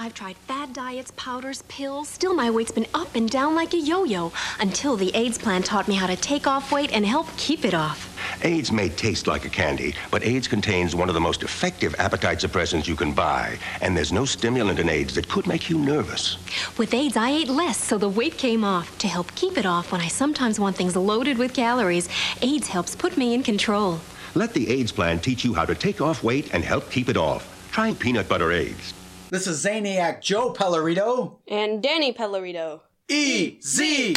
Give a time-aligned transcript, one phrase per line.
[0.00, 2.08] I've tried fad diets, powders, pills.
[2.08, 4.30] Still, my weight's been up and down like a yo yo
[4.60, 7.74] until the Ayds plan taught me how to take off weight and help keep it
[7.74, 8.16] off.
[8.44, 12.38] Ayds may taste like a candy, but Ayds contains one of the most effective appetite
[12.38, 13.58] suppressants you can buy.
[13.80, 16.38] And there's no stimulant in Ayds that could make you nervous.
[16.78, 18.96] With Ayds, I ate less, so the weight came off.
[18.98, 22.08] To help keep it off when I sometimes want things loaded with calories,
[22.40, 23.98] Ayds helps put me in control.
[24.36, 27.16] Let the Ayds plan teach you how to take off weight and help keep it
[27.16, 27.56] off.
[27.72, 28.94] Try peanut butter Ayds.
[29.30, 31.36] This is Zaniac Joe Pellerito.
[31.46, 32.80] And Danny Pellerito.
[33.08, 34.16] E Z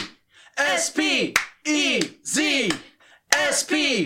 [0.58, 2.72] S P E Z
[3.34, 4.06] S P.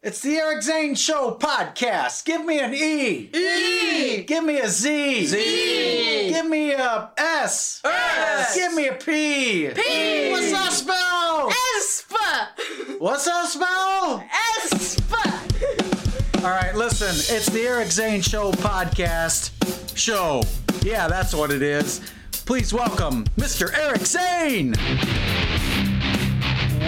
[0.00, 2.24] It's the Eric Zane Show podcast.
[2.24, 3.30] Give me an E.
[3.34, 4.22] E.
[4.22, 5.26] Give me a Z.
[5.26, 6.28] Z.
[6.28, 7.80] Give me a S.
[7.84, 8.54] S.
[8.54, 9.70] Give me a P.
[9.70, 10.30] P.
[10.30, 11.50] What's that spell?
[11.50, 13.00] Espa!
[13.00, 14.24] What's that spell?
[14.62, 16.44] Espa!
[16.44, 17.08] All right, listen.
[17.34, 19.50] It's the Eric Zane Show podcast
[19.96, 20.42] show.
[20.82, 22.00] Yeah, that's what it is.
[22.46, 23.72] Please welcome Mr.
[23.76, 24.74] Eric Zane.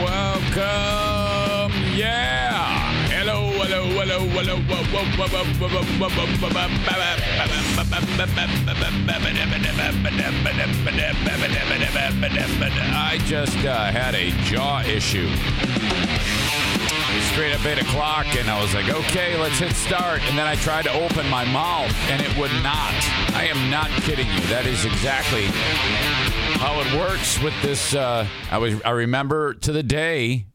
[0.05, 2.93] Welcome, yeah.
[3.09, 4.57] Hello, hello, hello, hello.
[12.99, 15.29] I just uh, had a jaw issue.
[17.21, 20.23] Straight up 8 o'clock, and I was like, okay, let's hit start.
[20.29, 22.95] And then I tried to open my mouth, and it would not.
[23.35, 24.41] I am not kidding you.
[24.49, 25.45] That is exactly
[26.59, 27.95] how it works with this.
[27.95, 30.47] Uh, I was I remember to the day,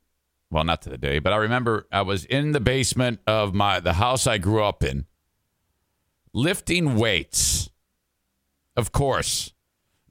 [0.49, 3.79] well, not to the day, but I remember I was in the basement of my
[3.79, 5.05] the house I grew up in,
[6.33, 7.69] lifting weights.
[8.75, 9.53] Of course,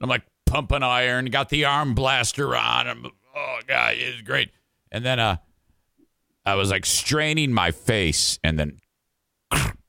[0.01, 2.87] I'm like pumping iron, got the arm blaster on.
[2.87, 3.07] I'm,
[3.37, 4.51] oh god, it's great.
[4.93, 5.37] And then uh,
[6.45, 8.79] I was like straining my face, and then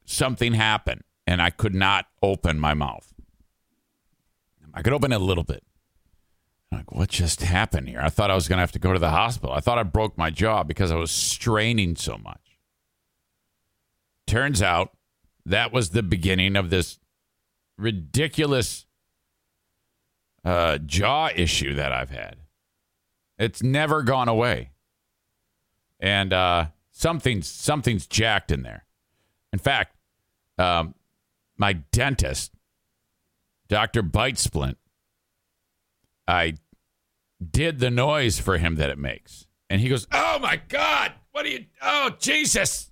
[0.06, 3.14] something happened, and I could not open my mouth.
[4.74, 5.64] I could open it a little bit.
[6.72, 8.00] I'm like, what just happened here?
[8.02, 9.54] I thought I was going to have to go to the hospital.
[9.54, 12.60] I thought I broke my jaw because I was straining so much.
[14.26, 14.96] Turns out
[15.46, 17.00] that was the beginning of this
[17.78, 18.86] ridiculous
[20.46, 22.38] uh, jaw issue that I've had.
[23.38, 24.71] It's never gone away.
[26.02, 28.86] And uh, something's, something's jacked in there.
[29.54, 29.96] In fact,
[30.58, 30.96] um,
[31.58, 32.52] my dentist,
[33.68, 34.02] Dr.
[34.02, 34.78] Bite Splint,
[36.28, 36.56] I
[37.50, 39.48] did the noise for him that it makes.
[39.70, 41.66] And he goes, Oh my God, what are you?
[41.82, 42.92] Oh, Jesus.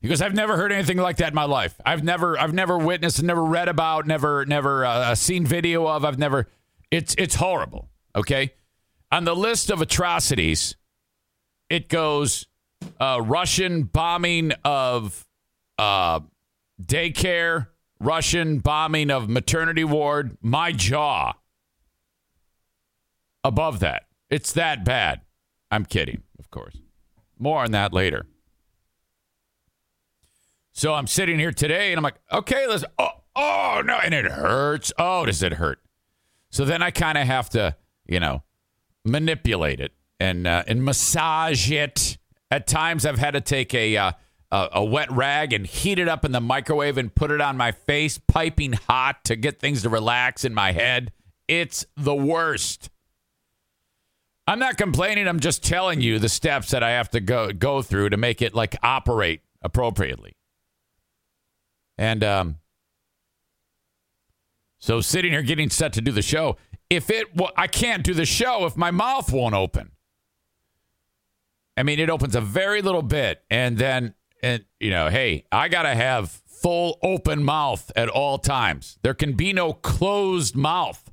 [0.00, 1.80] He goes, I've never heard anything like that in my life.
[1.84, 6.04] I've never, I've never witnessed, never read about, never, never uh, seen video of.
[6.04, 6.46] I've never,
[6.90, 7.88] it's, it's horrible.
[8.14, 8.52] Okay.
[9.10, 10.76] On the list of atrocities,
[11.68, 12.46] it goes
[13.00, 15.26] uh, Russian bombing of
[15.78, 16.20] uh,
[16.82, 17.68] daycare,
[18.00, 21.34] Russian bombing of maternity ward, my jaw
[23.42, 24.06] above that.
[24.30, 25.20] It's that bad.
[25.70, 26.76] I'm kidding, of course.
[27.38, 28.26] More on that later.
[30.72, 32.84] So I'm sitting here today and I'm like, okay, let's.
[32.98, 33.98] Oh, oh no.
[34.02, 34.92] And it hurts.
[34.98, 35.80] Oh, does it hurt?
[36.50, 37.76] So then I kind of have to,
[38.06, 38.42] you know,
[39.04, 39.92] manipulate it
[40.24, 42.18] and uh, and massage it.
[42.50, 44.12] At times I've had to take a, uh,
[44.50, 47.72] a wet rag and heat it up in the microwave and put it on my
[47.72, 51.12] face, piping hot to get things to relax in my head.
[51.48, 52.90] It's the worst.
[54.46, 55.26] I'm not complaining.
[55.26, 58.40] I'm just telling you the steps that I have to go go through to make
[58.40, 60.36] it like operate appropriately.
[61.98, 62.56] And um,
[64.78, 66.56] so sitting here getting set to do the show,
[66.88, 69.93] if it well, I can't do the show if my mouth won't open.
[71.76, 75.68] I mean, it opens a very little bit, and then and you know, hey, I
[75.68, 78.98] gotta have full open mouth at all times.
[79.02, 81.12] There can be no closed mouth.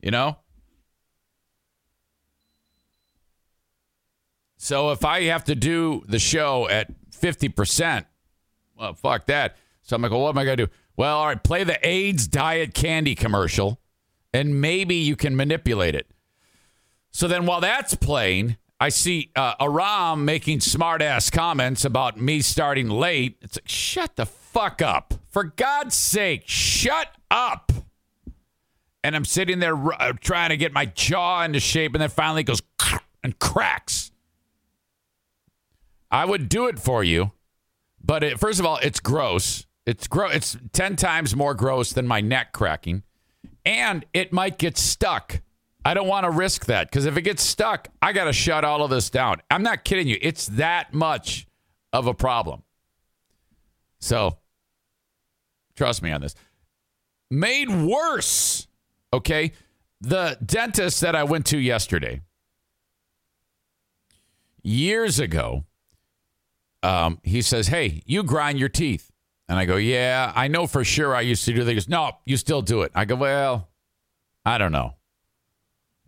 [0.00, 0.36] You know.
[4.56, 8.04] So if I have to do the show at 50%,
[8.78, 9.56] well, fuck that.
[9.82, 10.68] So I'm like, well, what am I to do?
[10.96, 13.80] Well, all right, play the Ayds diet candy commercial,
[14.32, 16.12] and maybe you can manipulate it.
[17.10, 22.40] So then while that's playing, I see uh, Aram making smart ass comments about me
[22.40, 23.36] starting late.
[23.40, 25.14] It's like, shut the fuck up.
[25.30, 27.70] For God's sake, shut up.
[29.04, 32.40] And I'm sitting there uh, trying to get my jaw into shape, and then finally
[32.40, 32.60] it goes
[33.22, 34.10] and cracks.
[36.10, 37.30] I would do it for you,
[38.04, 39.64] but it, first of all, it's gross.
[39.86, 40.34] It's gross.
[40.34, 43.04] It's ten times more gross than my neck cracking,
[43.64, 45.40] and it might get stuck.
[45.84, 48.64] I don't want to risk that because if it gets stuck, I got to shut
[48.64, 49.42] all of this down.
[49.50, 50.18] I'm not kidding you.
[50.20, 51.46] It's that much
[51.92, 52.62] of a problem.
[53.98, 54.38] So,
[55.76, 56.34] trust me on this.
[57.30, 58.66] Made worse,
[59.12, 59.52] okay?
[60.00, 62.20] The dentist that I went to yesterday,
[64.62, 65.64] years ago,
[66.82, 69.10] um, he says, Hey, you grind your teeth.
[69.48, 71.70] And I go, Yeah, I know for sure I used to do that.
[71.70, 72.92] He goes, No, you still do it.
[72.94, 73.68] I go, Well,
[74.44, 74.94] I don't know.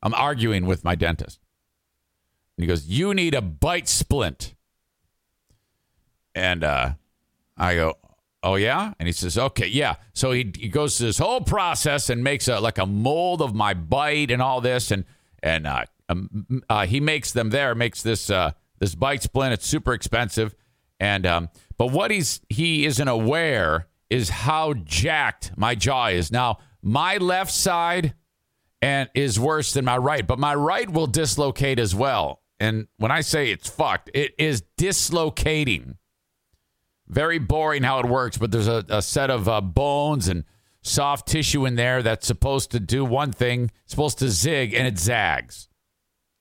[0.05, 1.41] I'm arguing with my dentist.
[2.57, 4.55] And he goes, You need a bite splint.
[6.35, 6.93] And uh,
[7.57, 7.97] I go,
[8.43, 8.93] Oh, yeah?
[8.99, 9.95] And he says, Okay, yeah.
[10.13, 13.55] So he, he goes through this whole process and makes a, like a mold of
[13.55, 14.91] my bite and all this.
[14.91, 15.05] And,
[15.43, 19.55] and uh, um, uh, he makes them there, makes this, uh, this bite splint.
[19.55, 20.55] It's super expensive.
[21.01, 21.49] And, um,
[21.79, 26.31] but what he's, he isn't aware is how jacked my jaw is.
[26.31, 28.15] Now, my left side
[28.85, 32.43] and is worse than my right, but my right will dislocate as well.
[32.61, 35.97] And when I say it's fucked, it is dislocating.
[37.09, 40.45] Very boring how it works, but there's a, a set of uh, bones and
[40.83, 44.99] soft tissue in there that's supposed to do one thing, supposed to zig, and it
[44.99, 45.71] zags.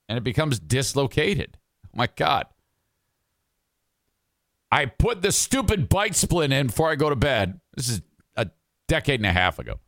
[0.06, 1.56] And it becomes dislocated.
[1.86, 2.44] Oh my God.
[4.70, 7.58] I put the stupid bite splint in before I go to bed.
[7.74, 8.02] This is
[8.36, 8.50] a
[8.86, 9.80] decade and a half ago.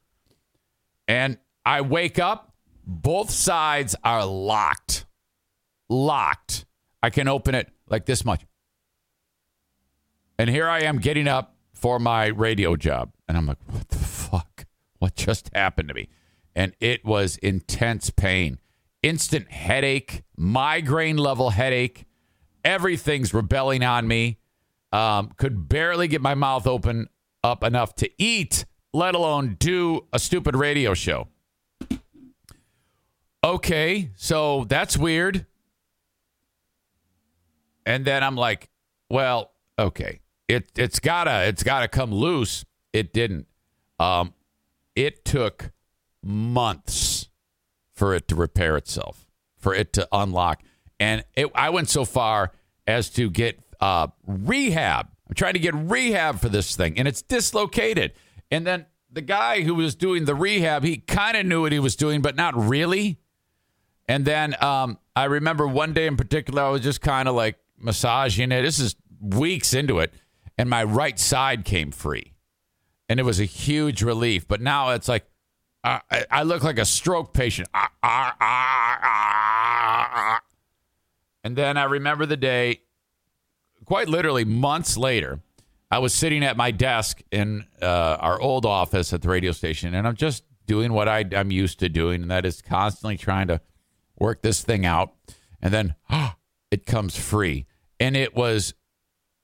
[1.06, 1.36] And
[1.66, 2.45] I wake up,
[2.86, 5.06] both sides are locked.
[5.88, 6.66] Locked.
[7.02, 8.44] I can open it like this much.
[10.38, 13.12] And here I am getting up for my radio job.
[13.28, 14.66] And I'm like, what the fuck?
[14.98, 16.08] What just happened to me?
[16.54, 18.58] And it was intense pain,
[19.02, 22.06] instant headache, migraine level headache.
[22.64, 24.38] Everything's rebelling on me.
[24.92, 27.08] Um, could barely get my mouth open
[27.44, 31.28] up enough to eat, let alone do a stupid radio show.
[33.46, 35.46] Okay, so that's weird.
[37.86, 38.70] And then I'm like,
[39.08, 40.18] well, okay.
[40.48, 42.64] It it's gotta it's gotta come loose.
[42.92, 43.46] It didn't.
[44.00, 44.34] Um
[44.96, 45.70] it took
[46.24, 47.28] months
[47.94, 50.64] for it to repair itself, for it to unlock.
[50.98, 52.50] And it, I went so far
[52.84, 55.06] as to get uh, rehab.
[55.28, 58.12] I'm trying to get rehab for this thing, and it's dislocated.
[58.50, 61.78] And then the guy who was doing the rehab, he kind of knew what he
[61.78, 63.20] was doing, but not really.
[64.08, 67.56] And then um, I remember one day in particular, I was just kind of like
[67.78, 68.62] massaging it.
[68.62, 70.14] This is weeks into it,
[70.56, 72.34] and my right side came free,
[73.08, 74.46] and it was a huge relief.
[74.46, 75.24] But now it's like
[75.82, 76.00] I,
[76.30, 77.68] I look like a stroke patient.
[77.74, 80.40] Ah, ah, ah, ah.
[81.44, 82.80] And then I remember the day,
[83.84, 85.40] quite literally months later,
[85.90, 89.94] I was sitting at my desk in uh, our old office at the radio station,
[89.94, 93.46] and I'm just doing what I, I'm used to doing, and that is constantly trying
[93.46, 93.60] to
[94.18, 95.14] work this thing out.
[95.60, 95.94] And then
[96.70, 97.66] it comes free.
[97.98, 98.74] And it was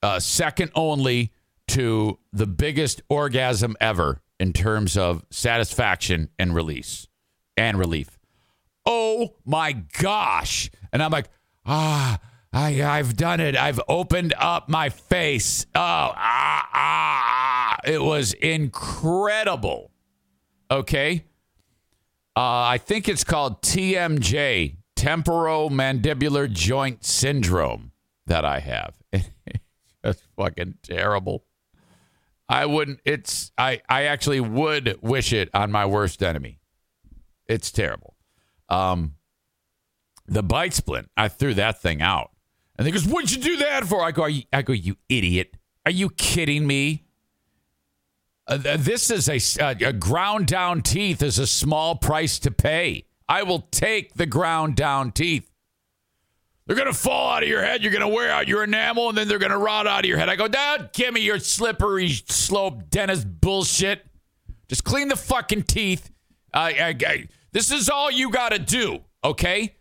[0.03, 1.33] uh, second only
[1.69, 7.07] to the biggest orgasm ever in terms of satisfaction and release
[7.57, 8.19] and relief.
[8.85, 10.71] Oh my gosh.
[10.93, 11.29] And I'm like,
[11.65, 12.19] ah,
[12.53, 13.57] I, I've done it.
[13.57, 15.65] I've opened up my face.
[15.75, 17.79] Oh, ah, ah, ah.
[17.85, 19.93] It was incredible.
[20.71, 21.25] Okay.
[22.35, 27.93] Uh, I think it's called TMJ, temporomandibular joint syndrome,
[28.27, 28.95] that I have.
[30.03, 31.45] That's fucking terrible.
[32.49, 33.01] I wouldn't.
[33.05, 33.53] It's.
[33.57, 33.83] I.
[33.89, 36.61] I actually would wish it on my worst enemy.
[37.47, 38.15] It's terrible.
[38.69, 39.15] Um,
[40.27, 41.11] the bite splint.
[41.17, 42.31] I threw that thing out,
[42.77, 45.57] and they goes, "What'd you do that for?" I go, "I go, you idiot!
[45.87, 47.05] Are you kidding me?"
[48.53, 53.07] Uh, this is a, uh, a ground down teeth is a small price to pay.
[53.27, 55.51] I will take the ground down teeth.
[56.67, 57.83] They're going to fall out of your head.
[57.83, 60.05] You're going to wear out your enamel, and then they're going to rot out of
[60.05, 60.29] your head.
[60.29, 64.05] I go, Dad, give me your slippery slope dentist bullshit.
[64.69, 66.11] Just clean the fucking teeth.
[66.53, 69.77] I, I, I, this is all you got to do, okay?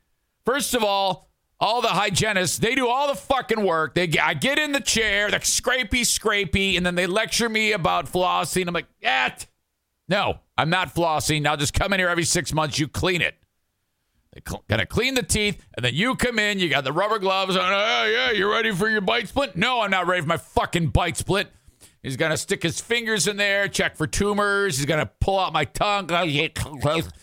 [0.45, 1.29] First of all,
[1.61, 3.93] all the hygienists, they do all the fucking work.
[3.93, 8.11] They, I get in the chair, they're scrapey, scrapey, and then they lecture me about
[8.11, 8.67] flossing.
[8.67, 9.29] I'm like, eh,
[10.09, 11.45] no, I'm not flossing.
[11.45, 12.79] I'll just come in here every six months.
[12.79, 13.35] You clean it.
[14.33, 16.57] They're cl- gonna clean the teeth, and then you come in.
[16.57, 17.71] You got the rubber gloves on.
[17.71, 19.55] Oh yeah, you ready for your bite splint?
[19.55, 21.49] No, I'm not ready for my fucking bite splint.
[22.01, 24.77] He's to stick his fingers in there, check for tumors.
[24.77, 26.09] He's to pull out my tongue.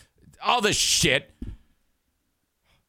[0.43, 1.31] All this shit.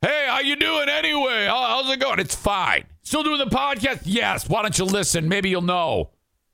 [0.03, 1.47] Hey, how you doing anyway?
[1.47, 2.19] How- How's it going?
[2.21, 2.85] It's fine.
[3.03, 4.03] Still doing the podcast?
[4.05, 4.49] Yes.
[4.49, 5.29] Why don't you listen?
[5.29, 6.11] Maybe you'll know.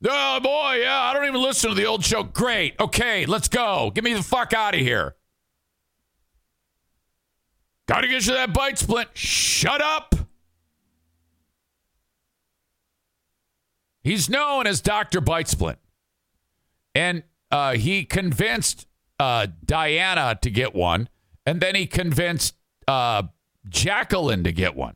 [0.07, 1.01] Oh boy, yeah.
[1.01, 2.23] I don't even listen to the old show.
[2.23, 2.75] Great.
[2.79, 3.91] Okay, let's go.
[3.95, 5.15] Get me the fuck out of here.
[7.87, 9.09] Gotta get you that bite splint.
[9.13, 10.13] Shut up.
[14.03, 15.19] He's known as Dr.
[15.19, 15.79] Bite Splint.
[16.95, 18.87] And uh, he convinced
[19.19, 21.09] uh, Diana to get one.
[21.45, 22.55] And then he convinced
[22.87, 23.23] uh,
[23.69, 24.95] Jacqueline to get one.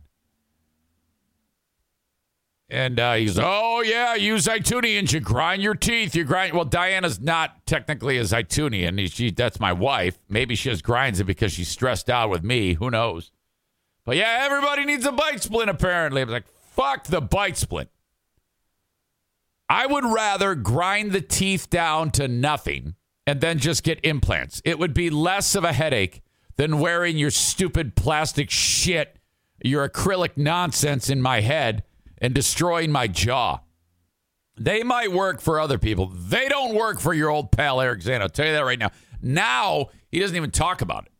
[2.69, 5.11] And uh, he's, oh, yeah, use Itunians.
[5.11, 6.15] You grind your teeth.
[6.15, 6.53] You grind.
[6.53, 9.11] Well, Diana's not technically a Zitunian.
[9.11, 10.17] She, that's my wife.
[10.29, 12.75] Maybe she just grinds it because she's stressed out with me.
[12.75, 13.31] Who knows?
[14.05, 16.21] But yeah, everybody needs a bite splint, apparently.
[16.21, 17.89] I was like, fuck the bite splint.
[19.67, 22.95] I would rather grind the teeth down to nothing
[23.27, 24.61] and then just get implants.
[24.63, 26.21] It would be less of a headache
[26.61, 29.15] than wearing your stupid plastic shit,
[29.63, 31.81] your acrylic nonsense in my head
[32.19, 33.59] and destroying my jaw.
[34.59, 36.05] They might work for other people.
[36.05, 38.21] They don't work for your old pal Eric Zane.
[38.21, 38.91] I'll tell you that right now.
[39.23, 41.11] Now he doesn't even talk about it.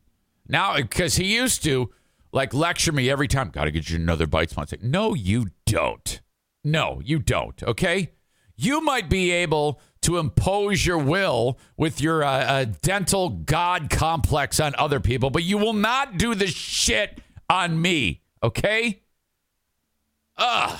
[0.46, 1.90] Now because he used to
[2.30, 3.48] like lecture me every time.
[3.48, 4.76] Got to get you another bite sponsor.
[4.80, 6.20] No, you don't.
[6.62, 7.60] No, you don't.
[7.64, 8.12] Okay,
[8.54, 14.60] you might be able to impose your will with your uh, uh, dental god complex
[14.60, 18.20] on other people, but you will not do the shit on me.
[18.42, 19.02] Okay.
[20.36, 20.78] Ugh.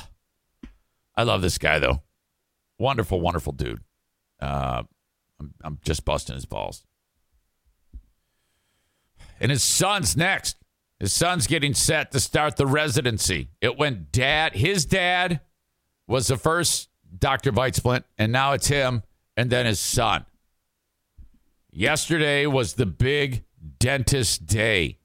[1.17, 2.03] I love this guy though.
[2.79, 3.81] Wonderful, wonderful dude.
[4.41, 4.83] Uh,
[5.39, 6.85] I'm, I'm just busting his balls.
[9.41, 10.57] And his son's next.
[10.99, 13.49] His son's getting set to start the residency.
[13.61, 14.55] It went dad.
[14.55, 15.41] His dad
[16.07, 16.89] was the first
[17.19, 17.51] Dr.
[17.53, 19.03] Bite Splint, and now it's him,
[19.37, 20.27] and then his son.
[21.71, 23.45] Yesterday was the big
[23.79, 24.99] dentist day.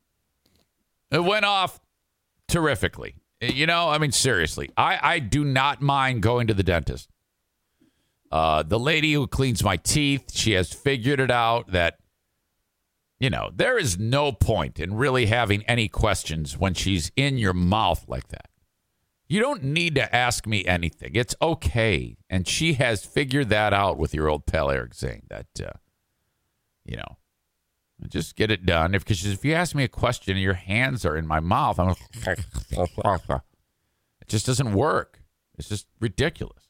[1.11, 1.79] It went off
[2.47, 3.15] terrifically.
[3.39, 7.09] You know, I mean, seriously, I, I do not mind going to the dentist.
[8.31, 11.99] Uh, the lady who cleans my teeth, she has figured it out that,
[13.19, 17.53] you know, there is no point in really having any questions when she's in your
[17.53, 18.49] mouth like that.
[19.29, 21.11] You don't need to ask me anything.
[21.13, 22.17] It's okay.
[22.29, 25.71] And she has figured that out with your old pal Eric Zane that, uh,
[26.85, 27.17] you know,
[28.07, 28.95] just get it done.
[28.95, 31.79] If because if you ask me a question and your hands are in my mouth,
[31.79, 32.39] I'm it
[34.27, 35.21] just doesn't work.
[35.57, 36.63] It's just ridiculous.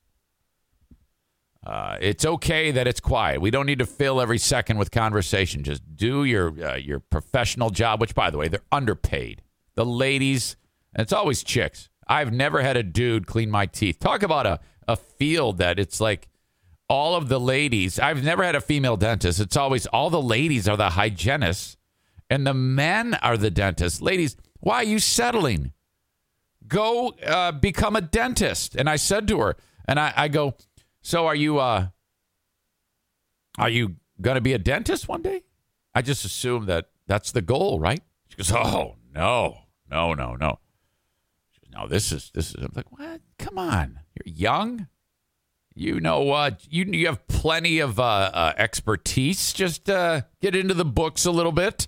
[1.66, 3.42] Uh, it's okay that it's quiet.
[3.42, 5.64] We don't need to fill every second with conversation.
[5.64, 8.00] Just do your uh, your professional job.
[8.00, 9.42] Which, by the way, they're underpaid.
[9.76, 10.56] The ladies,
[10.96, 11.90] and it's always chicks.
[12.08, 14.00] I've never had a dude clean my teeth.
[14.00, 16.30] Talk about a a field that it's like
[16.90, 18.00] all of the ladies.
[18.00, 19.40] I've never had a female dentist.
[19.40, 21.78] It's always all the ladies are the hygienists
[22.30, 24.02] and the men are the dentists.
[24.02, 25.74] Ladies, why are you settling?
[26.68, 28.76] Go uh, become a dentist.
[28.76, 30.56] And I said to her, and I, I go,
[31.02, 31.88] so are you uh
[33.58, 35.44] are you gonna be a dentist one day?
[35.96, 38.02] I just assume that that's the goal, right?
[38.30, 39.58] She goes, Oh no,
[39.90, 40.60] no, no, no.
[41.77, 43.22] She goes, No, this is this is I'm like, what?
[43.39, 44.00] Come on.
[44.15, 44.88] You're young.
[45.74, 46.65] You know what?
[46.69, 49.53] you you have plenty of uh, uh, expertise.
[49.53, 51.88] Just uh, get into the books a little bit.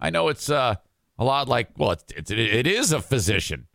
[0.00, 0.76] I know it's uh,
[1.18, 3.66] a lot like well, it's, it's it is a physician,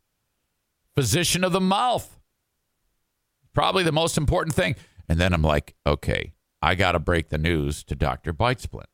[0.95, 2.19] physician of the mouth.
[3.53, 4.75] Probably the most important thing.
[5.07, 8.85] And then I'm like, okay, I got to break the news to Doctor Bitesplint.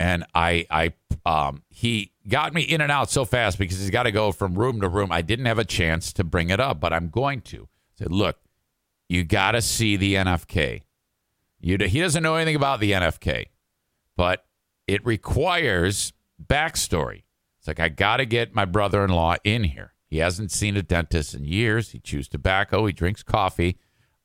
[0.00, 0.94] And I I
[1.26, 4.54] um he got me in and out so fast because he's got to go from
[4.54, 5.12] room to room.
[5.12, 7.62] I didn't have a chance to bring it up, but I'm going to.
[7.64, 8.38] I said, look,
[9.08, 10.82] you got to see the NFK.
[11.60, 13.46] You, he doesn't know anything about the NFK,
[14.16, 14.44] but
[14.86, 16.12] it requires
[16.44, 17.24] backstory.
[17.58, 19.94] It's like, I got to get my brother in law in here.
[20.08, 21.90] He hasn't seen a dentist in years.
[21.90, 22.86] He chews tobacco.
[22.86, 23.78] He drinks coffee.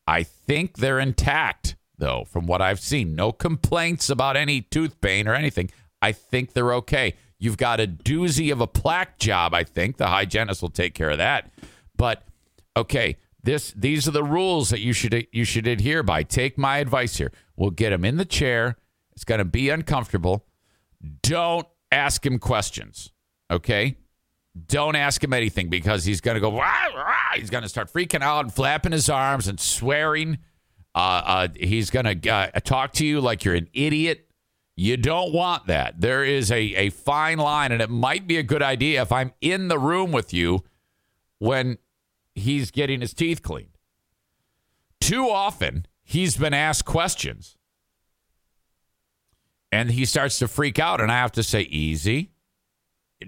[0.05, 3.15] I think they're intact, though, from what I've seen.
[3.15, 5.71] No complaints about any tooth pain or anything.
[6.01, 7.15] I think they're okay.
[7.39, 9.97] You've got a doozy of a plaque job, I think.
[9.97, 11.51] The hygienist will take care of that.
[11.97, 12.23] But,
[12.77, 16.23] okay, this these are the rules that you should you should adhere by.
[16.23, 17.31] Take my advice here.
[17.55, 18.77] We'll get him in the chair.
[19.13, 20.45] It's going to be uncomfortable.
[21.23, 23.11] Don't ask him questions.
[23.49, 23.97] Okay?
[24.67, 26.51] Don't ask him anything because he's going to go.
[26.51, 27.35] Rah, rah.
[27.35, 30.39] He's going to start freaking out and flapping his arms and swearing.
[30.93, 34.27] Uh, uh, he's going to uh, talk to you like you're an idiot.
[34.75, 36.01] You don't want that.
[36.01, 39.33] There is a, a fine line, and it might be a good idea if I'm
[39.41, 40.63] in the room with you
[41.39, 41.77] when
[42.35, 43.77] he's getting his teeth cleaned.
[44.99, 47.57] Too often, he's been asked questions.
[49.71, 52.31] And he starts to freak out and I have to say easy.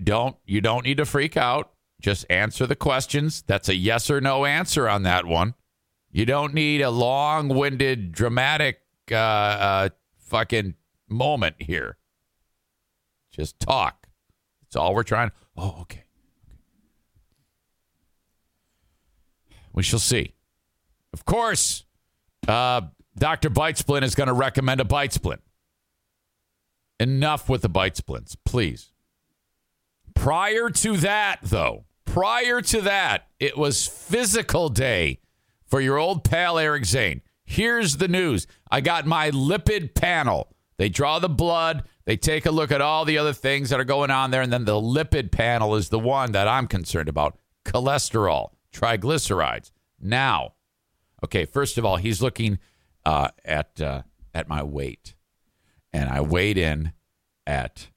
[0.03, 1.71] Don't you don't need to freak out.
[2.01, 3.43] Just answer the questions.
[3.47, 5.55] That's a yes or no answer on that one.
[6.11, 8.81] You don't need a long-winded dramatic
[9.11, 10.75] uh, uh fucking
[11.13, 11.97] moment here.
[13.31, 14.07] Just talk.
[14.67, 15.31] It's all we're trying.
[15.55, 16.03] Oh, okay.
[19.71, 20.33] We shall see.
[21.13, 21.85] Of course,
[22.47, 22.81] uh,
[23.17, 23.49] Dr.
[23.49, 25.41] Bite Splint is going to recommend a bite splint.
[26.99, 28.91] Enough with the bite splints, please.
[30.15, 35.19] Prior to that, though, prior to that, it was physical day
[35.65, 37.21] for your old pal Eric Zane.
[37.45, 40.52] Here's the news I got my lipid panel.
[40.77, 43.85] They draw the blood, they take a look at all the other things that are
[43.85, 47.37] going on there, and then the lipid panel is the one that I'm concerned about.
[47.63, 49.71] Cholesterol, triglycerides.
[49.99, 50.55] Now,
[51.23, 52.59] okay, first of all, he's looking
[53.05, 54.01] uh, at uh,
[54.33, 55.15] at my weight,
[55.93, 56.91] and I weighed in
[57.45, 57.89] at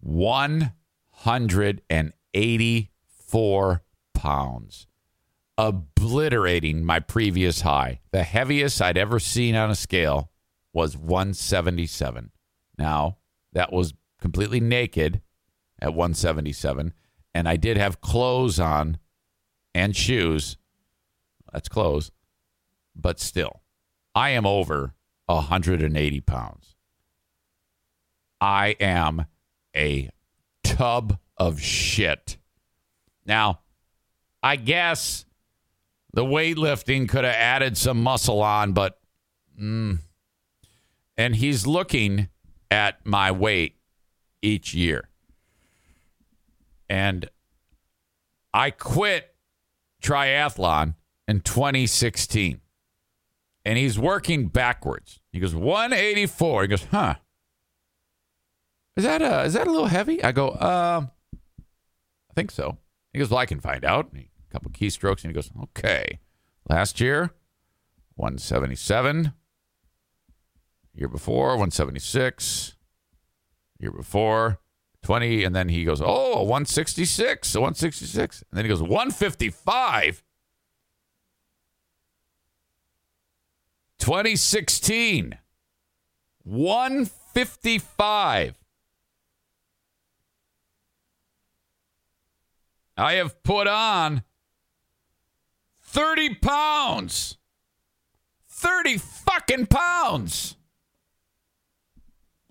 [0.00, 0.72] one
[1.10, 4.86] hundred and eighty-four pounds,
[5.62, 8.00] obliterating my previous high.
[8.10, 10.32] The heaviest I'd ever seen on a scale
[10.72, 12.32] was 177.
[12.76, 13.18] Now,
[13.52, 15.20] that was completely naked
[15.80, 16.92] at 177,
[17.32, 18.98] and I did have clothes on
[19.72, 20.56] and shoes.
[21.52, 22.10] That's clothes,
[22.96, 23.62] but still,
[24.16, 24.94] I am over
[25.26, 26.74] 180 pounds.
[28.40, 29.26] I am
[29.76, 30.10] a
[30.64, 32.36] tub of shit.
[33.24, 33.60] Now,
[34.42, 35.24] I guess
[36.12, 38.98] the weightlifting could have added some muscle on, but
[39.60, 39.98] mm,
[41.16, 42.28] and he's looking
[42.70, 43.76] at my weight
[44.40, 45.08] each year.
[46.88, 47.28] And
[48.52, 49.34] I quit
[50.02, 50.96] triathlon
[51.28, 52.60] in 2016.
[53.64, 55.20] And he's working backwards.
[55.32, 56.62] He goes 184.
[56.62, 57.14] He goes, "Huh.
[58.96, 61.10] Is that a is that a little heavy?" I go, "Um
[62.30, 62.78] I think so."
[63.12, 66.20] He goes, "Well, I can find out." And he, couple keystrokes and he goes, "Okay.
[66.68, 67.30] Last year
[68.14, 69.32] 177.
[70.94, 72.76] Year before 176.
[73.78, 74.60] Year before
[75.02, 78.44] 20 and then he goes, "Oh, 166." 166.
[78.50, 80.22] And then he goes, "155."
[83.98, 85.38] 2016
[86.42, 88.54] 155
[92.96, 94.24] I have put on
[95.92, 97.38] 30 pounds
[98.48, 100.56] 30 fucking pounds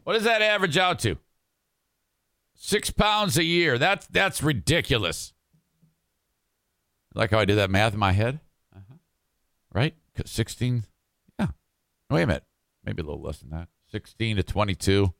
[0.04, 1.18] what does that average out to
[2.54, 5.34] six pounds a year that's that's ridiculous
[7.14, 8.40] like how I did that math in my head
[8.76, 8.96] uh-huh.
[9.74, 10.86] right 16
[11.40, 11.48] Yeah.
[12.10, 12.44] Wait a minute.
[12.84, 13.68] Maybe a little less than that.
[13.92, 15.14] 16 to 22.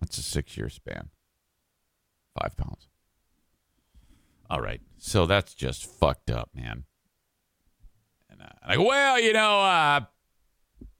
[0.00, 1.10] That's a six year span.
[2.40, 2.88] Five pounds.
[4.50, 4.80] All right.
[4.98, 6.84] So that's just fucked up, man.
[8.66, 10.00] And well, you know, uh,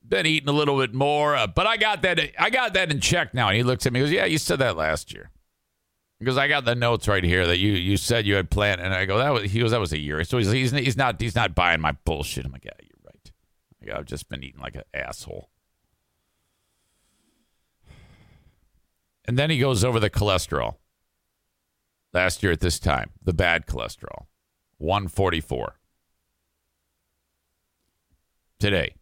[0.07, 2.21] been eating a little bit more, uh, but I got that.
[2.39, 3.49] I got that in check now.
[3.49, 4.01] And he looks at me.
[4.01, 5.31] He goes, "Yeah, you said that last year."
[6.19, 8.95] Because I got the notes right here that you you said you had planned, and
[8.95, 11.21] I go, "That was." He goes, "That was a year." So he's he's, he's not
[11.21, 12.45] he's not buying my bullshit.
[12.45, 13.33] I'm like, "Yeah, you're right."
[13.81, 15.51] Like, I've just been eating like an asshole.
[19.27, 20.77] And then he goes over the cholesterol.
[22.13, 24.27] Last year at this time, the bad cholesterol,
[24.79, 25.81] 144.
[28.59, 28.95] Today,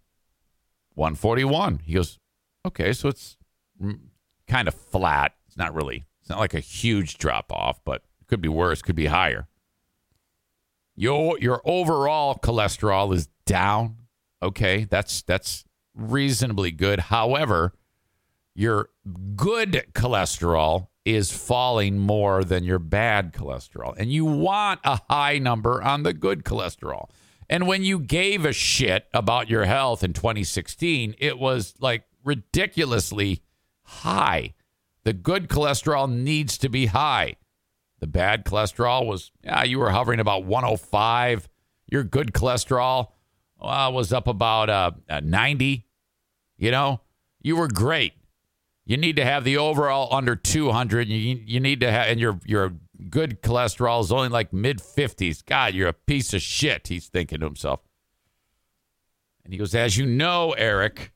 [0.95, 1.81] 141.
[1.85, 2.19] He goes,
[2.67, 3.37] okay, so it's
[4.47, 5.35] kind of flat.
[5.47, 8.83] It's not really, it's not like a huge drop off, but it could be worse,
[8.83, 9.47] could be higher.
[10.95, 13.97] Your your overall cholesterol is down.
[14.43, 17.01] Okay, that's that's reasonably good.
[17.01, 17.73] However,
[18.55, 18.91] your
[19.35, 23.95] good cholesterol is falling more than your bad cholesterol.
[23.97, 27.09] And you want a high number on the good cholesterol.
[27.49, 33.43] And when you gave a shit about your health in 2016, it was like ridiculously
[33.83, 34.55] high.
[35.05, 37.37] The good cholesterol needs to be high.
[38.01, 41.49] The bad cholesterol was, yeah, you were hovering about 105.
[41.87, 43.09] Your good cholesterol
[43.61, 45.87] uh, was up about uh, 90.
[46.59, 47.01] You know,
[47.41, 48.15] you were great.
[48.85, 51.09] You need to have the overall under 200.
[51.09, 52.73] You, you need to have, and your your
[53.11, 55.45] good cholesterol is only like mid 50s.
[55.45, 56.89] God, you're a piece of shit.
[56.89, 57.81] He's thinking to himself.
[59.45, 61.13] And he goes, as you know, Eric,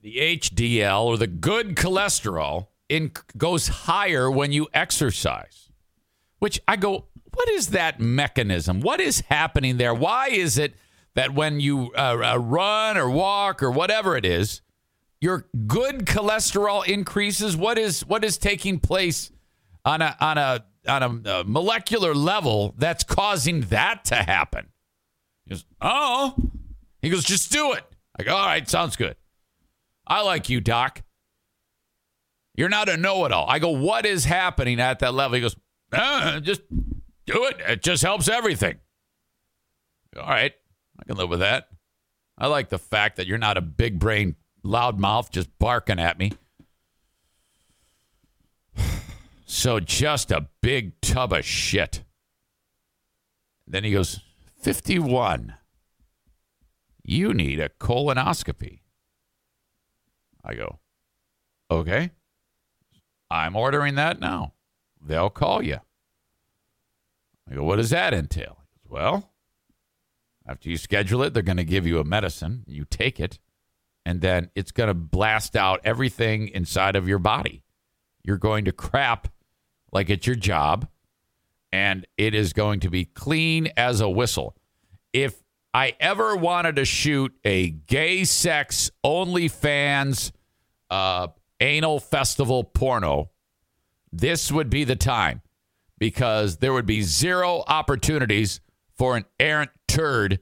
[0.00, 5.70] the HDL or the good cholesterol in, goes higher when you exercise.
[6.38, 8.80] Which I go, what is that mechanism?
[8.80, 9.94] What is happening there?
[9.94, 10.74] Why is it
[11.14, 14.62] that when you uh, uh, run or walk or whatever it is,
[15.20, 17.56] your good cholesterol increases?
[17.56, 19.30] What is what is taking place
[19.84, 24.68] on a on a on a, a molecular level that's causing that to happen?
[25.44, 26.34] He goes, oh,
[27.02, 27.84] he goes, just do it.
[28.18, 29.16] I go, all right, sounds good.
[30.06, 31.02] I like you, doc.
[32.56, 33.46] You're not a know-it-all.
[33.48, 35.36] I go, what is happening at that level?
[35.36, 35.56] He goes,
[35.92, 36.62] uh, just
[37.26, 37.56] do it.
[37.60, 38.78] It just helps everything.
[40.16, 40.52] All right.
[40.98, 41.68] I can live with that.
[42.36, 46.32] I like the fact that you're not a big brain loudmouth just barking at me.
[49.52, 52.04] So just a big tub of shit.
[53.66, 54.20] Then he goes,
[54.62, 55.54] 51.
[57.02, 58.78] You need a colonoscopy.
[60.44, 60.78] I go,
[61.68, 62.12] okay.
[63.28, 64.54] I'm ordering that now.
[65.04, 65.78] They'll call you.
[67.50, 68.58] I go, what does that entail?
[68.72, 69.32] He goes, well,
[70.46, 72.62] after you schedule it, they're going to give you a medicine.
[72.68, 73.40] You take it,
[74.06, 77.64] and then it's going to blast out everything inside of your body.
[78.22, 79.26] You're going to crap
[79.92, 80.88] like it's your job,
[81.72, 84.56] and it is going to be clean as a whistle.
[85.12, 90.32] If I ever wanted to shoot a gay sex OnlyFans
[90.90, 91.28] uh,
[91.60, 93.30] anal festival porno,
[94.12, 95.42] this would be the time
[95.98, 98.60] because there would be zero opportunities
[98.96, 100.40] for an errant turd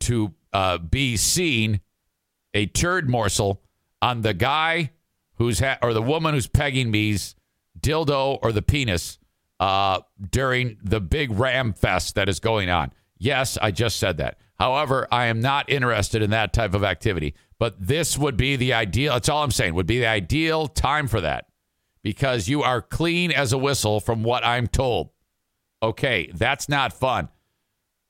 [0.00, 1.80] to uh, be seen,
[2.52, 3.62] a turd morsel
[4.02, 4.90] on the guy
[5.36, 7.34] who's ha- or the woman who's pegging me's
[7.80, 9.18] dildo or the penis
[9.60, 12.92] uh, during the big ram fest that is going on.
[13.18, 14.38] Yes, I just said that.
[14.58, 17.34] However, I am not interested in that type of activity.
[17.58, 19.14] But this would be the ideal.
[19.14, 19.74] That's all I'm saying.
[19.74, 21.46] Would be the ideal time for that
[22.02, 25.10] because you are clean as a whistle from what I'm told.
[25.82, 27.28] Okay, that's not fun.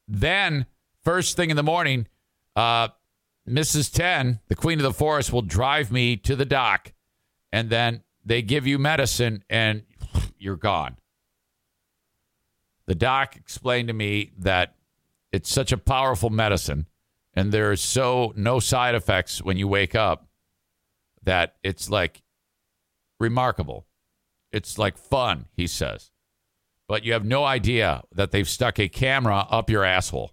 [0.08, 0.66] Then,
[1.02, 2.06] first thing in the morning,
[2.54, 2.88] uh,
[3.48, 3.92] Mrs.
[3.92, 6.92] 10, the queen of the forest, will drive me to the doc,
[7.52, 9.84] and then they give you medicine, and
[10.36, 10.96] you're gone.
[12.86, 14.74] The doc explained to me that
[15.32, 16.86] it's such a powerful medicine,
[17.34, 20.26] and there's so no side effects when you wake up
[21.22, 22.22] that it's like
[23.20, 23.86] remarkable.
[24.52, 26.10] It's like fun, he says.
[26.88, 30.32] But you have no idea that they've stuck a camera up your asshole.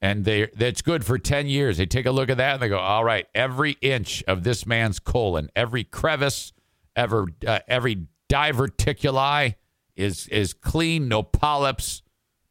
[0.00, 1.78] And they that's good for 10 years.
[1.78, 4.66] They take a look at that and they go, "All right, every inch of this
[4.66, 6.52] man's colon, every crevice,
[6.96, 9.54] ever uh, every diverticuli
[9.94, 12.02] is is clean, no polyps.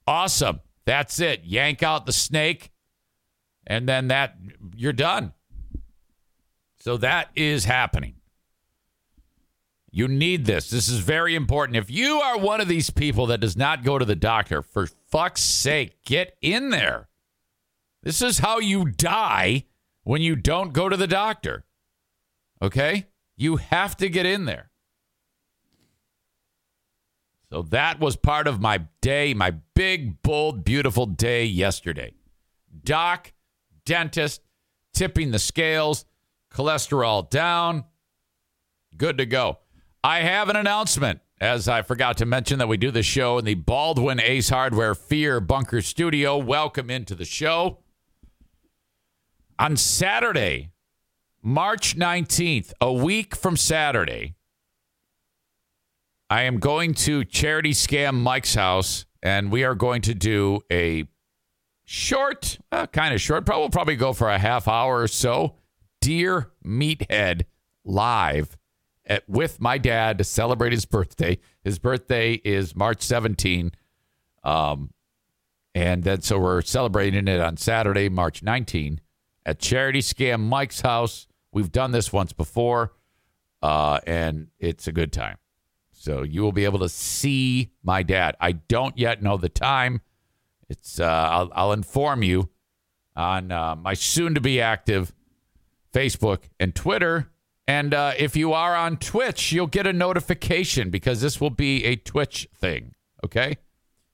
[0.08, 0.62] Awesome.
[0.86, 1.44] That's it.
[1.44, 2.72] Yank out the snake
[3.66, 4.36] and then that
[4.76, 5.34] you're done.
[6.78, 8.16] So that is happening.
[9.92, 10.70] You need this.
[10.70, 11.78] This is very important.
[11.78, 14.88] If you are one of these people that does not go to the doctor, for
[15.08, 17.08] fuck's sake, get in there.
[18.04, 19.66] This is how you die
[20.04, 21.64] when you don't go to the doctor.
[22.62, 23.06] Okay?
[23.38, 24.72] You have to get in there.
[27.52, 32.14] So that was part of my day, my big, bold, beautiful day yesterday.
[32.84, 33.34] Doc,
[33.86, 34.42] dentist,
[34.94, 36.06] tipping the scales,
[36.52, 37.86] cholesterol down,
[38.98, 39.60] good to go.
[40.04, 43.46] I have an announcement, as I forgot to mention that we do the show in
[43.46, 46.38] the Baldwin Ace Hardware Fear Bunker Studio.
[46.38, 47.80] Welcome into the show.
[49.58, 50.72] On Saturday,
[51.48, 54.34] March 19th, a week from Saturday,
[56.28, 61.06] I am going to Charity Scam Mike's house, and we are going to do a
[61.84, 65.58] short, uh, kind of short, probably, we'll probably go for a half hour or so.
[66.02, 67.44] Dear Meathead
[67.84, 68.58] live
[69.06, 71.38] at, with my dad to celebrate his birthday.
[71.64, 73.72] His birthday is March 17.
[74.44, 74.90] Um,
[75.76, 79.00] and then so we're celebrating it on Saturday, March 19
[79.46, 81.28] at Charity Scam Mike's house.
[81.56, 82.92] We've done this once before,
[83.62, 85.38] uh, and it's a good time.
[85.94, 88.36] So you will be able to see my dad.
[88.42, 90.02] I don't yet know the time.
[90.68, 92.50] It's uh, I'll, I'll inform you
[93.16, 95.14] on uh, my soon-to-be active
[95.94, 97.32] Facebook and Twitter.
[97.70, 101.86] And uh, if you are on Twitch, you'll get a notification because this will be
[101.86, 102.96] a Twitch thing.
[103.24, 103.60] Okay,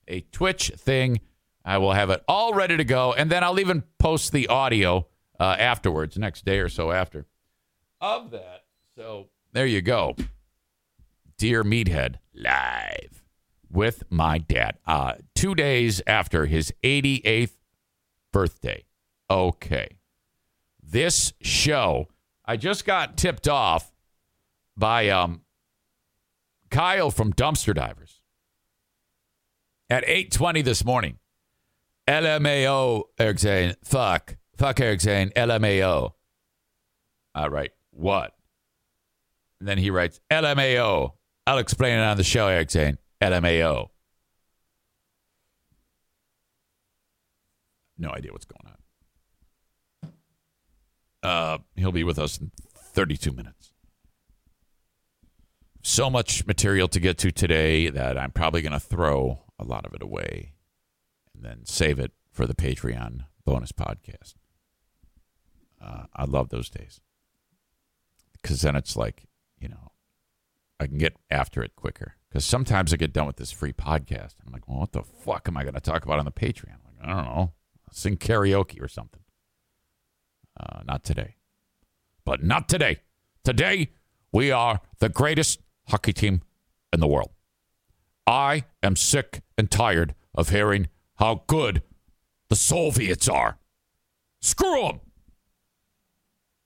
[0.06, 1.20] a Twitch thing.
[1.64, 5.08] I will have it all ready to go, and then I'll even post the audio
[5.40, 7.26] uh, afterwards, next day or so after
[8.02, 8.64] of that.
[8.94, 10.14] So there you go.
[11.38, 13.22] Dear Meathead live
[13.70, 14.76] with my dad.
[14.86, 17.52] Uh, two days after his 88th
[18.32, 18.84] birthday.
[19.30, 19.96] Okay.
[20.82, 22.08] This show,
[22.44, 23.92] I just got tipped off
[24.76, 25.40] by um,
[26.70, 28.20] Kyle from Dumpster Divers.
[29.88, 31.18] at 8:20 this morning.
[32.08, 33.74] LMAO, Eric Zane.
[33.84, 34.36] Fuck.
[34.56, 35.30] Fuck Eric Zane.
[35.36, 36.12] LMAO.
[37.34, 37.70] All right.
[37.92, 38.34] What?
[39.60, 41.12] And then he writes LMAO.
[41.46, 42.98] I'll explain it on the show, Eric Zane.
[43.20, 43.90] LMAO.
[47.96, 48.74] No idea what's going
[50.02, 50.10] on.
[51.22, 53.72] Uh, he'll be with us in 32 minutes.
[55.82, 59.86] So much material to get to today that I'm probably going to throw a lot
[59.86, 60.54] of it away
[61.34, 64.34] and then save it for the Patreon bonus podcast.
[65.80, 67.00] Uh, I love those days
[68.42, 69.24] because then it's like,
[69.58, 69.92] you know,
[70.80, 72.16] I can get after it quicker.
[72.28, 75.46] Because sometimes I get done with this free podcast I'm like, well, what the fuck
[75.48, 76.78] am I going to talk about on the Patreon?
[76.84, 77.52] Like, I don't know,
[77.90, 79.22] sing karaoke or something.
[80.58, 81.36] Uh, not today.
[82.24, 83.00] But not today.
[83.44, 83.90] Today,
[84.32, 86.42] we are the greatest hockey team
[86.92, 87.30] in the world.
[88.26, 91.82] I am sick and tired of hearing how good
[92.48, 93.58] the Soviets are.
[94.40, 95.00] Screw them.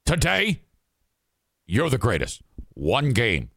[0.05, 0.63] Today,
[1.67, 2.43] you're the greatest.
[2.75, 3.51] One game.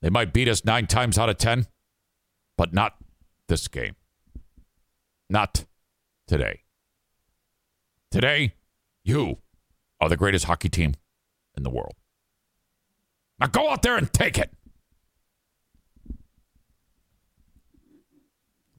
[0.00, 1.66] They might beat us nine times out of ten,
[2.56, 2.96] but not
[3.48, 3.94] this game.
[5.30, 5.64] Not
[6.26, 6.62] today.
[8.10, 8.54] Today,
[9.04, 9.38] you
[10.00, 10.94] are the greatest hockey team
[11.56, 11.94] in the world.
[13.38, 14.50] Now go out there and take it.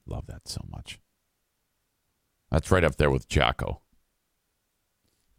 [0.06, 1.00] Love that so much.
[2.50, 3.80] That's right up there with Jocko.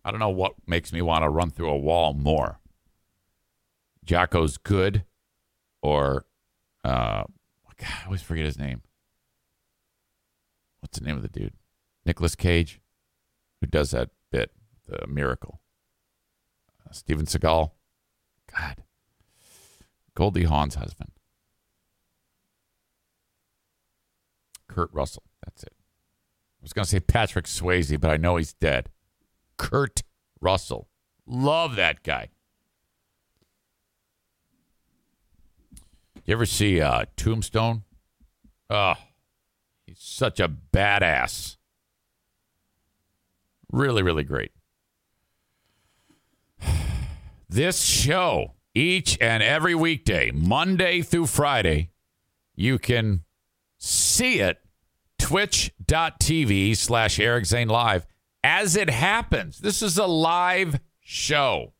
[0.05, 2.59] I don't know what makes me want to run through a wall more.
[4.05, 5.03] Jocko's good,
[5.81, 6.25] or
[6.83, 7.23] uh,
[7.77, 8.81] God, I always forget his name.
[10.79, 11.53] What's the name of the dude?
[12.05, 12.79] Nicolas Cage,
[13.59, 14.51] who does that bit,
[14.87, 15.59] the miracle.
[16.87, 17.71] Uh, Steven Seagal.
[18.55, 18.83] God.
[20.13, 21.11] Goldie Hawn's husband.
[24.67, 25.23] Kurt Russell.
[25.43, 25.73] That's it.
[25.73, 28.89] I was going to say Patrick Swayze, but I know he's dead.
[29.57, 30.03] Kurt
[30.41, 30.87] Russell.
[31.25, 32.29] Love that guy.
[36.25, 37.83] You ever see uh, Tombstone?
[38.69, 38.95] Oh,
[39.85, 41.57] he's such a badass.
[43.71, 44.51] Really, really great.
[47.47, 51.91] This show, each and every weekday, Monday through Friday,
[52.55, 53.23] you can
[53.77, 54.57] see it
[55.19, 58.07] twitch.tv slash Eric Zane Live
[58.45, 59.57] as it happens.
[59.57, 61.73] This is a live show.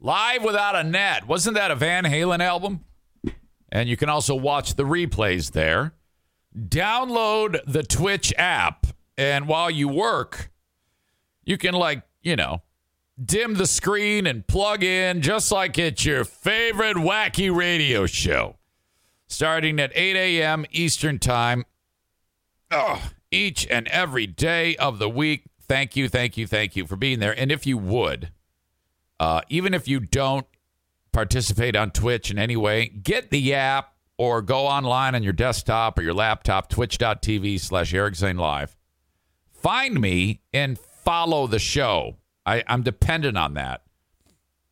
[0.00, 1.28] Live without a net.
[1.28, 2.86] Wasn't that a Van Halen album?
[3.70, 5.92] And you can also watch the replays there.
[6.58, 8.86] Download the Twitch app.
[9.18, 10.50] And while you work,
[11.44, 12.62] you can, like, you know,
[13.22, 18.56] dim the screen and plug in just like it's your favorite wacky radio show.
[19.26, 20.64] Starting at 8 a.m.
[20.70, 21.66] Eastern Time.
[22.70, 25.44] Oh, each and every day of the week.
[25.60, 27.38] Thank you, thank you, thank you for being there.
[27.38, 28.30] And if you would,
[29.20, 30.46] uh, even if you don't
[31.12, 35.98] participate on Twitch in any way, get the app or go online on your desktop
[35.98, 38.76] or your laptop, twitch.tv slash Eric Zane Live.
[39.52, 42.16] Find me and follow the show.
[42.44, 43.82] I, I'm dependent on that.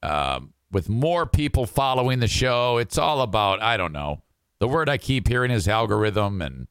[0.02, 4.22] Um, with more people following the show, it's all about, I don't know.
[4.58, 6.68] The word I keep hearing is algorithm and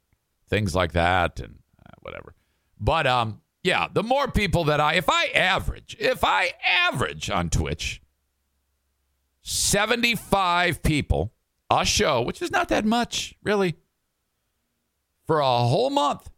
[0.50, 1.60] things like that and
[2.04, 2.34] whatever.
[2.80, 7.50] But um, yeah, the more people that I, if I average, if I average on
[7.50, 8.02] Twitch,
[9.42, 11.34] 75 people
[11.70, 13.76] a show, which is not that much, really,
[15.26, 16.30] for a whole month,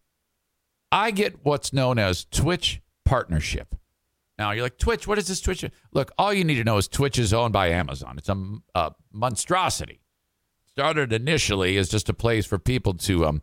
[0.92, 3.76] I get what's known as Twitch partnership.
[4.38, 5.08] Now you're like Twitch.
[5.08, 5.66] What is this Twitch?
[5.94, 8.16] Look, all you need to know is Twitch is owned by Amazon.
[8.18, 8.36] It's a,
[8.76, 10.02] a monstrosity.
[10.66, 13.42] Started initially as just a place for people to um,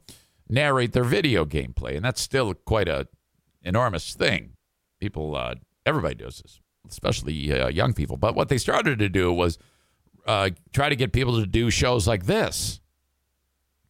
[0.52, 3.08] narrate their video gameplay, and that's still quite a
[3.62, 4.52] enormous thing.
[5.00, 5.54] People, uh,
[5.86, 8.16] everybody does this, especially uh, young people.
[8.16, 9.58] But what they started to do was
[10.26, 12.80] uh, try to get people to do shows like this.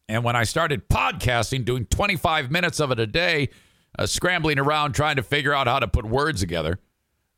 [0.07, 3.49] And when I started podcasting, doing 25 minutes of it a day,
[3.97, 6.79] uh, scrambling around trying to figure out how to put words together,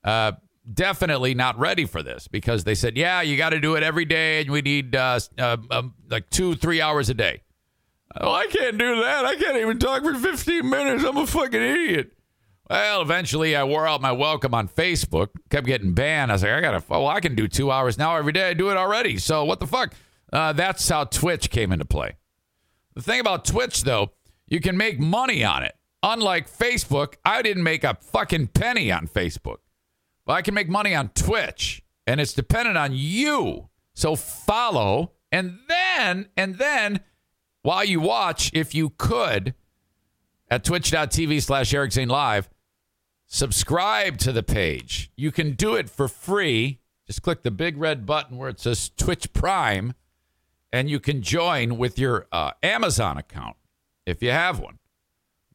[0.03, 0.33] uh,
[0.71, 4.05] definitely not ready for this because they said, yeah, you got to do it every
[4.05, 7.41] day and we need uh, um, like two, three hours a day.
[8.19, 9.25] Oh, I can't do that.
[9.25, 11.04] I can't even talk for 15 minutes.
[11.04, 12.13] I'm a fucking idiot.
[12.69, 16.32] Well, eventually I wore out my welcome on Facebook, kept getting banned.
[16.32, 18.49] I was like, I gotta, well, I can do two hours now every day.
[18.49, 19.17] I do it already.
[19.17, 19.93] So what the fuck?
[20.34, 22.15] Uh, that's how Twitch came into play.
[22.95, 24.13] The thing about Twitch, though,
[24.47, 25.75] you can make money on it.
[26.01, 29.58] Unlike Facebook, I didn't make a fucking penny on Facebook.
[30.25, 33.69] But I can make money on Twitch, and it's dependent on you.
[33.93, 37.01] So follow, and then, and then
[37.65, 39.56] while you watch, if you could,
[40.51, 42.47] at twitch.tv slash Eric Zane Live,
[43.25, 45.10] subscribe to the page.
[45.15, 46.80] You can do it for free.
[47.08, 49.95] Just click the big red button where it says Twitch Prime,
[50.71, 53.56] and you can join with your uh, Amazon account
[54.06, 54.78] if you have one.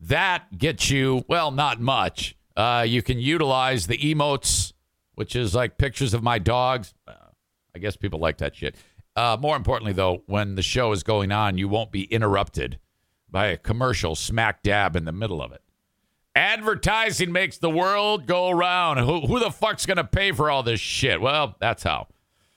[0.00, 2.36] That gets you, well, not much.
[2.56, 4.72] Uh, you can utilize the emotes,
[5.14, 6.92] which is like pictures of my dogs.
[7.06, 7.12] Uh,
[7.72, 8.74] I guess people like that shit.
[9.20, 12.78] Uh, more importantly, though, when the show is going on, you won't be interrupted
[13.30, 15.60] by a commercial smack dab in the middle of it.
[16.34, 18.98] Advertising makes the world go round.
[18.98, 21.20] Who, who the fuck's going to pay for all this shit?
[21.20, 22.06] Well, that's how.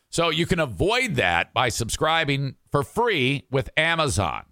[0.07, 4.45] So you can avoid that by subscribing for free with Amazon.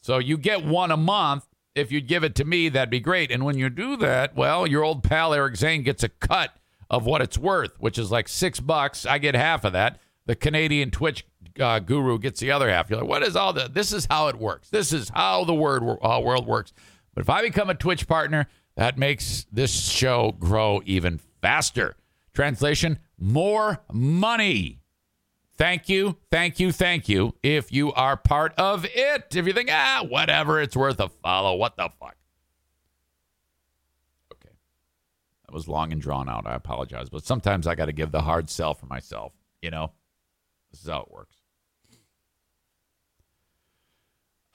[0.00, 1.46] So you get one a month.
[1.74, 3.30] If you'd give it to me, that'd be great.
[3.30, 6.56] And when you do that, well, your old pal Eric Zane gets a cut
[6.88, 9.04] of what it's worth, which is like six bucks.
[9.04, 10.00] I get half of that.
[10.26, 11.24] The Canadian Twitch
[11.58, 12.90] uh, guru gets the other half.
[12.90, 13.68] You're like, what is all the?
[13.72, 14.68] This is how it works.
[14.70, 16.72] This is how the word uh, world works.
[17.14, 21.96] But if I become a Twitch partner, that makes this show grow even faster.
[22.34, 24.80] Translation: more money.
[25.56, 27.34] Thank you, thank you, thank you.
[27.42, 31.56] If you are part of it, if you think, ah, whatever, it's worth a follow.
[31.56, 32.16] What the fuck?
[34.34, 34.54] Okay.
[35.46, 36.46] That was long and drawn out.
[36.46, 37.08] I apologize.
[37.08, 39.32] But sometimes I got to give the hard sell for myself.
[39.62, 39.92] You know,
[40.76, 41.36] this is how it works.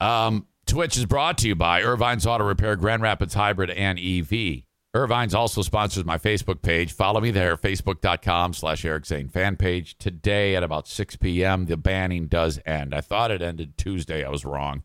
[0.00, 4.62] Um, Twitch is brought to you by Irvine's Auto Repair, Grand Rapids Hybrid, and EV.
[4.94, 6.92] Irvine's also sponsors my Facebook page.
[6.92, 9.96] Follow me there, facebook.com slash Eric Zane fan page.
[9.98, 12.94] Today at about 6 p.m., the banning does end.
[12.94, 14.24] I thought it ended Tuesday.
[14.24, 14.82] I was wrong.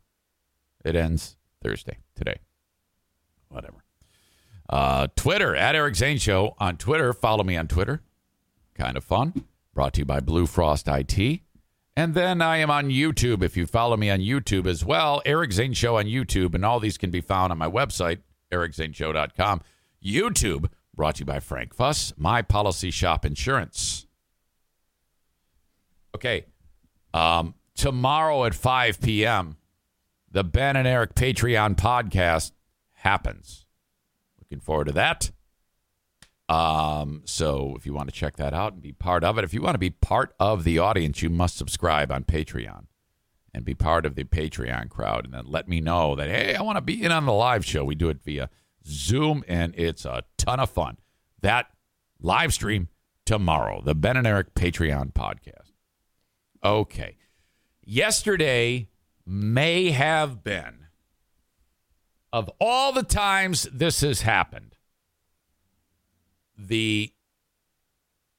[0.86, 2.40] It ends Thursday, today.
[3.50, 3.84] Whatever.
[4.70, 7.14] Uh, Twitter, at Eric Zane Show on Twitter.
[7.14, 8.02] Follow me on Twitter.
[8.76, 9.46] Kind of fun.
[9.78, 11.42] Brought to you by Blue Frost IT.
[11.96, 13.44] And then I am on YouTube.
[13.44, 16.56] If you follow me on YouTube as well, Eric Zane Show on YouTube.
[16.56, 19.62] And all these can be found on my website, ericzaneshow.com.
[20.04, 24.08] YouTube, brought to you by Frank Fuss, My Policy Shop Insurance.
[26.16, 26.46] Okay.
[27.14, 29.58] Um, tomorrow at 5 p.m.,
[30.32, 32.52] the Ben and Eric Patreon podcast
[32.94, 33.68] happens.
[34.40, 35.30] Looking forward to that.
[36.50, 39.54] Um, so if you want to check that out and be part of it, if
[39.54, 42.86] you want to be part of the audience, you must subscribe on Patreon
[43.54, 45.26] and be part of the Patreon crowd.
[45.26, 47.66] And then let me know that, hey, I want to be in on the live
[47.66, 47.84] show.
[47.84, 48.50] We do it via
[48.86, 50.98] Zoom, and it's a ton of fun.
[51.42, 51.68] That
[52.22, 52.88] live stream
[53.26, 55.74] tomorrow, the Ben and Eric Patreon podcast.
[56.64, 57.18] Okay.
[57.84, 58.88] Yesterday
[59.26, 60.86] may have been,
[62.32, 64.77] of all the times this has happened,
[66.58, 67.14] the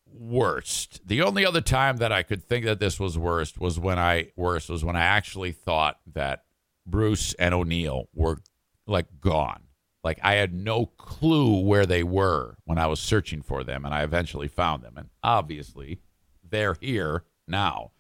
[0.07, 1.01] worst.
[1.07, 4.33] The only other time that I could think that this was worst was when I
[4.37, 6.45] worst was when I actually thought that
[6.87, 8.39] Bruce and O'Neill were
[8.87, 9.65] like gone.
[10.03, 13.93] Like I had no clue where they were when I was searching for them, and
[13.93, 14.95] I eventually found them.
[14.97, 16.01] And obviously,
[16.49, 17.93] they're here now.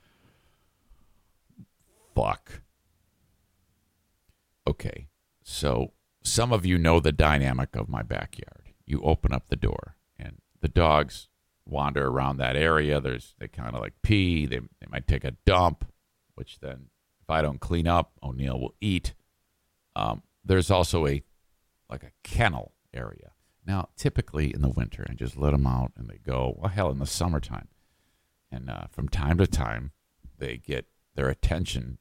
[2.14, 2.62] Fuck.
[4.66, 5.08] Okay,
[5.42, 8.72] so some of you know the dynamic of my backyard.
[8.86, 9.96] You open up the door,
[10.60, 11.28] the dogs
[11.66, 13.00] wander around that area.
[13.00, 14.46] There's they kind of like pee.
[14.46, 15.84] They they might take a dump,
[16.34, 16.86] which then
[17.20, 19.14] if I don't clean up, O'Neill will eat.
[19.94, 21.22] Um, there's also a
[21.90, 23.32] like a kennel area.
[23.66, 26.54] Now, typically in the winter, I just let them out and they go.
[26.56, 27.68] Well, hell, in the summertime,
[28.50, 29.92] and uh, from time to time,
[30.38, 31.98] they get their attention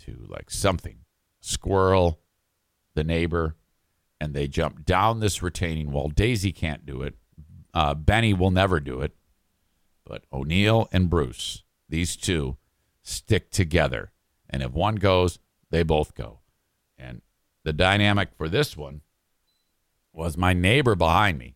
[0.00, 1.00] to like something,
[1.40, 2.20] squirrel,
[2.94, 3.56] the neighbor,
[4.20, 6.10] and they jump down this retaining wall.
[6.10, 7.14] Daisy can't do it.
[7.78, 9.14] Uh, Benny will never do it.
[10.04, 12.56] But O'Neill and Bruce, these two,
[13.02, 14.10] stick together.
[14.50, 15.38] And if one goes,
[15.70, 16.40] they both go.
[16.98, 17.22] And
[17.62, 19.02] the dynamic for this one
[20.12, 21.54] was my neighbor behind me.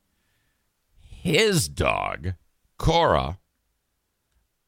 [0.94, 2.34] His dog,
[2.78, 3.40] Cora,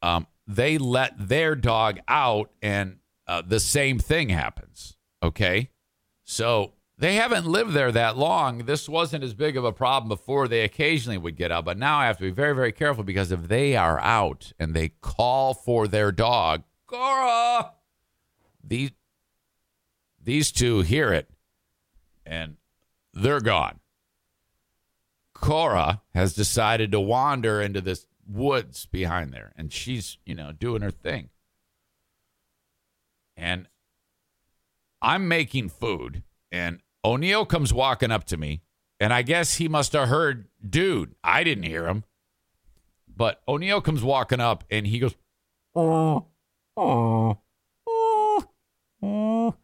[0.03, 2.97] um, they let their dog out, and
[3.29, 4.97] uh, the same thing happens.
[5.23, 5.71] Okay.
[6.25, 6.73] So
[7.05, 8.61] they haven't lived there that long.
[8.61, 10.49] This wasn't as big of a problem before.
[10.49, 13.31] They occasionally would get out, but now I have to be very, very careful because
[13.31, 17.73] if they are out and they call for their dog, Cora,
[18.67, 18.93] these
[20.19, 21.29] these two hear it
[22.25, 22.57] and
[23.13, 23.81] they're gone.
[25.35, 30.81] Cora has decided to wander into this woods behind there, and she's, you know, doing
[30.81, 31.29] her thing.
[33.37, 33.69] And
[35.03, 38.63] I'm making food, and O'Neill comes walking up to me,
[38.99, 41.15] and I guess he must have heard, dude.
[41.23, 42.05] I didn't hear him.
[43.17, 45.15] But O'Neill comes walking up, and he goes,
[45.75, 46.27] oh,
[46.77, 47.39] oh,
[47.87, 49.55] oh,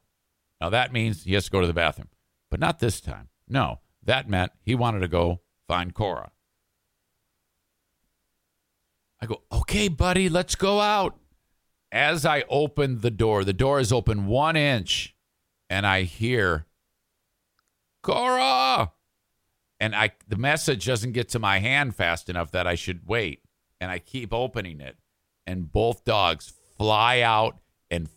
[0.60, 2.08] Now that means he has to go to the bathroom,
[2.50, 3.28] but not this time.
[3.48, 6.30] No, that meant he wanted to go find Cora.
[9.20, 11.16] I go, okay, buddy, let's go out.
[11.92, 15.16] As I open the door, the door is open one inch,
[15.68, 16.66] and I hear
[18.02, 18.92] Cora.
[19.78, 23.42] And I the message doesn't get to my hand fast enough that I should wait.
[23.80, 24.98] And I keep opening it,
[25.46, 27.56] and both dogs fly out
[27.90, 28.08] and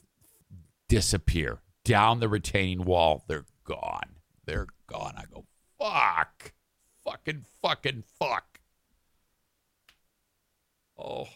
[0.89, 3.23] disappear down the retaining wall.
[3.27, 4.17] They're gone.
[4.45, 5.13] They're gone.
[5.17, 5.45] I go,
[5.79, 6.53] fuck.
[7.03, 8.59] Fucking fucking fuck.
[10.97, 11.27] Oh.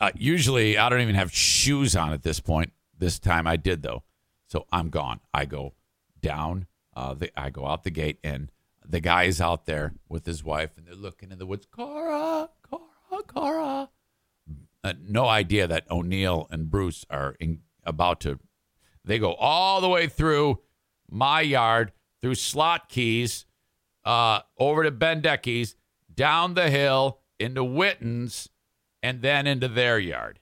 [0.00, 2.72] Uh, usually I don't even have shoes on at this point.
[2.96, 4.02] This time I did though.
[4.54, 5.18] So I'm gone.
[5.34, 5.74] I go
[6.22, 6.68] down.
[6.94, 8.52] Uh, the, I go out the gate, and
[8.86, 11.66] the guy is out there with his wife, and they're looking in the woods.
[11.68, 13.88] Cora, Cora, Cora.
[14.84, 18.38] Uh, no idea that O'Neill and Bruce are in, about to.
[19.04, 20.60] They go all the way through
[21.10, 21.90] my yard,
[22.22, 23.46] through Slotky's,
[24.04, 25.74] uh, over to Bendecky's,
[26.14, 28.50] down the hill into Witten's,
[29.02, 30.38] and then into their yard.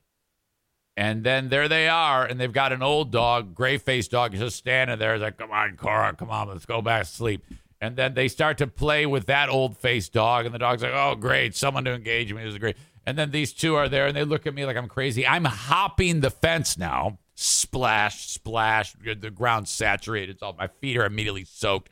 [0.96, 4.56] And then there they are, and they've got an old dog, gray faced dog, just
[4.56, 5.14] standing there.
[5.14, 7.44] It's like, come on, Cora, come on, let's go back to sleep.
[7.80, 10.92] And then they start to play with that old faced dog, and the dog's like,
[10.94, 12.42] oh, great, someone to engage me.
[12.42, 12.76] This is great.
[13.06, 15.26] And then these two are there, and they look at me like I'm crazy.
[15.26, 17.18] I'm hopping the fence now.
[17.34, 18.94] Splash, splash.
[19.02, 20.34] The ground's saturated.
[20.34, 21.90] It's all my feet are immediately soaked.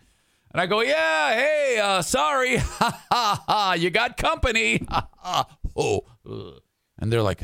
[0.52, 2.56] And I go, yeah, hey, uh, sorry.
[2.58, 3.72] Ha ha ha.
[3.72, 4.84] You got company.
[4.90, 5.58] Ha ha.
[5.76, 6.04] Oh.
[6.98, 7.40] And they're like,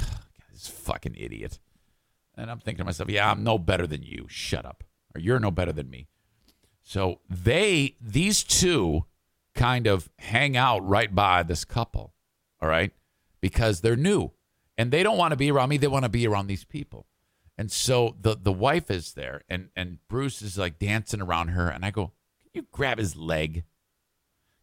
[0.66, 1.58] fucking idiot.
[2.36, 4.26] And I'm thinking to myself, yeah, I'm no better than you.
[4.28, 4.84] Shut up.
[5.14, 6.08] Or you're no better than me.
[6.82, 9.06] So they, these two
[9.54, 12.12] kind of hang out right by this couple.
[12.60, 12.92] All right.
[13.40, 14.32] Because they're new
[14.76, 15.78] and they don't want to be around me.
[15.78, 17.06] They want to be around these people.
[17.58, 21.68] And so the, the wife is there and, and Bruce is like dancing around her.
[21.68, 22.12] And I go,
[22.42, 23.64] can you grab his leg?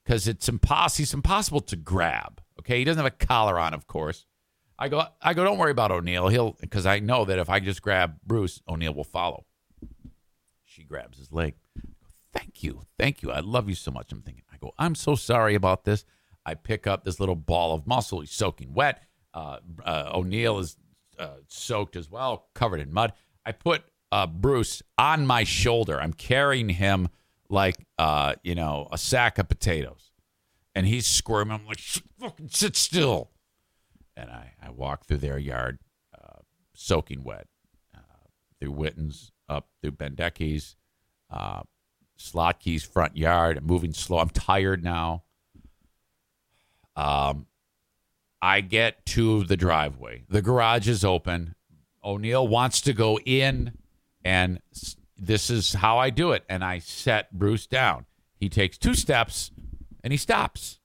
[0.03, 1.01] Because it's impossible.
[1.01, 2.41] He's impossible to grab.
[2.59, 2.77] Okay.
[2.77, 4.27] He doesn't have a collar on, of course.
[4.83, 6.27] I go, I go, don't worry about O'Neill.
[6.27, 9.45] He'll, because I know that if I just grab Bruce, O'Neill will follow.
[10.65, 11.55] She grabs his leg.
[12.33, 12.81] Thank you.
[12.99, 13.31] Thank you.
[13.31, 14.11] I love you so much.
[14.11, 16.03] I'm thinking, I go, I'm so sorry about this.
[16.45, 18.19] I pick up this little ball of muscle.
[18.19, 19.01] He's soaking wet.
[19.33, 20.75] Uh, uh, O'Neill is
[21.17, 23.13] uh, soaked as well, covered in mud.
[23.45, 25.97] I put uh, Bruce on my shoulder.
[26.01, 27.07] I'm carrying him
[27.47, 30.11] like, uh, you know, a sack of potatoes.
[30.75, 31.53] And he's squirming.
[31.53, 31.79] I'm like,
[32.19, 33.29] fucking sit still
[34.15, 35.79] and I, I walk through their yard,
[36.13, 36.39] uh,
[36.73, 37.47] soaking wet,
[37.95, 38.27] uh,
[38.59, 40.75] through Witten's, up through Bendecky's,
[41.29, 41.61] uh,
[42.17, 43.57] Slotky's front yard.
[43.57, 44.19] I'm moving slow.
[44.19, 45.23] I'm tired now.
[46.95, 47.47] Um,
[48.41, 50.23] I get to the driveway.
[50.29, 51.55] The garage is open.
[52.03, 53.73] O'Neill wants to go in,
[54.23, 54.59] and
[55.17, 56.43] this is how I do it.
[56.49, 58.05] And I set Bruce down.
[58.35, 59.51] He takes two steps,
[60.03, 60.79] and he stops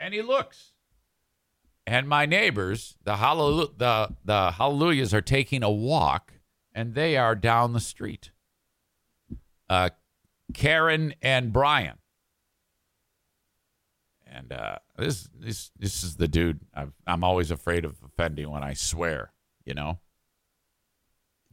[0.00, 0.67] and he looks.
[1.88, 6.34] And my neighbors, the hallelu- the the hallelujahs, are taking a walk,
[6.74, 8.30] and they are down the street.
[9.70, 9.88] Uh,
[10.52, 11.96] Karen and Brian.
[14.26, 18.62] And uh, this this this is the dude I've, I'm always afraid of offending when
[18.62, 19.32] I swear.
[19.64, 19.98] You know.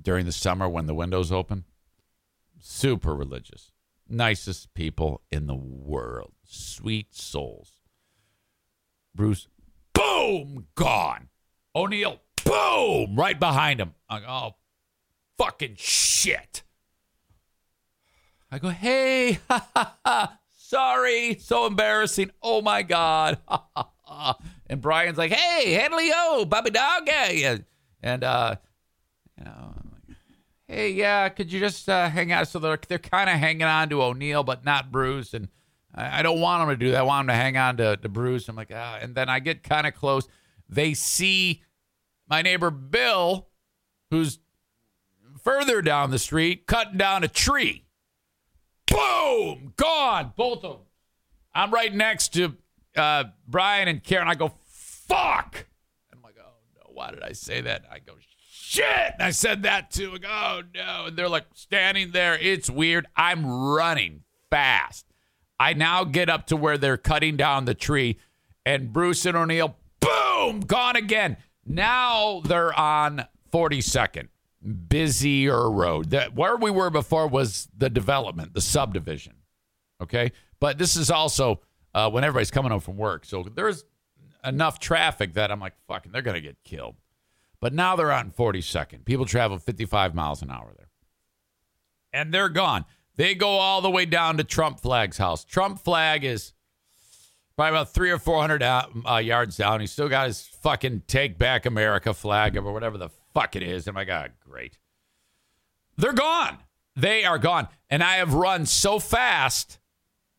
[0.02, 1.64] During the summer when the windows open,
[2.60, 3.72] super religious,
[4.10, 7.72] nicest people in the world, sweet souls.
[9.16, 9.48] Bruce,
[9.96, 11.30] boom, gone.
[11.76, 13.96] O'Neill, boom, right behind him.
[14.08, 14.56] I go, oh,
[15.38, 16.64] fucking shit.
[18.52, 19.40] I go, hey,
[20.52, 22.32] sorry, so embarrassing.
[22.42, 23.40] Oh my God.
[24.68, 27.58] And Brian's like, hey, Henley, oh, Bobby Dog, yeah.
[28.02, 28.56] And, uh,
[29.38, 29.74] you know,
[30.08, 30.18] like,
[30.68, 32.48] hey, yeah, could you just uh, hang out?
[32.48, 35.34] So they're, they're kind of hanging on to O'Neill, but not Bruce.
[35.34, 35.50] And
[35.96, 37.00] I, I don't want them to do that.
[37.00, 38.48] I want them to hang on to, to Bruce.
[38.50, 39.00] I'm like, ah.
[39.02, 40.28] And then I get kind of close.
[40.70, 41.64] They see
[42.28, 43.48] my neighbor Bill,
[44.12, 44.40] who's
[45.44, 47.86] further down the street, cutting down a tree.
[48.88, 49.74] Boom!
[49.78, 50.86] Gone, both of them.
[51.54, 52.56] I'm right next to
[52.96, 54.28] uh, Brian and Karen.
[54.28, 55.66] I go, fuck!
[56.10, 57.86] And I'm like, oh no, why did I say that?
[57.92, 58.14] I go,
[58.50, 59.14] shit!
[59.14, 60.14] And I said that too.
[60.14, 61.06] I go, oh no.
[61.08, 62.38] And they're like standing there.
[62.38, 63.08] It's weird.
[63.16, 65.06] I'm running fast.
[65.60, 68.20] I now get up to where they're cutting down the tree,
[68.66, 71.38] and Bruce and O'Neill, boom, gone again.
[71.66, 74.28] Now they're on 42nd,
[74.90, 76.10] busier road.
[76.12, 79.34] That where we were before was the development, the subdivision.
[80.02, 81.62] Okay, but this is also
[81.94, 83.86] uh, when everybody's coming home from work, so there's
[84.46, 86.96] enough traffic that I'm like, fucking, they're to get killed.
[87.60, 89.06] But now they're on 42nd.
[89.06, 90.90] People travel 55 miles an hour there.
[92.14, 92.86] And they're gone.
[93.16, 95.44] They go all the way down to Trump Flag's house.
[95.44, 96.54] Trump Flag is
[97.56, 99.80] probably about three or 400 uh, yards down.
[99.80, 103.88] He's still got his fucking Take Back America flag or whatever the fuck it is.
[103.88, 104.78] And my God, great.
[105.98, 106.58] They're gone.
[106.96, 107.68] They are gone.
[107.90, 109.80] And I have run so fast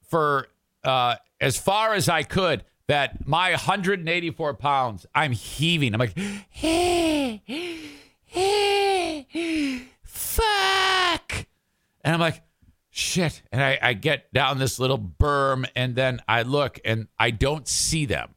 [0.02, 0.48] for
[0.84, 5.92] uh, as far as I could that my 184 pounds, I'm heaving.
[5.94, 6.16] I'm like,
[6.50, 7.42] hey,
[8.24, 11.46] hey, fuck.
[12.04, 12.42] And I'm like,
[12.96, 13.42] shit.
[13.52, 17.68] And I, I get down this little berm and then I look and I don't
[17.68, 18.34] see them.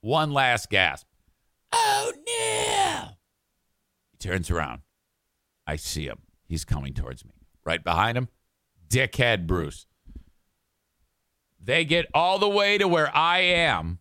[0.00, 1.06] One last gasp.
[1.72, 3.08] Oh no.
[4.12, 4.82] He turns around.
[5.66, 6.18] I see him.
[6.46, 7.32] He's coming towards me.
[7.64, 8.28] Right behind him,
[8.88, 9.86] dickhead Bruce.
[11.58, 14.00] They get all the way to where I am.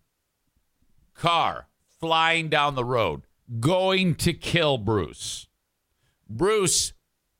[1.13, 1.67] Car
[2.01, 3.21] flying down the road,
[3.61, 5.47] going to kill Bruce.
[6.29, 6.91] Bruce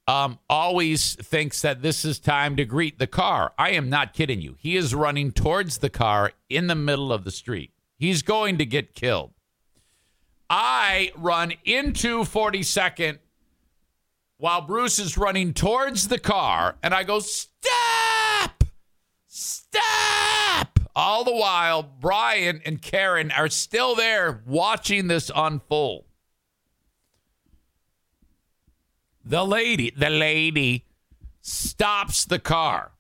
[0.07, 3.53] um, always thinks that this is time to greet the car.
[3.57, 4.55] I am not kidding you.
[4.59, 7.71] He is running towards the car in the middle of the street.
[7.97, 9.31] He's going to get killed.
[10.49, 13.19] I run into 42nd
[14.37, 18.65] while Bruce is running towards the car, and I go, Stop!
[19.25, 20.79] Stop!
[20.95, 26.03] All the while, Brian and Karen are still there watching this unfold.
[29.25, 30.85] The lady, the lady
[31.41, 32.91] stops the car.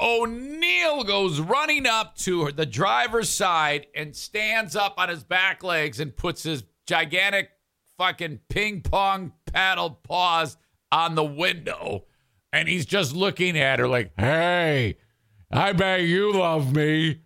[0.00, 6.00] O'Neill goes running up to the driver's side and stands up on his back legs
[6.00, 7.50] and puts his gigantic
[7.98, 10.56] fucking ping pong paddle paws
[10.90, 12.04] on the window.
[12.52, 14.96] And he's just looking at her like, hey,
[15.50, 17.20] I bet you love me.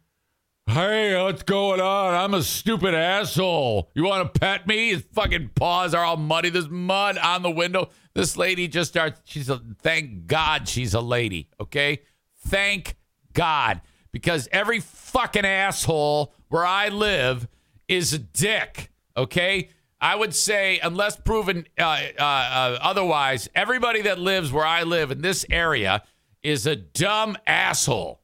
[0.68, 2.14] Hey, what's going on?
[2.14, 3.88] I'm a stupid asshole.
[3.94, 4.90] You want to pet me?
[4.90, 6.50] His fucking paws are all muddy.
[6.50, 7.88] There's mud on the window.
[8.16, 9.20] This lady just starts.
[9.24, 12.00] She's a, thank God she's a lady, okay?
[12.46, 12.96] Thank
[13.34, 13.82] God.
[14.10, 17.46] Because every fucking asshole where I live
[17.88, 19.68] is a dick, okay?
[20.00, 21.82] I would say, unless proven uh,
[22.18, 26.02] uh, uh, otherwise, everybody that lives where I live in this area
[26.42, 28.22] is a dumb asshole.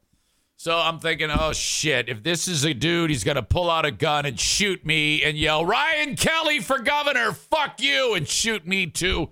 [0.55, 3.85] So I'm thinking, oh shit, if this is a dude, he's going to pull out
[3.85, 8.65] a gun and shoot me and yell, Ryan Kelley for governor, fuck you, and shoot
[8.65, 9.29] me too.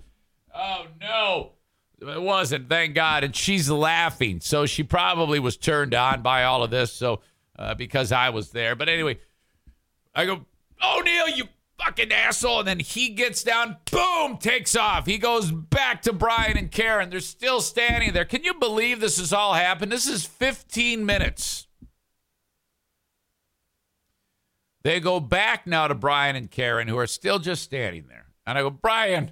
[0.53, 1.51] Oh no.
[2.01, 3.23] It wasn't, thank God.
[3.23, 4.39] And she's laughing.
[4.41, 6.91] So she probably was turned on by all of this.
[6.91, 7.21] So
[7.57, 8.75] uh, because I was there.
[8.75, 9.19] But anyway,
[10.15, 10.45] I go,
[10.81, 11.45] Neil, you
[11.77, 12.59] fucking asshole.
[12.59, 15.05] And then he gets down, boom, takes off.
[15.05, 17.09] He goes back to Brian and Karen.
[17.09, 18.25] They're still standing there.
[18.25, 19.91] Can you believe this has all happened?
[19.91, 21.67] This is 15 minutes.
[24.83, 28.25] They go back now to Brian and Karen, who are still just standing there.
[28.47, 29.31] And I go, Brian,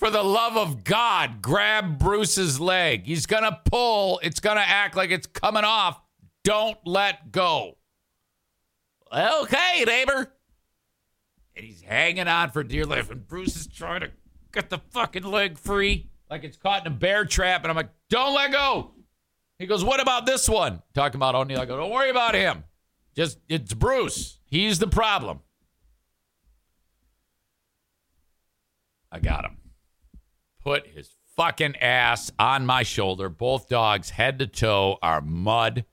[0.00, 3.04] for the love of God, grab Bruce's leg.
[3.04, 4.18] He's going to pull.
[4.22, 6.00] It's going to act like it's coming off.
[6.42, 7.76] Don't let go.
[9.14, 10.32] Okay, neighbor.
[11.54, 13.10] And he's hanging on for dear life.
[13.10, 14.10] And Bruce is trying to
[14.52, 17.62] get the fucking leg free like it's caught in a bear trap.
[17.62, 18.92] And I'm like, don't let go.
[19.58, 20.80] He goes, what about this one?
[20.94, 21.60] Talking about O'Neill.
[21.60, 22.64] I go, don't worry about him.
[23.14, 24.38] Just, it's Bruce.
[24.46, 25.40] He's the problem.
[29.12, 29.58] I got him.
[30.62, 33.28] Put his fucking ass on my shoulder.
[33.28, 35.84] Both dogs, head to toe, are mud.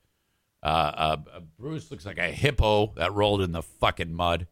[0.62, 1.16] Uh, uh,
[1.58, 4.46] Bruce looks like a hippo that rolled in the fucking mud.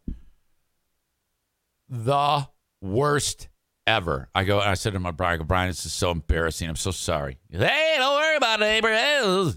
[1.89, 2.47] The
[2.81, 3.49] worst
[3.85, 4.29] ever.
[4.33, 6.67] I go, I said to my Brian, I go, Brian, this is so embarrassing.
[6.67, 7.37] I'm so sorry.
[7.51, 9.53] Goes, hey, don't worry about it, neighbor.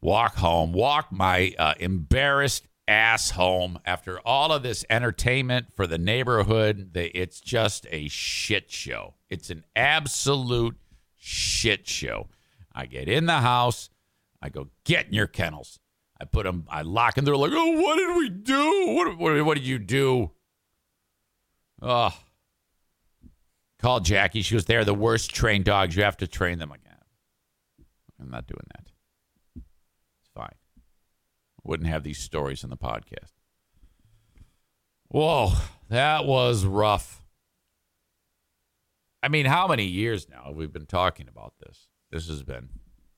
[0.00, 5.98] Walk home, walk my uh, embarrassed ass home after all of this entertainment for the
[5.98, 6.90] neighborhood.
[6.94, 9.14] It's just a shit show.
[9.30, 10.76] It's an absolute
[11.16, 12.28] shit show.
[12.74, 13.90] I get in the house.
[14.42, 15.80] I go, get in your kennels.
[16.20, 17.24] I put them, I lock them.
[17.24, 18.94] They're like, oh, what did we do?
[18.94, 20.30] What, what, what did you do?
[21.80, 22.14] Oh.
[23.80, 24.42] Call Jackie.
[24.42, 24.84] She was there.
[24.84, 25.96] The worst trained dogs.
[25.96, 26.92] You have to train them again.
[28.20, 28.86] I'm not doing that.
[31.64, 33.32] Wouldn't have these stories in the podcast.
[35.08, 35.52] Whoa,
[35.88, 37.24] that was rough.
[39.22, 41.88] I mean, how many years now have we been talking about this?
[42.10, 42.68] This has been,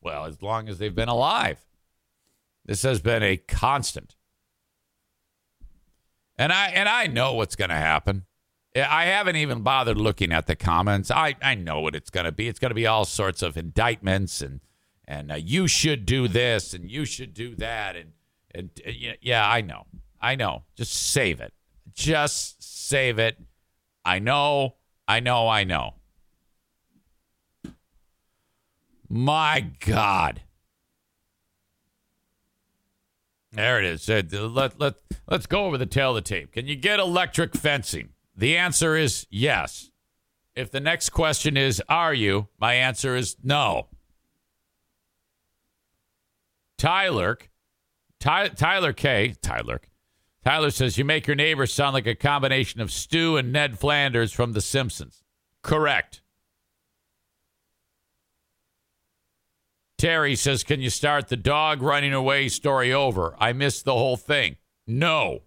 [0.01, 1.67] well, as long as they've been alive.
[2.65, 4.17] This has been a constant.
[6.39, 8.27] And I and I know what's going to happen.
[8.77, 11.11] I haven't even bothered looking at the comments.
[11.11, 12.47] I, I know what it's going to be.
[12.47, 14.61] It's going to be all sorts of indictments and
[15.09, 18.13] and uh, you should do this and you should do that and
[18.57, 18.71] And
[19.21, 19.85] yeah, I know.
[20.21, 20.63] I know.
[20.77, 21.53] Just save it.
[21.93, 23.37] Just save it.
[24.05, 24.77] I know.
[25.07, 25.47] I know.
[25.47, 25.95] I know.
[29.09, 30.41] My God.
[33.53, 34.09] There it is.
[34.09, 34.95] Let, let,
[35.29, 36.53] let's go over the tale of the tape.
[36.53, 38.11] Can you get electric fencing?
[38.35, 39.91] The answer is yes.
[40.55, 42.49] If the next question is, are you?
[42.59, 43.89] My answer is no.
[46.79, 47.39] Tyler,
[48.21, 49.35] Ty, Tyler K.
[49.43, 49.81] Tyler,
[50.45, 54.33] Tyler says you make your neighbor sound like a combination of Stu and Ned Flanders
[54.33, 55.25] from The Simpsons.
[55.63, 56.23] Correct.
[59.99, 63.35] Terry says, Can you start the dog running away story over?
[63.39, 64.57] I missed the whole thing.
[64.87, 65.41] No.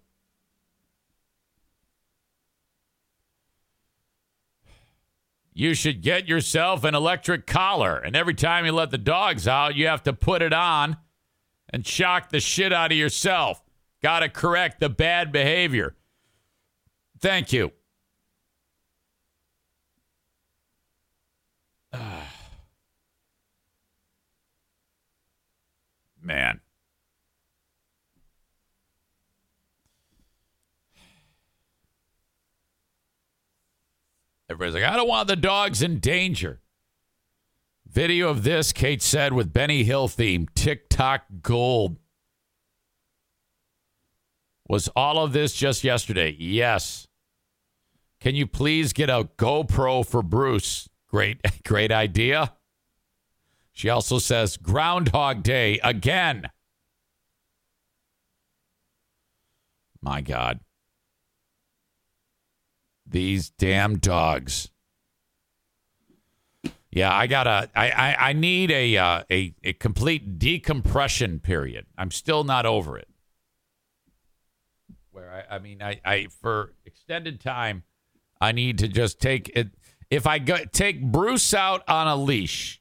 [5.54, 9.74] You should get yourself an electric collar, and every time you let the dogs out,
[9.74, 10.96] you have to put it on
[11.72, 13.62] and shock the shit out of yourself.
[14.02, 15.94] Got to correct the bad behavior.
[17.20, 17.72] Thank you.
[26.22, 26.60] Man.
[34.48, 36.59] Everybody's like, I don't want the dogs in danger.
[37.90, 41.96] Video of this, Kate said, with Benny Hill theme, TikTok gold.
[44.68, 46.36] Was all of this just yesterday?
[46.38, 47.08] Yes.
[48.20, 50.88] Can you please get a GoPro for Bruce?
[51.08, 52.52] Great, great idea.
[53.72, 56.48] She also says Groundhog Day again.
[60.00, 60.60] My God.
[63.04, 64.70] These damn dogs.
[66.90, 67.70] Yeah, I gotta.
[67.74, 71.86] I I, I need a, uh, a a complete decompression period.
[71.96, 73.08] I'm still not over it.
[75.12, 77.84] Where I, I mean, I, I for extended time,
[78.40, 79.68] I need to just take it.
[80.10, 82.80] If I go take Bruce out on a leash,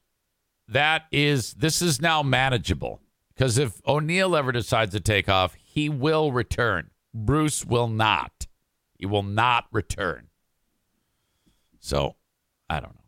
[0.67, 3.01] that is this is now manageable.
[3.35, 6.89] Because if O'Neill ever decides to take off, he will return.
[7.13, 8.47] Bruce will not.
[8.95, 10.27] He will not return.
[11.79, 12.17] So,
[12.69, 12.98] I don't know.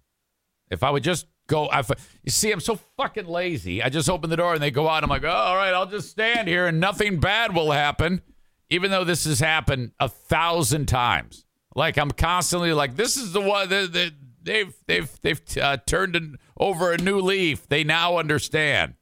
[0.72, 1.84] If I would just go, I,
[2.24, 3.84] you see, I'm so fucking lazy.
[3.84, 5.03] I just open the door and they go out.
[5.03, 8.22] I'm like, oh, all right, I'll just stand here and nothing bad will happen,
[8.69, 11.45] even though this has happened a thousand times.
[11.76, 14.11] Like I'm constantly like, this is the one that they,
[14.41, 17.67] they've they've they've uh, turned an, over a new leaf.
[17.67, 18.95] They now understand.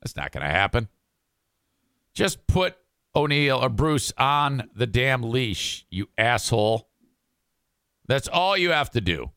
[0.00, 0.88] That's not going to happen.
[2.14, 2.76] Just put
[3.16, 6.88] O'Neill or Bruce on the damn leash, you asshole.
[8.06, 9.30] That's all you have to do.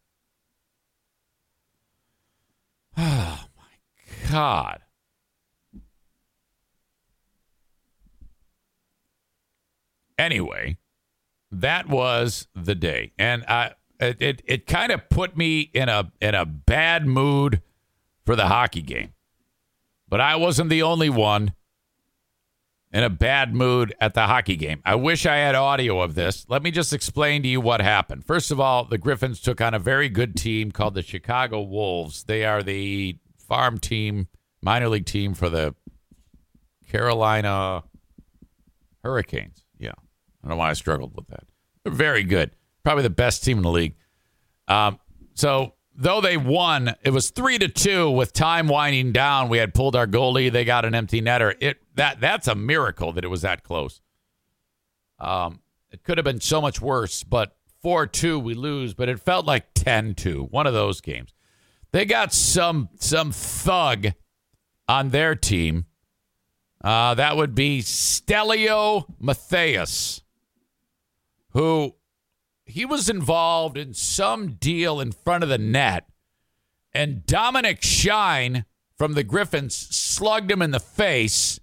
[2.97, 4.79] Oh my God.
[10.17, 10.77] Anyway,
[11.51, 13.11] that was the day.
[13.19, 17.61] And I it it, it kind of put me in a in a bad mood
[18.25, 19.13] for the hockey game.
[20.09, 21.53] But I wasn't the only one
[22.91, 24.81] in a bad mood at the hockey game.
[24.85, 26.45] I wish I had audio of this.
[26.47, 28.25] Let me just explain to you what happened.
[28.25, 32.23] First of all, the Griffins took on a very good team called the Chicago Wolves.
[32.23, 34.27] They are the farm team,
[34.61, 35.75] minor league team for the
[36.89, 37.83] Carolina
[39.03, 39.63] Hurricanes.
[39.77, 39.91] Yeah.
[39.91, 41.43] I don't know why I struggled with that.
[41.83, 42.51] They're very good.
[42.83, 43.95] Probably the best team in the league.
[44.67, 44.99] Um,
[45.33, 49.49] so though they won, it was three to two with time winding down.
[49.49, 50.51] We had pulled our goalie.
[50.51, 51.55] They got an empty netter.
[51.59, 53.99] It that that's a miracle that it was that close.
[55.19, 59.19] Um, it could have been so much worse, but four two we lose, but it
[59.19, 61.33] felt like 10-2, one of those games.
[61.91, 64.07] They got some some thug
[64.87, 65.85] on their team.
[66.83, 70.21] Uh, that would be Stelio Mattheos,
[71.49, 71.95] who
[72.67, 76.07] he was involved in some deal in front of the net,
[76.93, 78.65] and Dominik Shine
[78.97, 81.59] from the Griffins slugged him in the face,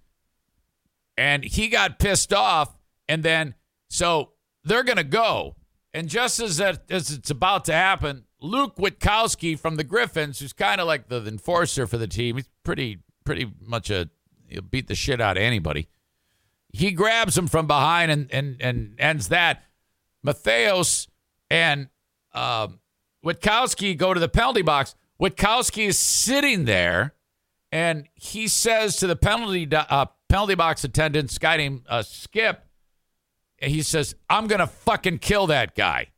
[1.16, 2.76] and he got pissed off,
[3.08, 3.54] and then
[3.88, 4.32] so
[4.64, 5.56] they're gonna go,
[5.92, 10.52] and just as that as it's about to happen, Luke Witkowski from the Griffins, who's
[10.52, 14.10] kind of like the enforcer for the team, he's pretty pretty much a
[14.48, 15.88] he'll beat the shit out of anybody.
[16.72, 19.62] He grabs him from behind and and and ends that.
[20.24, 21.08] Mattheos
[21.50, 21.88] and
[22.32, 22.80] um,
[23.24, 24.94] Witkowski go to the penalty box.
[25.20, 27.14] Witkowski is sitting there,
[27.70, 32.64] and he says to the penalty uh, penalty box attendants, guy named uh, Skip,
[33.58, 36.08] he says, "I'm gonna fucking kill that guy.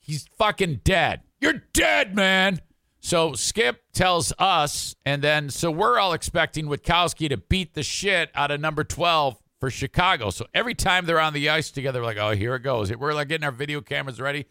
[0.00, 1.22] He's fucking dead.
[1.40, 2.60] You're dead, man."
[3.00, 8.30] So Skip tells us, and then so we're all expecting Witkowski to beat the shit
[8.34, 10.30] out of number 12 for Chicago.
[10.30, 12.94] So every time they're on the ice together, like, oh, here it goes.
[12.94, 14.46] We're like getting our video cameras ready.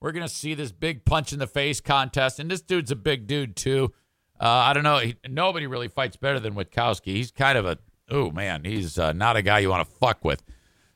[0.00, 3.26] We're gonna see this big punch in the face contest, and this dude's a big
[3.26, 3.92] dude too.
[4.40, 4.98] Uh, I don't know.
[4.98, 7.08] He, nobody really fights better than Witkowski.
[7.08, 7.78] He's kind of a
[8.10, 10.42] oh man, he's uh, not a guy you want to fuck with.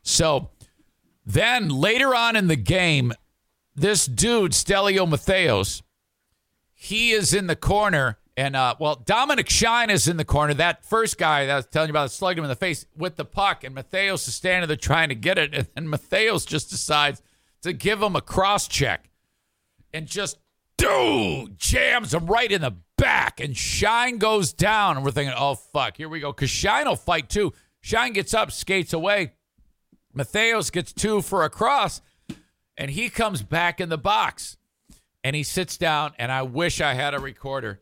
[0.03, 0.51] So
[1.25, 3.13] then later on in the game,
[3.75, 5.83] this dude Stelio Mattheos,
[6.73, 10.55] he is in the corner, and uh, well, Dominik Shine is in the corner.
[10.55, 13.17] That first guy that I was telling you about slugged him in the face with
[13.17, 17.23] the puck, and Mattheos is standing there trying to get it, and then just decides
[17.63, 19.09] to give him a cross check
[19.95, 20.39] and just
[20.77, 25.55] dude jams him right in the back and Shine goes down and we're thinking oh
[25.55, 27.55] fuck here we go because Shine will fight too.
[27.81, 29.33] Shine gets up skates away.
[30.15, 32.03] Mattheos gets two for a cross
[32.77, 34.59] and he comes back in the box
[35.23, 37.81] and he sits down and I wish I had a recorder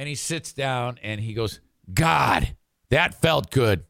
[0.00, 1.60] and he sits down and he goes
[1.92, 2.56] God
[2.88, 3.84] that felt good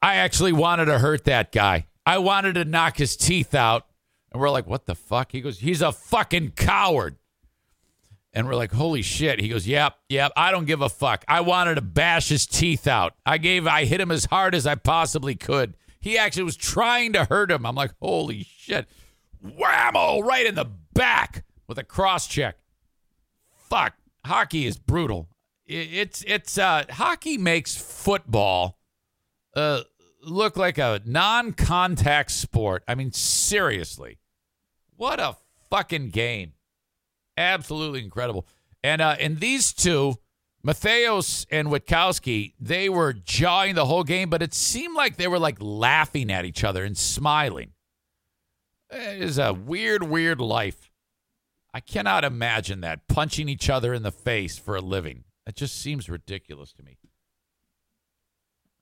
[0.00, 3.86] I actually wanted to hurt that guy I wanted to knock his teeth out
[4.32, 5.32] and we're like, what the fuck?
[5.32, 7.16] He goes, he's a fucking coward.
[8.32, 9.40] And we're like, holy shit.
[9.40, 11.22] He goes, yep, yep, I don't give a fuck.
[11.28, 13.12] I wanted to bash his teeth out.
[13.26, 15.76] I gave, I hit him as hard as I possibly could.
[16.00, 17.66] He actually was trying to hurt him.
[17.66, 18.88] I'm like, holy shit.
[19.44, 22.56] Whammo, right in the back with a cross check.
[23.68, 23.94] Fuck.
[24.24, 25.28] Hockey is brutal.
[25.66, 28.78] It's, it's, uh, hockey makes football,
[29.54, 29.82] uh,
[30.22, 32.84] look like a non contact sport.
[32.86, 34.18] I mean, seriously.
[34.96, 35.36] What a
[35.70, 36.52] fucking game.
[37.36, 38.46] Absolutely incredible.
[38.84, 40.16] And uh, and these two,
[40.66, 45.38] Mattheos and Witkowski, they were jawing the whole game, but it seemed like they were
[45.38, 47.72] like laughing at each other and smiling.
[48.90, 50.90] It is a weird, weird life.
[51.72, 55.24] I cannot imagine that punching each other in the face for a living.
[55.46, 56.98] It just seems ridiculous to me.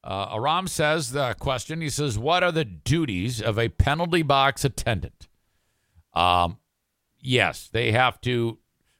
[0.02, 1.80] Uh, Aram says the question.
[1.80, 5.28] He says, "What are the duties of a penalty box attendant?"
[6.14, 6.58] Um,
[7.20, 8.58] yes, they have to.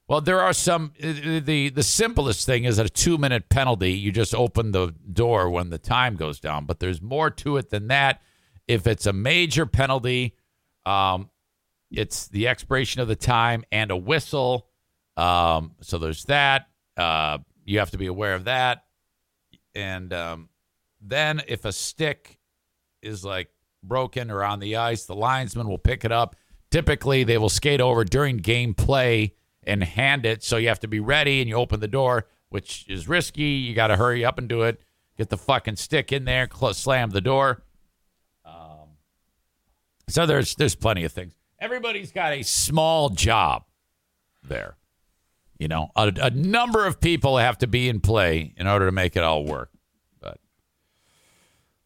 [0.08, 0.92] Well, there are some.
[0.98, 3.92] the The simplest thing is a two minute penalty.
[3.92, 6.66] You just open the door when the time goes down.
[6.66, 8.20] But there's more to it than that.
[8.68, 10.36] If it's a major penalty,
[10.84, 11.30] um,
[11.90, 14.66] it's the expiration of the time and a whistle.
[15.16, 16.68] Um, so there's that.
[16.96, 18.84] Uh, you have to be aware of that.
[19.74, 20.48] And um,
[21.00, 22.38] then if a stick
[23.02, 23.50] is like
[23.82, 26.36] broken or on the ice, the linesman will pick it up.
[26.70, 29.34] Typically, they will skate over during game play
[29.64, 30.42] and hand it.
[30.42, 33.42] So you have to be ready and you open the door, which is risky.
[33.42, 34.80] You got to hurry up and do it.
[35.16, 37.62] Get the fucking stick in there, slam the door.
[38.44, 38.96] Um,
[40.08, 41.34] so there's there's plenty of things.
[41.58, 43.64] Everybody's got a small job
[44.42, 44.76] there.
[45.61, 48.92] You know, a, a number of people have to be in play in order to
[48.92, 49.70] make it all work.
[50.18, 50.38] But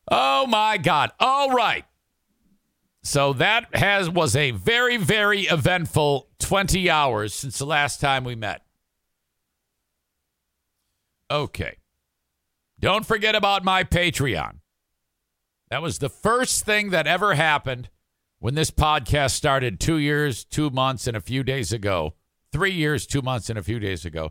[0.09, 1.11] oh my God!
[1.19, 1.85] All right.
[3.03, 8.37] So that has was a very very eventful 20 hours since the last time we
[8.37, 8.63] met.
[11.29, 11.79] Okay.
[12.79, 14.59] Don't forget about my Patreon.
[15.71, 17.91] That was the first thing that ever happened
[18.39, 22.15] when this podcast started 2 years, 2 months and a few days ago.
[22.55, 24.31] 3 years, 2 months and a few days ago.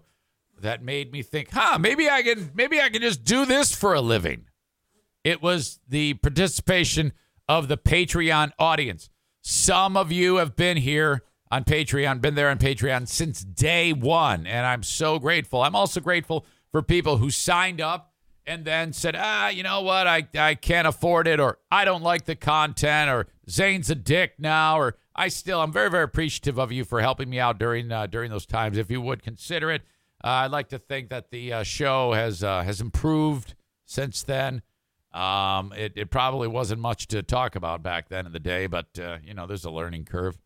[0.62, 3.94] That made me think, "Huh, maybe I can maybe I can just do this for
[3.94, 4.46] a living."
[5.26, 7.12] It was the participation
[7.50, 9.10] of the Patreon audience.
[9.42, 14.48] Some of you have been here on Patreon, been there on Patreon since day one,
[14.48, 15.64] and I'm so grateful.
[15.64, 18.14] I'm also grateful for people who signed up
[18.46, 22.04] and then said, ah, you know what, I, I can't afford it, or I don't
[22.04, 26.58] like the content, or Zane's a dick now, or I still, I'm very, very appreciative
[26.58, 28.78] of you for helping me out during uh, during those times.
[28.78, 29.84] If you would consider it,
[30.24, 33.56] uh, I'd like to think that the uh, show has uh, has improved
[33.86, 34.62] since then.
[35.14, 38.88] Um, it, it probably wasn't much to talk about back then in the day, but,
[39.00, 40.40] uh, you know, there's a learning curve.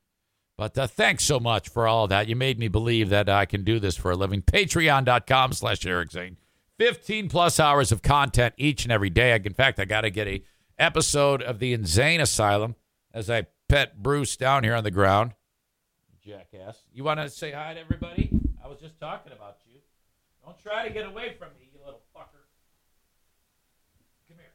[0.57, 2.27] But uh, thanks so much for all that.
[2.27, 4.41] You made me believe that I can do this for a living.
[4.41, 6.37] Patreon.com slash Eric Zane.
[6.79, 9.39] 15 plus hours of content each and every day.
[9.43, 10.43] In fact, I got to get a
[10.77, 12.75] episode of the Insane Asylum
[13.13, 15.33] as I pet Bruce down here on the ground.
[16.25, 16.83] Jackass.
[16.93, 18.31] You want to say hi to everybody?
[18.63, 19.79] I was just talking about you.
[20.43, 22.43] Don't try to get away from me, you little fucker.
[24.27, 24.53] Come here.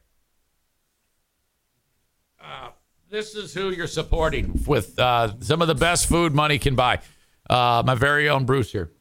[2.39, 2.69] Uh,
[3.09, 6.99] this is who you're supporting with uh, some of the best food money can buy.
[7.49, 8.91] Uh, my very own Bruce here.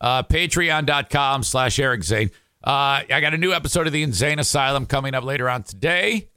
[0.00, 2.30] Uh, Patreon.com slash Eric Zane.
[2.62, 6.30] Uh, I got a new episode of the Insane Asylum coming up later on today.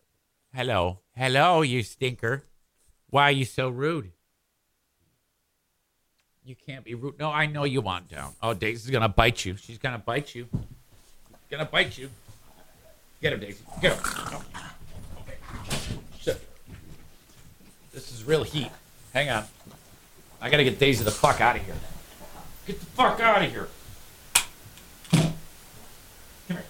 [0.54, 1.00] Hello.
[1.16, 2.46] Hello, you stinker.
[3.14, 4.12] Why are you so rude?
[6.44, 7.20] You can't be rude.
[7.20, 8.34] No, I know you want down.
[8.42, 9.56] Oh, Daisy's to bite you.
[9.56, 10.48] She's to bite you.
[11.60, 12.10] To bite you.
[13.22, 13.64] Get him, Daisy.
[13.84, 14.04] Get him.
[15.20, 15.38] Okay.
[16.20, 16.42] Shit.
[17.94, 18.72] This is real heat.
[19.14, 19.46] Hang on.
[20.42, 21.76] I gotta get Daisy the fuck out of here.
[22.66, 23.68] Get the fuck out of here.
[25.12, 25.34] Come
[26.48, 26.64] here.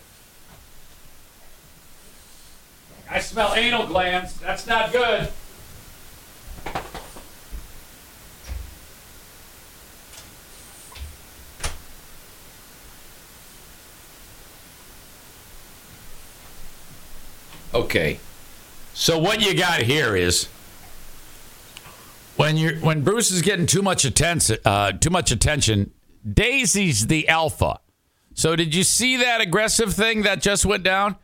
[3.10, 4.34] I smell anal glands.
[4.42, 5.32] That's not good.
[17.74, 18.20] Okay.
[18.94, 20.48] So what you got here is
[22.36, 25.92] when you when Bruce is getting too much attention, uh, too much attention.
[26.32, 27.80] Daisy's the alpha.
[28.34, 31.18] So did you see that aggressive thing that just went down?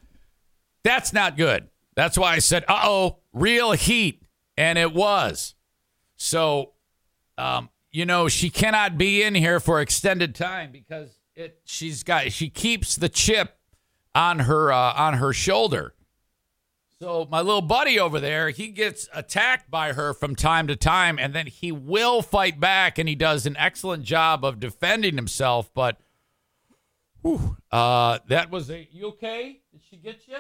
[0.84, 1.70] That's not good.
[1.96, 4.22] That's why I said, "Uh oh, real heat,"
[4.60, 5.56] and it was.
[6.18, 6.74] So,
[7.38, 11.62] um, you know, she cannot be in here for extended time because it.
[11.64, 13.58] She's got she keeps the chip
[14.14, 15.96] on her uh, on her shoulder.
[17.00, 21.18] So my little buddy over there, he gets attacked by her from time to time,
[21.18, 25.74] and then he will fight back, and he does an excellent job of defending himself.
[25.74, 25.98] But,
[27.22, 29.62] whew, uh, that was a you okay?
[29.72, 30.36] Did she get you?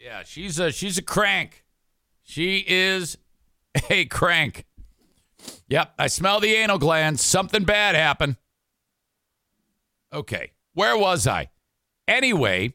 [0.00, 1.64] Yeah, she's a she's a crank.
[2.22, 3.18] She is
[3.90, 4.64] a crank.
[5.68, 7.22] Yep, I smell the anal glands.
[7.22, 8.36] Something bad happened.
[10.12, 11.48] Okay, where was I?
[12.08, 12.74] Anyway.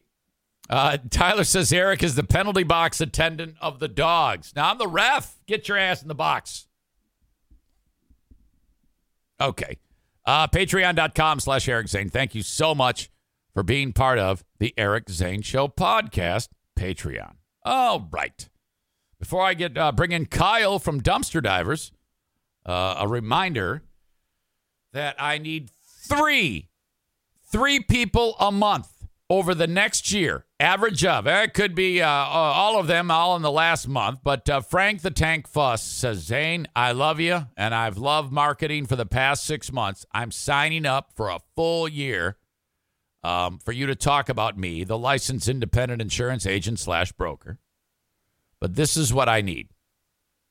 [0.68, 4.52] Uh, Tyler says Eric is the penalty box attendant of the dogs.
[4.56, 5.38] Now I'm the ref.
[5.46, 6.66] Get your ass in the box.
[9.40, 9.78] Okay.
[10.24, 12.08] Uh, Patreon.com slash Eric Zane.
[12.08, 13.10] Thank you so much
[13.54, 17.34] for being part of the Eric Zane Show podcast, Patreon.
[17.64, 18.48] All right.
[19.18, 21.90] Before I get uh, bring in Kyle from Dumpster Divers,
[22.64, 23.82] uh, a reminder
[24.92, 25.70] that I need
[26.08, 26.68] three,
[27.50, 28.88] three people a month
[29.28, 30.44] over the next year.
[30.60, 34.20] Average of it could be uh, all of them all in the last month.
[34.22, 38.86] But uh, Frank the Tank Fuss says, Zane, I love you, and I've loved marketing
[38.86, 40.06] for the past six months.
[40.12, 42.36] I'm signing up for a full year
[43.26, 47.58] um, for you to talk about me, the licensed independent insurance agent slash broker.
[48.60, 49.68] But this is what I need.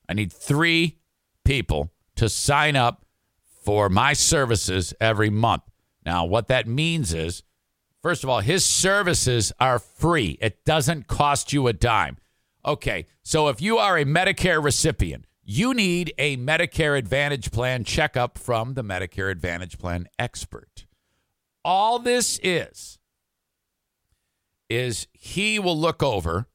[0.10, 1.00] I need three
[1.44, 3.06] people to sign up
[3.64, 5.64] for my services every month.
[6.06, 7.44] Now, what that means is
[8.06, 10.38] First of all, his services are free.
[10.40, 12.18] It doesn't cost you a dime.
[12.64, 18.38] Okay, so if you are a Medicare recipient, you need a Medicare Advantage Plan checkup
[18.38, 20.75] from the Medicare Advantage Plan expert.
[21.66, 23.00] All this is,
[24.70, 26.46] is he will look over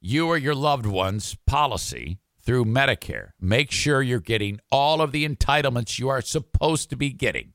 [0.00, 3.32] you or your loved one's policy through Medicare.
[3.38, 7.52] Make sure you're getting all of the entitlements you are supposed to be getting.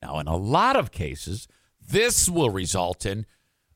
[0.00, 1.48] Now, in a lot of cases,
[1.80, 3.26] this will result in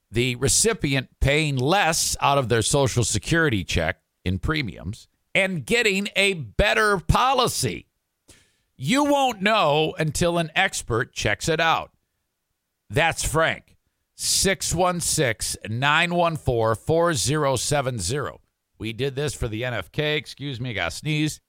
[0.08, 6.34] the recipient paying less out of their Social Security check in premiums and getting a
[6.34, 7.88] better policy.
[8.76, 11.91] You won't know until an expert checks it out.
[12.92, 13.76] That's Frank.
[14.16, 18.38] 616 914 4070.
[18.78, 20.16] We did this for the NFK.
[20.16, 21.40] Excuse me, I got sneeze.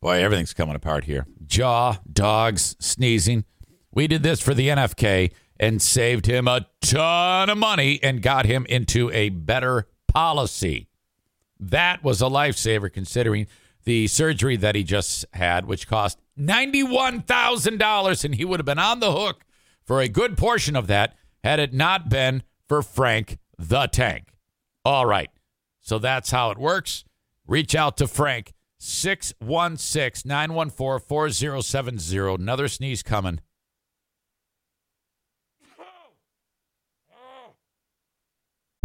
[0.00, 1.26] Boy, everything's coming apart here.
[1.46, 3.44] Jaw, dogs, sneezing.
[3.92, 8.46] We did this for the NFK and saved him a ton of money and got
[8.46, 10.88] him into a better policy.
[11.58, 13.48] That was a lifesaver considering
[13.84, 19.00] the surgery that he just had, which cost $91,000, and he would have been on
[19.00, 19.44] the hook
[19.84, 24.34] for a good portion of that had it not been for Frank the Tank.
[24.84, 25.30] All right.
[25.80, 27.04] So that's how it works.
[27.46, 32.34] Reach out to Frank 616 914 4070.
[32.34, 33.40] Another sneeze coming.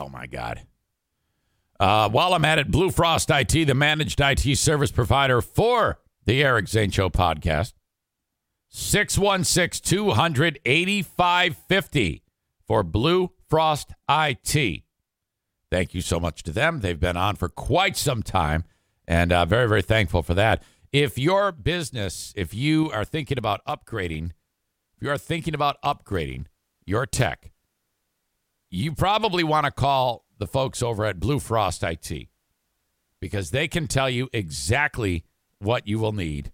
[0.00, 0.62] Oh my God.
[1.78, 6.42] Uh, while I'm at it, Blue Frost IT, the managed IT service provider for the
[6.42, 7.74] Eric Zane Show podcast,
[8.68, 12.22] 616 200 8550
[12.66, 14.84] for Blue Frost IT.
[15.70, 16.80] Thank you so much to them.
[16.80, 18.64] They've been on for quite some time
[19.06, 20.62] and uh, very, very thankful for that.
[20.92, 24.30] If your business, if you are thinking about upgrading,
[24.96, 26.46] if you are thinking about upgrading
[26.86, 27.52] your tech,
[28.70, 32.28] you probably want to call the folks over at Blue Frost IT
[33.20, 35.24] because they can tell you exactly
[35.58, 36.52] what you will need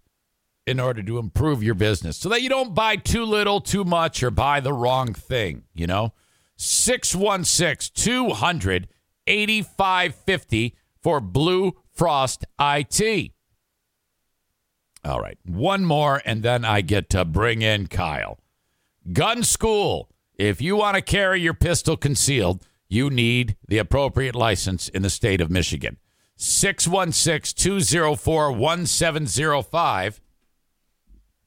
[0.67, 4.23] in order to improve your business so that you don't buy too little, too much,
[4.23, 6.13] or buy the wrong thing, you know?
[6.57, 8.89] 616 200
[9.29, 13.33] 8550 for Blue Frost IT.
[15.05, 18.41] All right, one more, and then I get to bring in Kyle.
[19.13, 20.11] Gun school.
[20.39, 25.11] If you want to carry your pistol concealed, you need the appropriate license in the
[25.11, 25.97] state of Michigan.
[26.37, 30.21] 616 204 1705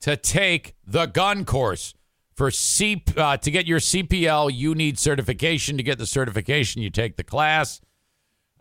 [0.02, 1.94] to take the gun course.
[2.34, 5.76] For C, uh, to get your CPL, you need certification.
[5.76, 7.82] To get the certification, you take the class.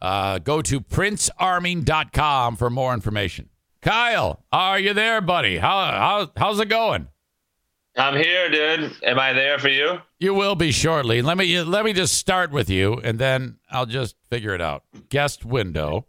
[0.03, 3.49] Uh, go to princearming.com for more information.
[3.81, 5.59] Kyle, are you there, buddy?
[5.59, 7.07] How, how how's it going?
[7.99, 8.97] I'm here, dude.
[9.03, 9.99] Am I there for you?
[10.21, 11.21] You will be shortly.
[11.21, 14.85] Let me let me just start with you, and then I'll just figure it out.
[15.09, 16.07] Guest window,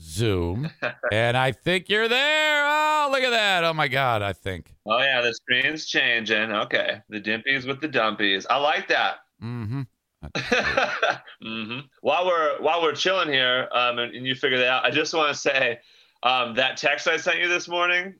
[0.00, 0.70] Zoom,
[1.12, 2.64] and I think you're there.
[2.66, 3.62] Oh, look at that!
[3.62, 4.74] Oh my God, I think.
[4.86, 6.50] Oh yeah, the screen's changing.
[6.50, 8.44] Okay, the dimpies with the dumpies.
[8.50, 9.18] I like that.
[9.40, 9.82] Mm-hmm.
[10.34, 11.80] mm-hmm.
[12.00, 15.14] While we're while we're chilling here, um, and, and you figure that out, I just
[15.14, 15.78] want to say,
[16.24, 18.14] um, that text I sent you this morning,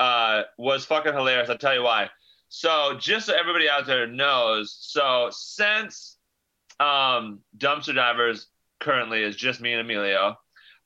[0.00, 1.48] uh, was fucking hilarious.
[1.48, 2.10] I'll tell you why.
[2.54, 6.18] So just so everybody out there knows, so since
[6.78, 8.48] um, dumpster divers
[8.78, 10.36] currently is just me and Emilio,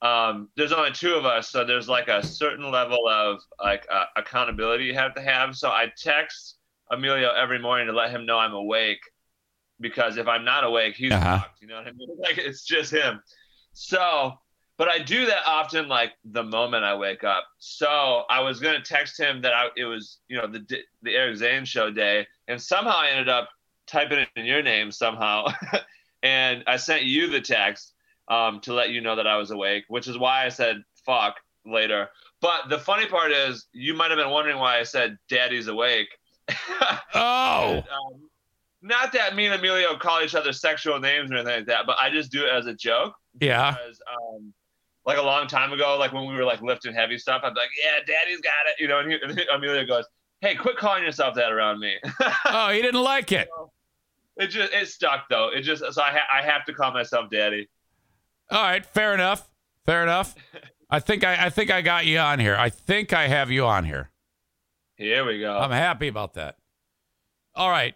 [0.01, 4.05] um, there's only two of us, so there's like a certain level of like uh,
[4.15, 5.57] accountability you have to have.
[5.57, 6.55] So I text
[6.93, 9.01] Emilio every morning to let him know I'm awake
[9.81, 11.39] because if I'm not awake, he's Uh-huh.
[11.41, 11.61] fucked.
[11.61, 12.09] You know what I mean?
[12.21, 13.21] Like it's just him.
[13.73, 14.35] So,
[14.79, 17.45] but I do that often, like the moment I wake up.
[17.59, 20.65] So I was gonna text him that I, it was, you know, the
[21.03, 23.49] the Eric Zane show day, and somehow I ended up
[23.87, 25.47] typing it in your name somehow,
[26.23, 27.95] and I sent you the text
[28.29, 31.37] um, to let you know that I was awake, which is why I said fuck
[31.65, 32.09] later.
[32.41, 36.09] But the funny part is, you might have been wondering why I said "Daddy's awake."
[37.19, 38.29] Oh, um,
[38.83, 41.97] not that me and Emilio call each other sexual names or anything like that, but
[42.01, 43.15] I just do it as a joke.
[43.41, 43.73] yeah.
[43.73, 44.53] Because, um,
[45.07, 47.61] like a long time ago, like when we were like lifting heavy stuff, I'd be
[47.61, 48.99] like, "Yeah, Daddy's got it," you know.
[48.99, 50.05] And, he, and Emilio goes,
[50.41, 51.95] "Hey, quit calling yourself that around me."
[52.47, 53.49] Oh, he didn't like it.
[54.37, 55.51] it just it stuck though.
[55.55, 57.69] It just so I ha- I have to call myself Daddy.
[58.51, 59.49] All right, fair enough.
[59.85, 60.35] Fair enough.
[60.91, 62.57] I think I, I think I got you on here.
[62.57, 64.11] I think I have you on here.
[64.97, 65.57] Here we go.
[65.59, 66.57] I'm happy about that.
[67.55, 67.95] All right.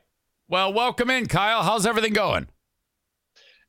[0.48, 1.62] Well, welcome in, Kyle.
[1.62, 2.48] How's everything going?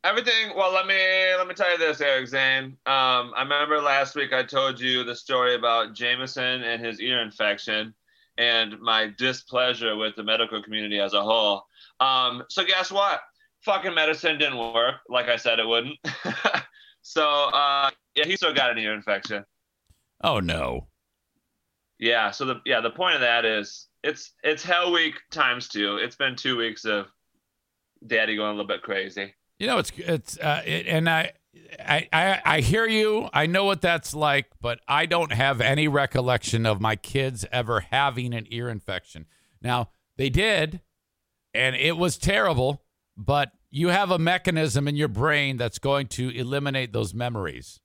[0.04, 0.56] Everything.
[0.56, 0.96] Well, let me
[1.38, 2.78] let me tell you this, Eric Zane.
[2.88, 7.22] Um, I remember last week I told you the story about Jameson and his ear
[7.22, 7.94] infection,
[8.40, 11.66] and my displeasure with the medical community as a whole.
[12.00, 13.22] Um, so guess what?
[13.64, 16.00] Fucking medicine didn't work, like I said it wouldn't.
[17.04, 19.46] so uh, yeah, he still got an ear infection.
[20.24, 20.88] Oh no.
[22.00, 22.32] Yeah.
[22.32, 25.98] So the yeah the point of that is it's it's Hell Week times two.
[25.98, 27.06] It's been two weeks of
[28.08, 29.36] Daddy going a little bit crazy.
[29.62, 31.34] You know, it's it's uh, it, and I,
[31.80, 33.30] I I I hear you.
[33.32, 37.82] I know what that's like, but I don't have any recollection of my kids ever
[37.92, 39.28] having an ear infection.
[39.62, 40.82] Now they did,
[41.54, 42.82] and it was terrible.
[43.16, 47.81] But you have a mechanism in your brain that's going to eliminate those memories.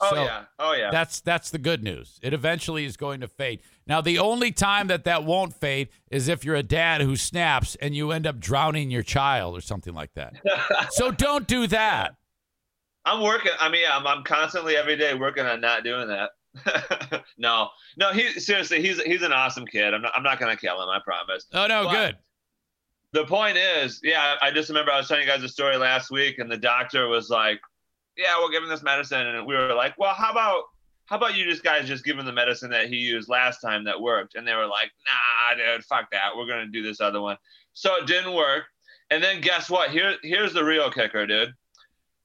[0.00, 0.44] Oh So- yeah.
[0.58, 0.90] Oh yeah.
[0.90, 2.18] That's that's the good news.
[2.22, 3.60] It eventually is going to fade.
[3.86, 7.74] Now, the only time that that won't fade is if you're a dad who snaps
[7.76, 10.34] and you end up drowning your child or something like that.
[10.90, 12.14] so don't do that.
[13.04, 13.52] I'm working.
[13.58, 16.30] I mean, I'm, I'm constantly every day working on not doing that.
[17.38, 18.12] no, no.
[18.12, 19.94] He seriously, he's he's an awesome kid.
[19.94, 20.88] I'm not, I'm not gonna kill him.
[20.88, 21.46] I promise.
[21.54, 22.16] Oh no, But good.
[23.12, 26.10] The point is, yeah, I just remember I was telling you guys a story last
[26.10, 27.58] week, and the doctor was like,
[28.18, 30.64] "Yeah, we're giving this medicine," and we were like, "Well, how about
[31.06, 33.84] how about you just guys just give him the medicine that he used last time
[33.84, 36.36] that worked?" And they were like, "Nah, dude, fuck that.
[36.36, 37.38] We're gonna do this other one."
[37.72, 38.64] So it didn't work.
[39.10, 39.90] And then guess what?
[39.90, 41.54] Here here's the real kicker, dude.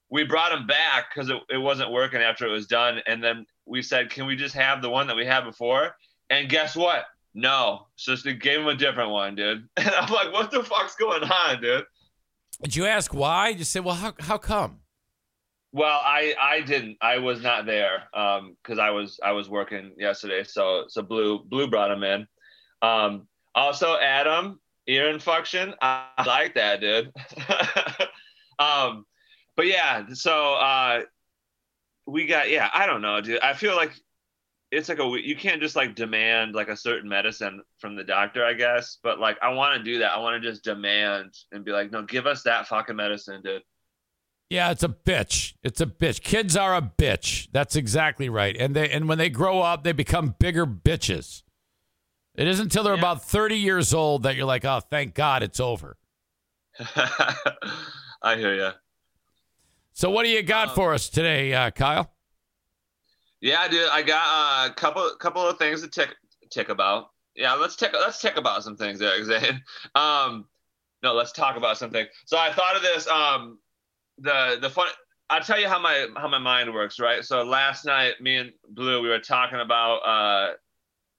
[0.10, 3.46] We brought him back because it, it wasn't working after it was done, and then
[3.66, 5.96] we said, "Can we just have the one that we had before?"
[6.30, 7.06] And guess what?
[7.34, 9.68] No, so they gave him a different one, dude.
[9.78, 11.86] And I'm like, what the fuck's going on, dude?
[12.62, 13.50] Did you ask why?
[13.50, 14.80] You said, well, how how come?
[15.74, 16.98] Well, I I didn't.
[17.02, 20.44] I was not there um because I was I was working yesterday.
[20.44, 22.28] So so Blue Blue brought him in.
[22.84, 25.74] Um, also Adam ear infection.
[25.82, 27.12] I like that, dude.
[28.60, 29.06] um,
[29.56, 30.06] but yeah.
[30.14, 31.02] So uh,
[32.06, 32.70] we got yeah.
[32.72, 33.40] I don't know, dude.
[33.40, 33.94] I feel like
[34.70, 38.46] it's like a you can't just like demand like a certain medicine from the doctor,
[38.46, 39.00] I guess.
[39.02, 40.12] But like I want to do that.
[40.12, 43.64] I want to just demand and be like, no, give us that fucking medicine, dude.
[44.50, 45.54] Yeah, it's a bitch.
[45.64, 46.22] It's a bitch.
[46.22, 47.48] Kids are a bitch.
[47.52, 48.56] That's exactly right.
[48.58, 51.42] And they and when they grow up, they become bigger bitches.
[52.36, 53.00] It isn't until they're Yeah.
[53.00, 55.98] about 30 years old that you're like, "Oh, thank God it's over."
[58.22, 58.72] I hear you.
[59.94, 62.12] So what do you got Um, for us today, uh, Kyle?
[63.42, 64.24] Yeah, dude, I got
[64.68, 66.16] uh, a couple couple of things to tick
[66.52, 67.10] tick about.
[67.36, 69.64] Yeah, let's tick let's tick about some things there, Zane.
[69.96, 70.48] Um,
[71.04, 72.06] no, let's talk about something.
[72.26, 73.08] So I thought of this.
[73.08, 73.60] Um,
[74.18, 74.88] the the fun.
[75.30, 77.24] I'll tell you how my how my mind works, right?
[77.24, 80.54] So last night, me and Blue, we were talking about uh,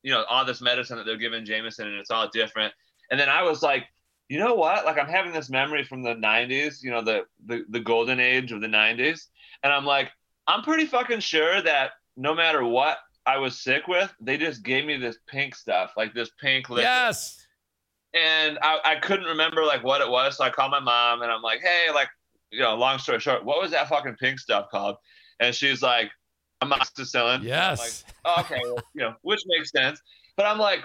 [0.02, 2.72] you know, all this medicine that they're giving Jameson, and it's all different.
[3.10, 3.84] And then I was like,
[4.28, 4.84] you know what?
[4.84, 8.52] Like I'm having this memory from the '90s, you know, the the, the golden age
[8.52, 9.26] of the '90s,
[9.62, 10.10] and I'm like,
[10.46, 14.84] I'm pretty fucking sure that no matter what I was sick with, they just gave
[14.84, 16.84] me this pink stuff, like this pink liquid.
[16.84, 17.40] Yes.
[18.12, 21.32] And I, I couldn't remember like what it was, so I called my mom and
[21.32, 22.08] I'm like, hey, like,
[22.54, 24.96] you know, long story short, what was that fucking pink stuff called?
[25.40, 26.10] And she's like,
[26.62, 27.42] amoxicillin.
[27.42, 28.04] Yes.
[28.24, 30.00] I'm like, okay, well, you know, which makes sense.
[30.36, 30.80] But I'm like,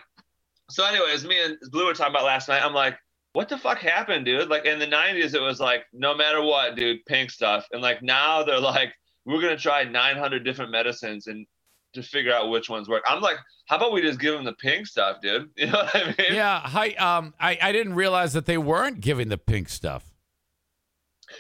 [0.70, 2.64] so anyways, me and Blue were talking about last night.
[2.64, 2.98] I'm like,
[3.34, 4.50] what the fuck happened, dude?
[4.50, 7.66] Like in the 90s, it was like, no matter what, dude, pink stuff.
[7.72, 8.94] And like now they're like,
[9.26, 11.46] we're gonna try 900 different medicines and
[11.94, 13.04] to figure out which ones work.
[13.08, 15.50] I'm like, how about we just give them the pink stuff, dude?
[15.58, 16.34] You know what I mean?
[16.34, 20.12] Yeah, hi um I I didn't realize that they weren't giving the pink stuff.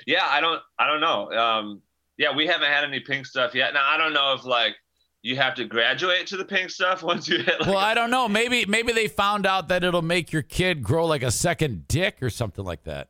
[0.05, 1.31] Yeah, I don't, I don't know.
[1.31, 1.81] Um,
[2.17, 3.73] yeah, we haven't had any pink stuff yet.
[3.73, 4.75] Now I don't know if like
[5.21, 7.59] you have to graduate to the pink stuff once you hit.
[7.61, 8.27] Like, Well, I don't know.
[8.27, 12.17] Maybe maybe they found out that it'll make your kid grow like a second dick
[12.21, 13.09] or something like that.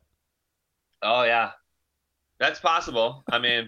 [1.02, 1.52] Oh yeah,
[2.40, 3.24] that's possible.
[3.32, 3.68] I mean,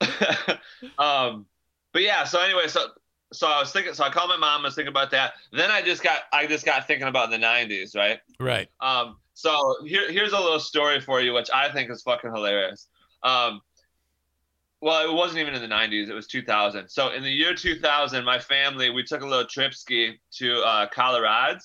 [0.98, 1.46] um,
[1.92, 2.24] but yeah.
[2.24, 2.88] So anyway, so
[3.32, 3.94] so I was thinking.
[3.94, 4.60] So I called my mom.
[4.60, 5.34] I was thinking about that.
[5.52, 8.20] Then I just got I just got thinking about the '90s, right?
[8.38, 8.68] Right.
[8.80, 12.88] Um, so here here's a little story for you, which I think is fucking hilarious.
[13.22, 13.60] Um,
[14.80, 16.08] well, it wasn't even in the 90s.
[16.08, 16.88] It was 2000.
[16.88, 20.88] So in the year 2000, my family we took a little trip ski to uh,
[20.88, 21.60] Colorado.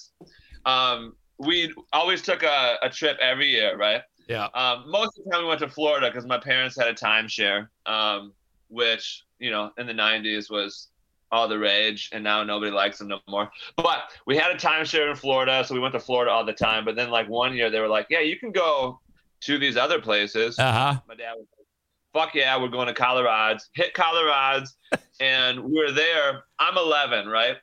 [0.66, 4.02] Um, we always took a, a trip every year, right?
[4.28, 4.50] Yeah.
[4.54, 7.70] Um, most of the time we went to Florida because my parents had a timeshare,
[7.88, 8.34] um,
[8.68, 10.90] which you know in the '90s was
[11.34, 13.50] all the rage, and now nobody likes them no more.
[13.76, 16.86] But we had a timeshare in Florida, so we went to Florida all the time.
[16.86, 19.02] But then like one year they were like, "Yeah, you can go
[19.42, 21.00] to these other places." Uh-huh.
[21.08, 21.68] My dad was like,
[22.14, 24.66] "Fuck yeah, we're going to Colorado." Hit Colorado,
[25.20, 26.44] and we were there.
[26.60, 27.58] I'm 11, right?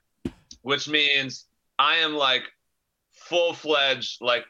[0.63, 1.47] Which means
[1.79, 2.43] I am like
[3.13, 4.45] full fledged like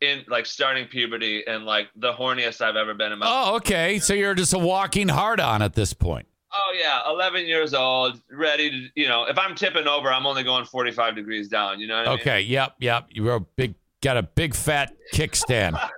[0.00, 3.98] in like starting puberty and like the horniest I've ever been in my Oh, okay.
[4.00, 6.26] So you're just a walking hard on at this point.
[6.58, 10.42] Oh yeah, 11 years old, ready to, you know, if I'm tipping over, I'm only
[10.42, 12.20] going 45 degrees down, you know what I mean?
[12.20, 12.40] Okay.
[12.40, 12.76] Yep.
[12.80, 13.06] Yep.
[13.10, 15.78] You're a big got a big fat kickstand.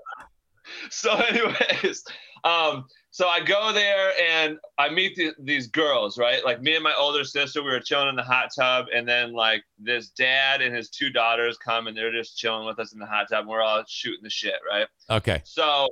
[0.90, 2.04] So anyways,
[2.44, 6.44] um so I go there and I meet the, these girls, right?
[6.44, 9.32] Like me and my older sister, we were chilling in the hot tub, and then
[9.32, 13.00] like this dad and his two daughters come and they're just chilling with us in
[13.00, 13.40] the hot tub.
[13.40, 14.86] And we're all shooting the shit, right?
[15.10, 15.40] Okay.
[15.44, 15.88] So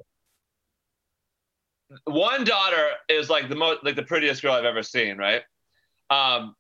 [2.05, 5.43] one daughter is like the most like the prettiest girl I've ever seen, right?
[6.11, 6.55] Um,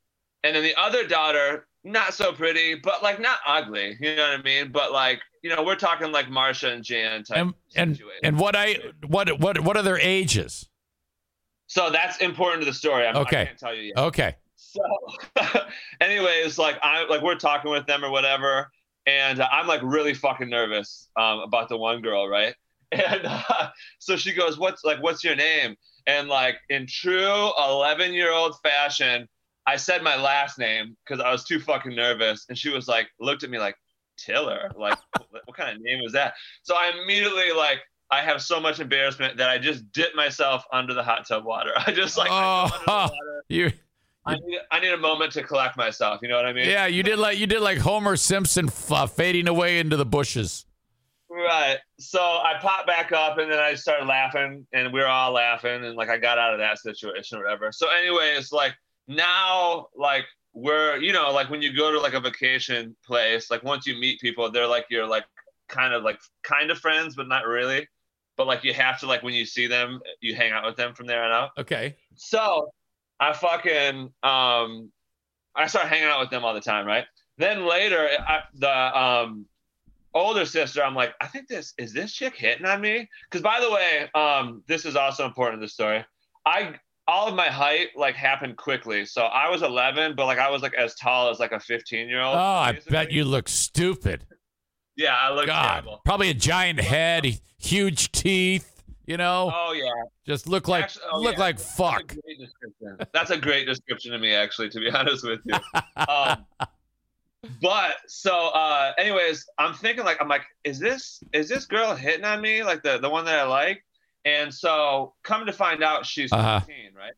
[0.45, 4.41] and then the other daughter, not so pretty, but like not ugly, you know what
[4.41, 4.71] I mean?
[4.73, 8.57] But like, you know, we're talking like Marcia and Jan type And and and what
[8.57, 10.69] I what what what are their ages?
[11.69, 13.07] so that's important to the story.
[13.07, 13.43] I'm, Okay.
[13.43, 13.99] I can't tell you yet.
[13.99, 14.37] Okay.
[14.55, 14.81] So,
[16.01, 18.71] anyways, like I like we're talking with them or whatever,
[19.07, 22.55] and uh, I'm like really fucking nervous um, about the one girl, right?
[22.93, 25.75] And uh, so she goes, "What's like, what's your name?"
[26.07, 29.29] And like in true 11 year old fashion,
[29.67, 33.09] I said my last name because I was too fucking nervous, and she was like,
[33.19, 33.75] looked at me like,
[34.17, 34.99] Tiller, like,
[35.31, 36.35] what, what kind of name was that?
[36.63, 37.79] So I immediately like.
[38.09, 41.73] I have so much embarrassment that I just dip myself under the hot tub water.
[41.89, 43.09] I just like I go under the Oh,
[43.49, 43.73] you
[44.27, 46.21] I need, I need a moment to collect myself.
[46.23, 46.69] You know what I mean?
[46.69, 50.07] yeah, you did like you did like Homer Simpson f- uh, fading away into the
[50.07, 50.66] bushes.
[51.37, 51.77] Right.
[51.99, 55.85] So I popped back up and then I started laughing and we were all laughing
[55.85, 57.73] and like I got out of that situation or whatever.
[57.73, 58.75] So anyways, like
[59.07, 63.63] now like we're you know like when you go to like a vacation place, like
[63.63, 65.25] once you meet people, they're like you're like
[65.69, 67.87] kind of like kind of friends, but not really.
[68.39, 70.95] But like you have to like when you see them, you hang out with them
[70.95, 71.51] from there on out.
[71.59, 71.97] Okay.
[72.15, 72.71] So
[73.21, 74.91] I fucking um
[75.55, 77.05] I started hanging out with them all the time, right?
[77.37, 79.45] Then later, I, the um
[80.17, 83.09] older sister, I'm like, I think this is this chick hitting on me.
[83.31, 86.05] Because by the way, um, this is also important in the story.
[86.47, 86.75] I
[87.09, 89.05] all of my height like happened quickly.
[89.07, 92.09] So I was 11, but like I was like as tall as like a 15
[92.09, 92.35] year old.
[92.35, 92.41] Oh, old.
[92.41, 94.27] I bet you look stupid.
[94.97, 96.01] Yeah, I look God, terrible.
[96.05, 98.73] probably a giant head, huge teeth.
[99.07, 99.89] You know, Oh yeah,
[100.27, 101.41] just look like Actually- oh, look yeah.
[101.41, 102.01] like That's fuck.
[102.01, 103.07] a great description.
[103.13, 104.69] That's a great description to me, actually.
[104.71, 105.55] To be honest with you.
[106.09, 106.45] Um,
[107.63, 112.25] but so, uh, anyways, I'm thinking like I'm like, is this is this girl hitting
[112.25, 112.63] on me?
[112.63, 113.85] Like the the one that I like?
[114.25, 116.61] And so, come to find out, she's Uh-huh.
[116.61, 117.13] 13, right?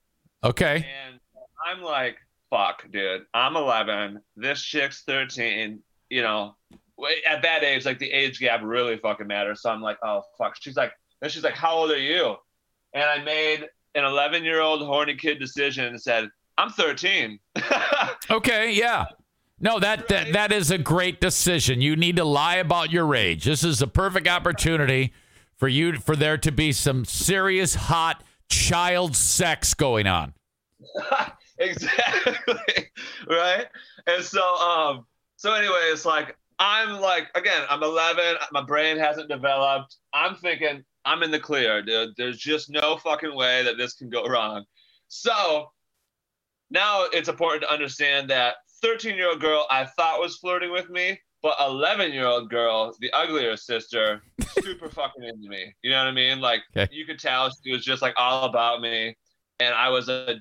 [0.45, 0.87] Okay.
[1.07, 1.19] And
[1.67, 2.17] I'm like,
[2.51, 3.23] fuck, dude.
[3.33, 4.21] I'm 11.
[4.37, 5.81] This chick's 13.
[6.11, 6.55] You know,
[7.29, 9.63] at that age, like the age gap really fucking matters.
[9.63, 10.57] So I'm like, oh fuck.
[10.61, 12.37] She's like, then she's like, how old are you?
[12.95, 16.29] And I made an 11 year old horny kid decision and said,
[16.59, 17.39] I'm 13.
[18.31, 19.07] Okay, yeah.
[19.61, 21.81] No, that, that that is a great decision.
[21.81, 23.45] You need to lie about your age.
[23.45, 25.13] This is a perfect opportunity
[25.57, 30.35] for you for there to be some serious hot child sex going on.
[31.59, 32.35] exactly.
[33.29, 33.67] right.
[34.07, 35.07] And so, um,
[35.37, 38.37] so anyways, like I'm like again, I'm 11.
[38.53, 39.97] My brain hasn't developed.
[40.15, 42.15] I'm thinking I'm in the clear, dude.
[42.17, 44.65] There's just no fucking way that this can go wrong.
[45.09, 45.73] So
[46.71, 50.89] now it's important to understand that 13 year old girl I thought was flirting with
[50.91, 54.23] me, but 11 year old girl, the uglier sister,
[54.61, 55.75] super fucking into me.
[55.83, 56.41] You know what I mean?
[56.41, 56.93] Like Okay.
[56.93, 59.17] you could tell she was just like all about me,
[59.61, 60.37] and I was a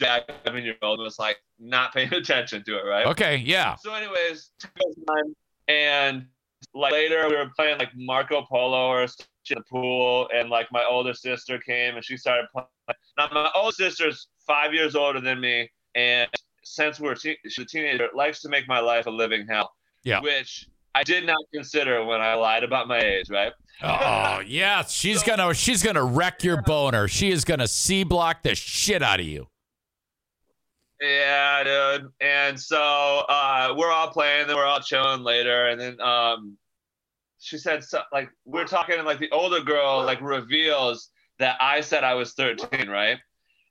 [0.00, 3.06] 11 year old was like not paying attention to it, right?
[3.06, 3.76] Okay, yeah.
[3.76, 5.34] So, anyways, took us time,
[5.68, 6.26] and
[6.74, 10.70] like later we were playing like Marco Polo or shit in the pool, and like
[10.72, 12.66] my older sister came and she started playing.
[13.18, 16.28] Now my older sister's five years older than me, and
[16.66, 19.72] since we're te- she's a teenager, likes to make my life a living hell.
[20.02, 20.20] Yeah.
[20.20, 23.52] Which I did not consider when I lied about my age, right?
[23.82, 24.92] Oh, yes.
[24.92, 27.06] She's gonna she's gonna wreck your boner.
[27.06, 29.46] She is gonna C block the shit out of you.
[31.00, 31.62] Yeah,
[31.98, 32.10] dude.
[32.20, 36.56] And so uh, we're all playing, then we're all chilling later, and then um,
[37.38, 41.82] she said so, like we're talking, and like the older girl like reveals that I
[41.82, 43.18] said I was 13, right?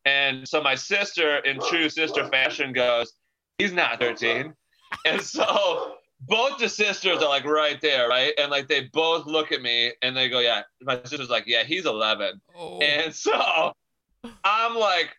[0.06, 3.14] And so my sister, in true sister fashion, goes,
[3.58, 4.54] "He's not 13,"
[5.06, 8.34] and so both the sisters are like right there, right?
[8.38, 11.64] And like they both look at me and they go, "Yeah." My sister's like, "Yeah,
[11.64, 12.80] he's 11." Oh.
[12.80, 13.74] And so
[14.44, 15.16] I'm like,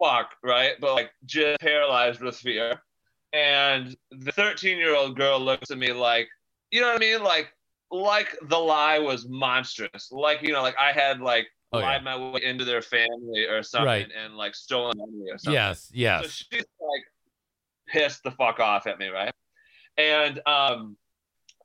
[0.00, 0.74] fuck, right?
[0.80, 2.82] But like just paralyzed with fear.
[3.32, 6.28] And the 13 year old girl looks at me like,
[6.70, 7.22] you know what I mean?
[7.22, 7.52] Like,
[7.92, 10.10] like the lie was monstrous.
[10.10, 11.84] Like, you know, like I had like Oh, yeah.
[11.86, 14.08] lied my way into their family or something Right.
[14.24, 15.52] and like stolen money or something.
[15.54, 16.22] Yes, yes.
[16.24, 17.04] So she's like
[17.88, 19.32] pissed the fuck off at me, right?
[19.96, 20.96] And um,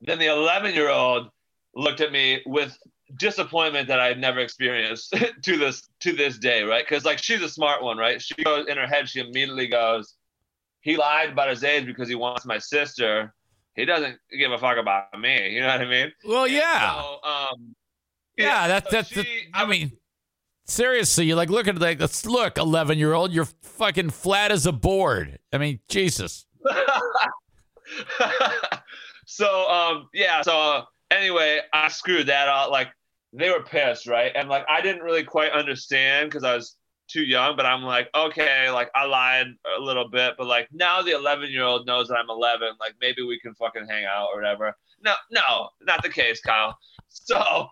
[0.02, 1.28] then the 11 year old
[1.74, 2.76] looked at me with
[3.16, 5.12] disappointment that I had never experienced
[5.42, 6.84] to this to this day, right?
[6.88, 8.20] Because like she's a smart one, right?
[8.22, 10.14] She goes in her head, she immediately goes,
[10.82, 13.32] "He lied about his age because he wants my sister.
[13.74, 16.12] He doesn't give a fuck about me." You know what I mean?
[16.24, 16.92] Well, yeah.
[16.94, 17.74] So, um,
[18.36, 19.10] Yeah, that's that's.
[19.10, 19.92] the- she- I mean,
[20.66, 24.66] seriously, you like look at like let's look, eleven year old, you're fucking flat as
[24.66, 25.38] a board.
[25.52, 26.46] I mean, Jesus.
[29.26, 32.88] so um yeah so uh, anyway i screwed that up like
[33.32, 36.76] they were pissed right and like i didn't really quite understand because i was
[37.08, 39.46] too young but i'm like okay like i lied
[39.78, 42.94] a little bit but like now the 11 year old knows that i'm 11 like
[43.00, 46.76] maybe we can fucking hang out or whatever no no not the case kyle
[47.08, 47.66] so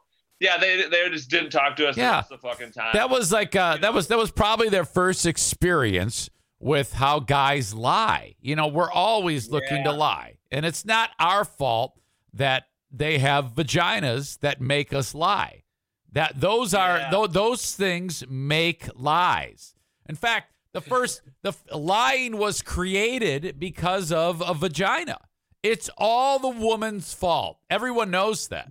[0.44, 2.10] yeah they they just didn't talk to us Yeah.
[2.10, 4.68] the rest of the fucking time That was like uh, that was that was probably
[4.68, 6.30] their first experience
[6.60, 8.36] with how guys lie.
[8.40, 11.98] You know, we're always looking to lie, and it's not our fault
[12.32, 15.64] that they have vaginas that make us lie.
[16.12, 17.10] That those are Yeah.
[17.10, 19.74] tho- those things make lies.
[20.08, 25.18] In fact, the first the f- lying was created because of a vagina.
[25.62, 27.58] It's all the woman's fault.
[27.68, 28.68] Everyone knows that.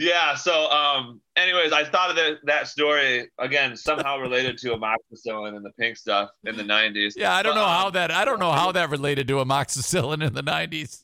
[0.00, 0.34] Yeah.
[0.36, 5.64] So, um, anyways, I thought of that, that story again somehow related to amoxicillin and
[5.64, 7.14] the pink stuff in the '90s.
[7.16, 10.24] Yeah, I don't know how um, that I don't know how that related to amoxicillin
[10.24, 11.02] in the 90s.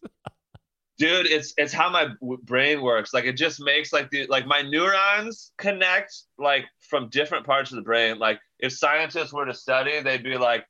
[0.96, 1.26] dude.
[1.26, 3.12] It's it's how my w- brain works.
[3.12, 7.76] Like it just makes like the like my neurons connect like from different parts of
[7.76, 8.20] the brain.
[8.20, 10.64] Like if scientists were to study, they'd be like,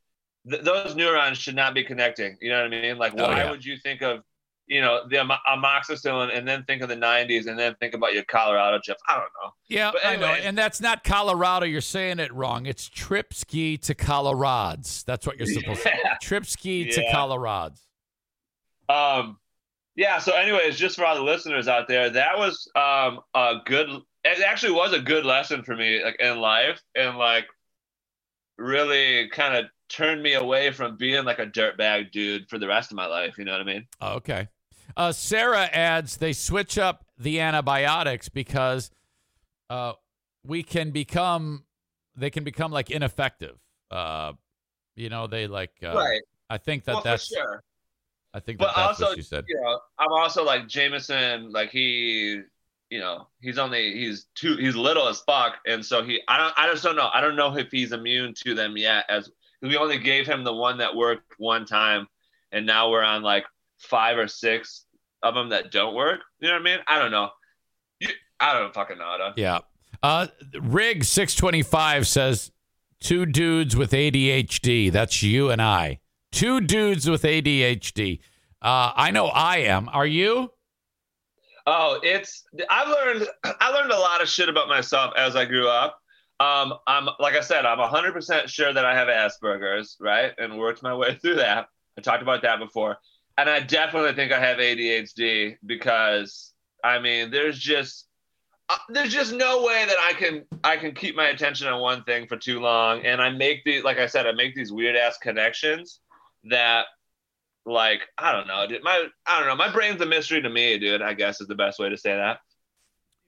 [0.50, 2.38] th- those neurons should not be connecting.
[2.40, 2.96] You know what I mean?
[2.96, 3.50] Like, Oh, why yeah.
[3.50, 4.20] would you think of
[4.66, 8.14] you know the amo- amoxicillin and then think of the '90s and then think about
[8.14, 9.02] your Colorado chips?
[9.08, 9.50] I don't know.
[9.68, 10.26] Yeah, But I know.
[10.26, 10.46] anyway.
[10.46, 11.66] And that's not Colorado.
[11.66, 12.66] You're saying it wrong.
[12.66, 15.02] It's trip ski to Colorads.
[15.04, 16.16] That's what you're supposed to Yeah.
[16.22, 17.12] Trip ski to Yeah.
[17.12, 17.80] Colorads.
[18.88, 19.38] Um,
[19.96, 20.18] yeah.
[20.18, 23.88] So, anyways, just for all the listeners out there, that was um a good.
[24.26, 27.46] It actually was a good lesson for me, like in life, and like
[28.56, 32.90] really kind of turned me away from being like a dirtbag dude for the rest
[32.90, 33.36] of my life.
[33.38, 33.86] You know what I mean?
[34.00, 34.48] Okay.
[34.96, 38.90] Uh, Sarah adds they switch up the antibiotics because
[39.70, 39.94] uh,
[40.44, 41.64] we can become
[42.16, 43.58] they can become like ineffective.
[43.90, 44.32] Uh,
[44.96, 46.22] you know, they like uh, right.
[46.48, 47.62] I think that well, that's sure.
[48.32, 49.44] I think that But that's also, what she said.
[49.48, 51.50] you know, I'm also like Jameson.
[51.50, 52.42] Like he,
[52.90, 56.54] you know, he's only he's too he's little as fuck, and so he I don't
[56.56, 57.10] I just don't know.
[57.12, 59.04] I don't know if he's immune to them yet.
[59.08, 59.30] As
[59.62, 62.06] we only gave him the one that worked one time,
[62.52, 63.44] and now we're on like
[63.78, 64.86] five or six
[65.22, 66.20] of them that don't work.
[66.40, 66.78] You know what I mean?
[66.86, 67.30] I don't know.
[68.00, 68.08] You,
[68.40, 69.32] I don't fucking know.
[69.36, 69.60] Yeah.
[70.02, 70.26] Uh,
[70.60, 72.50] Rig six twenty five says
[73.00, 74.92] two dudes with ADHD.
[74.92, 76.00] That's you and I.
[76.32, 78.20] Two dudes with ADHD.
[78.60, 79.88] Uh, I know I am.
[79.88, 80.50] Are you?
[81.66, 83.28] Oh, it's I've learned
[83.60, 85.98] I learned a lot of shit about myself as I grew up.
[86.40, 90.82] Um, I'm like I said, I'm 100% sure that I have Asperger's, right, and worked
[90.82, 91.68] my way through that.
[91.96, 92.96] I talked about that before,
[93.36, 96.52] and I definitely think I have ADHD because
[96.82, 98.06] I mean, there's just
[98.68, 102.04] uh, there's just no way that I can I can keep my attention on one
[102.04, 104.96] thing for too long, and I make the like I said, I make these weird
[104.96, 106.00] ass connections
[106.44, 106.86] that
[107.66, 108.82] like I don't know, dude.
[108.82, 109.56] My I don't know.
[109.56, 111.02] My brain's a mystery to me, dude.
[111.02, 112.38] I guess is the best way to say that.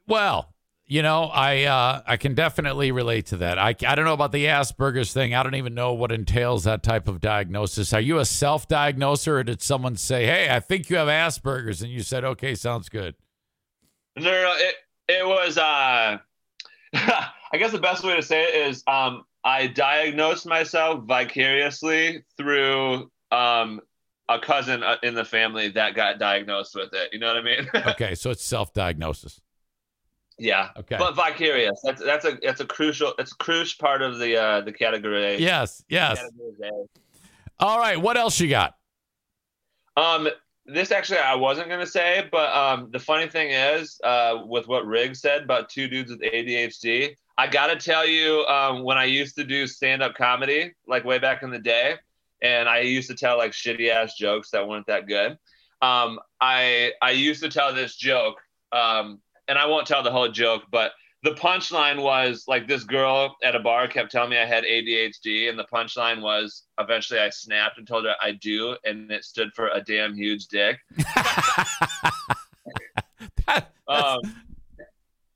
[0.07, 0.55] Well,
[0.89, 3.59] you know, I uh, I can definitely relate to that.
[3.59, 5.35] I, I don't know about the Asperger's thing.
[5.35, 7.93] I don't even know what entails that type of diagnosis.
[7.93, 11.83] Are you a self diagnoser or did someone say, hey, I think you have Asperger's?
[11.83, 13.17] And you said, okay, sounds good.
[14.17, 14.75] No, no, no it
[15.09, 15.59] it was.
[15.59, 16.19] uh
[16.95, 23.11] I guess the best way to say it is, um, I diagnosed myself vicariously through
[23.33, 23.81] um
[24.29, 27.11] a cousin uh, in the family that got diagnosed with it.
[27.13, 27.71] You know what I mean?
[27.89, 29.41] Okay, so it's self diagnosis.
[30.39, 30.71] Yeah.
[30.77, 30.97] Okay.
[30.99, 31.81] But vicarious.
[31.83, 33.15] That's that's a that's a crucial.
[33.19, 35.37] It's a crucial part of the uh the category.
[35.37, 36.19] Yes, yes.
[36.19, 36.71] category
[37.59, 38.75] All right, what else you got?
[39.97, 40.29] Um,
[40.67, 44.87] this actually I wasn't gonna say, but um, the funny thing is, uh, with what
[44.87, 49.37] Riggs said about two dudes with ADHD, I gotta tell you, um, when I used
[49.37, 51.95] to do stand-up comedy, like way back in the day,
[52.43, 55.39] and I used to tell like shitty ass jokes that weren't that good.
[55.83, 58.37] Um, I I used to tell this joke,
[58.73, 60.93] um, and I won't tell the whole joke, but
[61.23, 65.49] the punchline was like this girl at a bar kept telling me I had ADHD,
[65.49, 69.53] and the punchline was eventually I snapped and told her I do, and it stood
[69.55, 70.79] for a damn huge dick.
[73.47, 74.19] That- Um,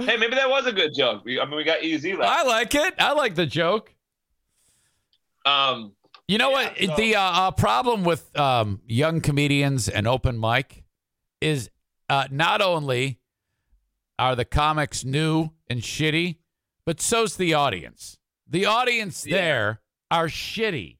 [0.00, 1.24] hey, maybe that was a good joke.
[1.24, 2.28] We, I mean, we got easy left.
[2.30, 2.94] I like it.
[2.98, 3.94] I like the joke.
[5.46, 5.92] Um,
[6.26, 6.78] You know Yeah, what?
[6.78, 10.82] so- the uh, uh, problem with um, young comedians and open mic
[11.40, 11.70] is
[12.08, 13.19] uh, not only
[14.20, 16.36] are the comics new and shitty,
[16.84, 18.18] but so's the audience.
[18.48, 19.36] The audience Yeah.
[19.36, 19.80] there
[20.10, 20.98] are shitty.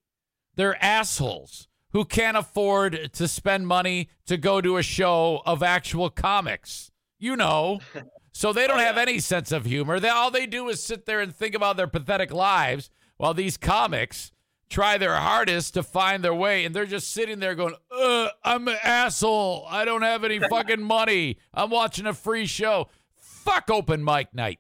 [0.57, 6.11] They're assholes who can't afford to spend money to go to a show of actual
[6.11, 6.91] comics.
[7.19, 7.81] You know.
[8.33, 9.99] So they don't Oh, have any sense of humor.
[9.99, 13.57] They, all they do is sit there and think about their pathetic lives while these
[13.57, 14.31] comics
[14.71, 16.65] try their hardest to find their way.
[16.65, 19.67] And they're just sitting there going, uh, I'm an asshole.
[19.69, 21.39] I don't have any fucking money.
[21.53, 22.89] I'm watching a free show.
[23.45, 24.59] Fuck open mic night.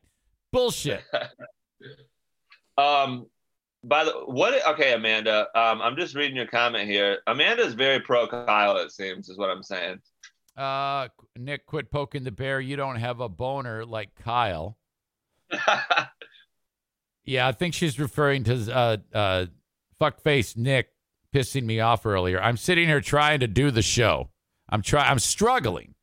[0.52, 1.02] Bullshit.
[2.78, 3.27] um,
[3.85, 4.66] by the what?
[4.69, 5.47] Okay, Amanda.
[5.55, 7.19] Um, I'm just reading your comment here.
[7.27, 8.77] Amanda's very pro Kyle.
[8.77, 10.01] It seems is what I'm saying.
[10.57, 12.61] Uh, Nick, quit poking the bear.
[12.61, 14.77] You don't have a boner like Kyle.
[17.24, 19.47] Yeah, I think she's referring to uh, uh,
[20.01, 20.89] fuckface Nick
[21.32, 22.43] pissing me off earlier.
[22.43, 24.31] I'm sitting here trying to do the show.
[24.69, 25.09] I'm try.
[25.09, 25.94] I'm struggling,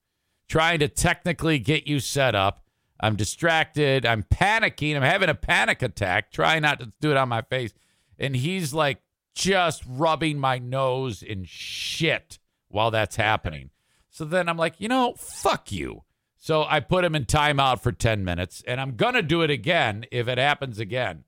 [0.48, 2.62] trying to technically get you set up.
[3.00, 4.06] I'm distracted.
[4.06, 4.96] I'm panicking.
[4.96, 6.32] I'm having a panic attack.
[6.32, 7.74] Trying not to do it on my face,
[8.18, 9.00] and he's like
[9.36, 13.70] just rubbing my nose in shit while that's happening.
[14.10, 16.04] So then I'm like, you know, fuck you.
[16.38, 19.52] So I put him in timeout for 10 minutes, and I'm going to do it
[19.52, 21.24] again if it happens again.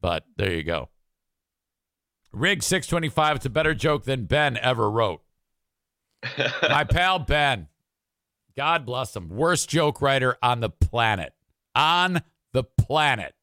[0.00, 0.88] But there you go.
[2.32, 5.20] Rig 625, it's a better joke than Ben ever wrote.
[6.62, 7.68] My pal Ben,
[8.56, 11.32] God bless him, worst joke writer on the planet.
[11.74, 12.22] On
[12.52, 13.34] the planet.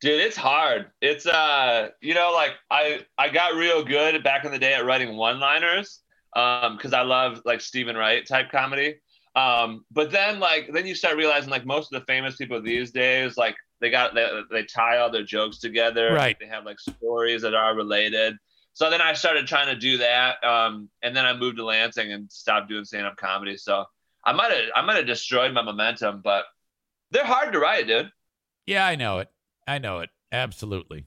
[0.00, 0.90] Dude, it's hard.
[1.00, 4.84] It's uh, you know, like I I got real good back in the day at
[4.84, 6.00] writing one-liners,
[6.36, 8.96] um, because I love like Steven Wright type comedy.
[9.34, 12.92] Um, but then like then you start realizing like most of the famous people these
[12.92, 16.12] days, like they got they, they tie all their jokes together.
[16.12, 16.36] Right.
[16.38, 18.36] They have like stories that are related.
[18.74, 20.42] So then I started trying to do that.
[20.44, 23.56] Um, and then I moved to Lansing and stopped doing stand-up comedy.
[23.56, 23.84] So
[24.24, 26.44] I might have I might have destroyed my momentum, but
[27.10, 28.10] they're hard to write, dude.
[28.66, 29.28] Yeah, I know it.
[29.66, 30.10] I know it.
[30.32, 31.06] Absolutely.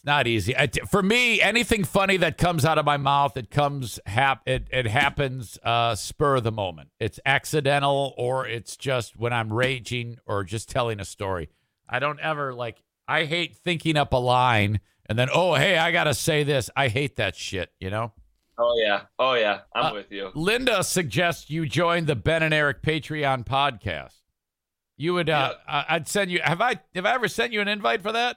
[0.00, 0.56] It's not easy.
[0.56, 4.66] I, for me, anything funny that comes out of my mouth, it comes hap it,
[4.72, 6.88] it happens uh, spur of the moment.
[6.98, 11.50] It's accidental or it's just when I'm raging or just telling a story.
[11.86, 15.92] I don't ever like I hate thinking up a line and then oh hey, I
[15.92, 16.70] got to say this.
[16.74, 18.12] I hate that shit, you know?
[18.62, 19.02] Oh yeah.
[19.18, 19.60] Oh yeah.
[19.74, 20.30] I'm Uh, with you.
[20.34, 24.14] Linda suggests you join the Ben and Eric Patreon podcast.
[24.98, 27.68] You would uh I- I'd send you have I have I ever sent you an
[27.68, 28.36] invite for that?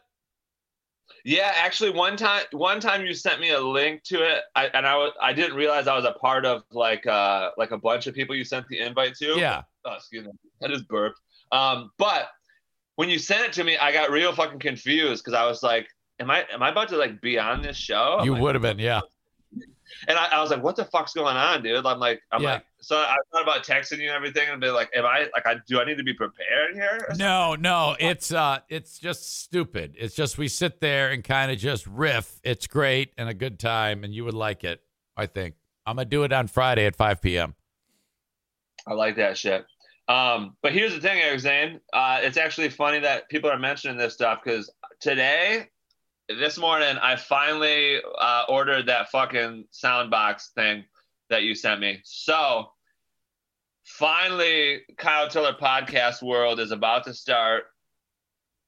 [1.26, 4.86] Yeah, actually, one time, one time you sent me a link to it, I, and
[4.86, 8.08] I was, I didn't realize I was a part of like, uh, like a bunch
[8.08, 9.38] of people you sent the invite to.
[9.38, 9.64] Yeah.
[9.86, 11.14] Oh, excuse me, that is burp.
[11.52, 12.28] Um, but
[12.96, 15.88] when you sent it to me, I got real fucking confused because I was like,
[16.20, 18.56] "Am I, am I about to like be on this show?" I'm You like, would
[18.56, 19.02] have been, yeah.
[20.08, 22.54] And I, I was like, "What the fuck's going on, dude?" I'm like, I'm Yeah.
[22.54, 25.46] like, so I thought about texting you and everything, and be like, "Am I like,
[25.46, 29.96] I do I need to be prepared here?" No, no, it's uh it's just stupid.
[29.98, 32.40] It's just we sit there and kind of just riff.
[32.44, 34.82] It's great and a good time and you would like it,
[35.16, 35.56] I think.
[35.86, 37.56] I'm going to do it on Friday at 5 p.m.
[38.88, 39.66] I like that shit.
[40.08, 41.80] Um, but here's the thing, Eric Zane.
[41.94, 45.70] Uh, it's actually funny that people are mentioning this stuff because today,
[46.30, 50.84] this morning, I finally uh, ordered that fucking soundbox thing
[51.30, 52.00] that you sent me.
[52.04, 52.68] So
[53.86, 57.66] finally, Kyle Tiller podcast world is about to start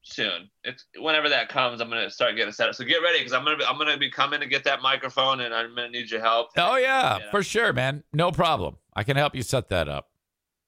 [0.03, 0.49] soon.
[0.63, 2.75] It's whenever that comes, I'm gonna start getting set up.
[2.75, 5.41] So get ready because I'm gonna be, I'm gonna be coming to get that microphone
[5.41, 6.49] and I'm gonna need your help.
[6.57, 7.31] Oh yeah, Yeah.
[7.31, 8.03] for sure, man.
[8.13, 8.77] No problem.
[8.93, 10.09] I can help you set that up.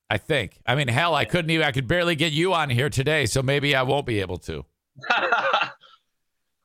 [0.09, 0.59] I think.
[0.65, 3.43] I mean, hell, I couldn't even I could barely get you on here today, so
[3.43, 4.65] maybe I won't be able to.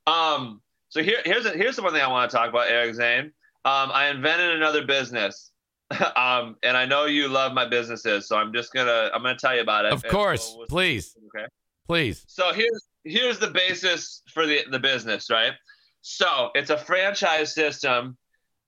[0.07, 2.95] um, so here, here's a, here's the one thing I want to talk about, Eric
[2.95, 3.33] Zane.
[3.65, 5.51] Um, I invented another business.
[6.17, 9.55] um, and I know you love my businesses, so I'm just gonna I'm gonna tell
[9.55, 9.93] you about it.
[9.93, 11.15] Of course, we'll- please.
[11.37, 11.47] Okay.
[11.87, 12.25] Please.
[12.29, 15.53] So here's here's the basis for the the business, right?
[16.01, 18.17] So it's a franchise system,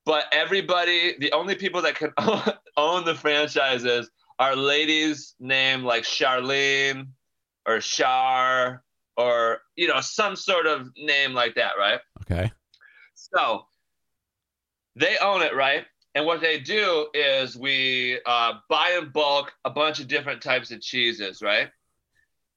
[0.04, 2.12] but everybody, the only people that can
[2.76, 7.08] own the franchises are ladies named like Charlene
[7.66, 8.83] or Char
[9.16, 12.00] or you know some sort of name like that, right?
[12.22, 12.50] Okay.
[13.14, 13.66] So
[14.96, 15.84] they own it, right?
[16.14, 20.70] And what they do is we uh, buy in bulk a bunch of different types
[20.70, 21.68] of cheeses, right?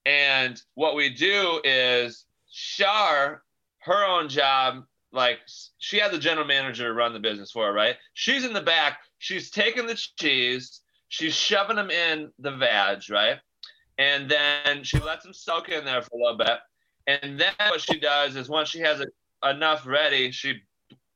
[0.06, 3.42] And what we do is Shar,
[3.80, 5.40] her own job, like
[5.80, 7.96] she had the general manager to run the business for her, right?
[8.14, 9.00] She's in the back.
[9.18, 13.38] She's taking the cheese, she's shoving them in the vag, right?
[13.98, 16.60] And then she lets them soak in there for a little bit.
[17.08, 19.10] And then what she does is once she has it
[19.44, 20.56] enough ready, she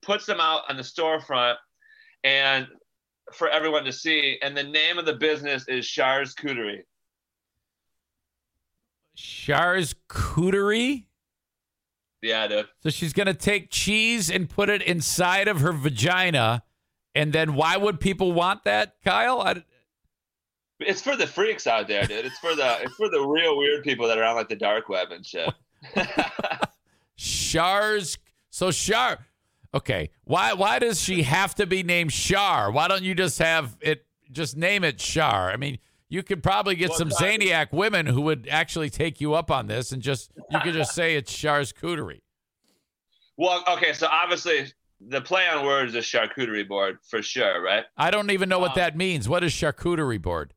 [0.02, 1.56] puts them out on the storefront
[2.24, 2.68] and
[3.34, 4.38] for everyone to see.
[4.42, 6.80] And the name of the business is Char's Cootery.
[9.16, 11.06] Char's Cootery.
[12.22, 12.68] Yeah, dude.
[12.84, 16.64] So she's going to take cheese and put it inside of her vagina.
[17.14, 19.42] And then why would people want that, Kyle?
[19.42, 19.64] I,
[20.86, 22.26] It's for the freaks out there, dude.
[22.26, 24.90] It's for the it's for the real weird people that are on like the dark
[24.90, 25.54] web and shit.
[27.18, 28.18] Char's.
[28.50, 29.26] So Char.
[29.74, 30.10] Okay.
[30.26, 32.72] Why why does she have to be named Char?
[32.72, 35.52] Why don't you just have it just name it Char?
[35.52, 35.80] I mean,
[36.10, 39.50] you could probably get Well, some Kyle- Zaniac women who would actually take you up
[39.52, 42.22] on this and just you could just say it's Char's Cootery.
[43.38, 44.66] well, okay, so obviously
[45.00, 47.86] the play on words is charcuterie board for sure, right?
[47.98, 49.28] I don't even know what Um, that means.
[49.30, 50.54] What is charcuterie board?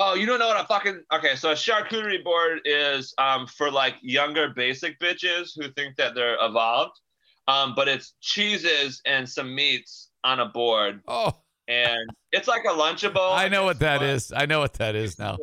[0.00, 1.34] Oh, you don't know what a fucking okay.
[1.34, 6.36] So a charcuterie board is um, for like younger basic bitches who think that they're
[6.40, 7.00] evolved,
[7.48, 11.32] um, but it's cheeses and some meats on a board, Oh,
[11.66, 13.32] and it's like a lunchable.
[13.34, 14.32] I know what that is.
[14.34, 15.36] I know what that is now.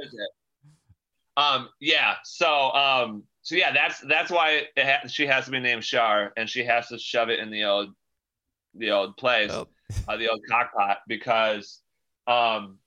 [1.37, 2.15] Um, yeah.
[2.23, 6.31] So, um, so yeah, that's that's why it ha- she has to be named Char,
[6.37, 7.89] and she has to shove it in the old,
[8.73, 9.67] the old place, Oh.
[10.07, 11.81] uh, the old cockpot, because,
[12.27, 12.77] um,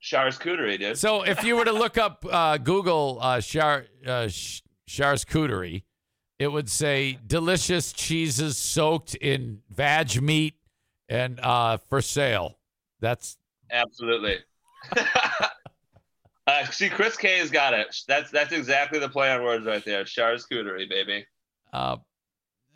[0.00, 0.98] Char's cootery, dude.
[0.98, 5.82] So if you were to look up uh, Google uh, Char uh, Sh- Cootery,
[6.38, 10.54] it would say delicious cheeses soaked in vag meat
[11.08, 12.58] and uh, for sale.
[13.00, 13.36] That's
[13.70, 14.38] Absolutely.
[16.46, 17.94] uh, see, Chris K has got it.
[18.08, 20.04] That's that's exactly the play on words right there.
[20.04, 21.26] Char's cootery, baby.
[21.72, 21.96] uh,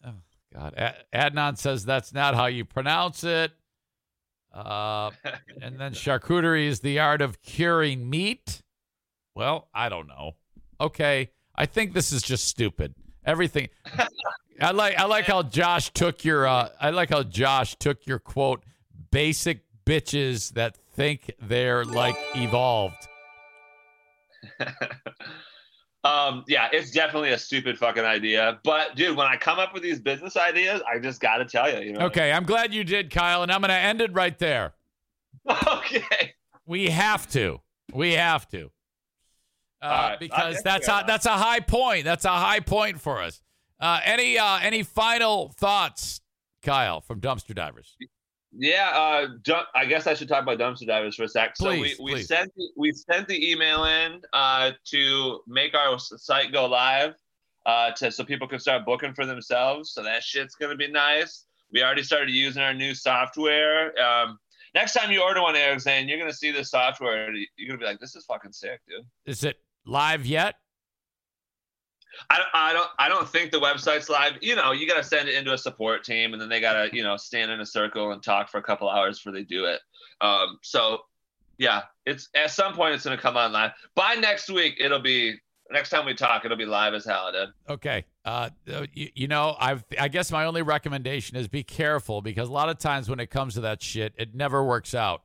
[0.07, 0.13] oh
[0.53, 0.75] God.
[0.77, 3.53] A- Adnan says that's not how you pronounce it.
[4.55, 5.11] Uh,
[5.63, 8.63] and then charcuterie is the art of curing meat.
[9.35, 10.37] Well, I don't know.
[10.81, 12.95] Okay, I think this is just stupid.
[13.27, 13.69] Everything.
[14.61, 14.99] I like.
[14.99, 16.47] I like how Josh took your.
[16.47, 18.63] Uh, I like how Josh took your quote.
[19.11, 23.09] Basic bitches that think they're like evolved.
[26.15, 28.61] Um, yeah, it's definitely a stupid fucking idea.
[28.65, 31.81] But dude, when I come up with these business ideas, I just gotta tell you,
[31.81, 32.07] you know.
[32.07, 34.75] Okay, I'm glad you did, Kyle, and I'm going to end it right there.
[35.67, 36.35] okay.
[36.67, 37.61] We have to.
[37.93, 38.71] We have to.
[39.83, 40.21] Uh, right.
[40.21, 42.05] because I- that's a, that's a high point.
[42.05, 43.41] That's a high point for us.
[43.81, 46.21] Uh, any uh, any final thoughts,
[46.63, 47.97] Kyle, from Dumpster Divers?
[48.57, 51.57] Yeah, uh, I guess I should talk about dumpster divers for a sec.
[51.57, 52.29] so we, we please.
[52.29, 57.15] sent the, we sent the email in uh, to make our site go live,
[57.67, 59.93] uh, to so people can start booking for themselves.
[59.93, 61.47] So that shit's gonna be nice.
[61.73, 63.99] We already started using our new software.
[64.01, 64.39] Um,
[64.75, 67.35] next time you order one, Eric, Zane, you're gonna see the software.
[67.35, 70.55] You're gonna be like, "This is fucking sick, dude." Is it live yet?
[72.31, 74.35] I don't, I don't, I don't think the website's live.
[74.41, 76.75] You know, you got to send it into a support team, and then they got
[76.75, 79.45] to, you know, stand in a circle and talk for a couple hours before they
[79.45, 79.81] do it.
[80.21, 81.01] Um, so,
[81.59, 83.73] yeah, it's at some point it's going to come online.
[83.95, 85.37] By next week, it'll be
[85.71, 87.49] next time we talk, it'll be live as hell, dude.
[87.69, 88.05] Okay.
[88.25, 88.51] Uh,
[88.93, 92.69] you, you know, I've, I guess my only recommendation is be careful because a lot
[92.69, 95.23] of times when it comes to that shit, it never works out.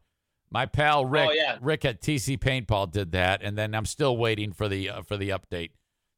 [0.52, 1.58] My pal Rick, Oh, yeah.
[1.62, 5.16] Rick at TC Paintball did that, and then I'm still waiting for the uh, for
[5.16, 5.70] the update.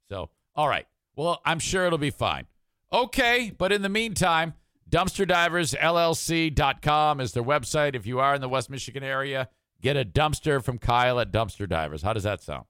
[0.09, 0.29] So,
[0.61, 0.85] all right.
[1.15, 2.45] Well, I'm sure it'll be fine.
[2.93, 4.53] Okay, but in the meantime,
[4.91, 7.95] dumpsterdiversllc.com is their website.
[7.95, 9.49] If you are in the West Michigan area,
[9.81, 12.03] get a dumpster from Kyle at Dumpster Divers.
[12.03, 12.65] How does that sound?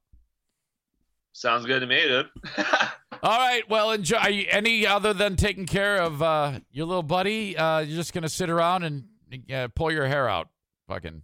[1.33, 2.29] Sounds good to me, dude.
[3.21, 3.69] All right.
[3.69, 4.47] Well, enjoy.
[4.49, 7.57] Any other than taking care of uh, your little buddy?
[7.57, 9.03] Uh, you're just gonna sit around and
[9.53, 10.47] uh, pull your hair out,
[10.87, 11.23] fucking.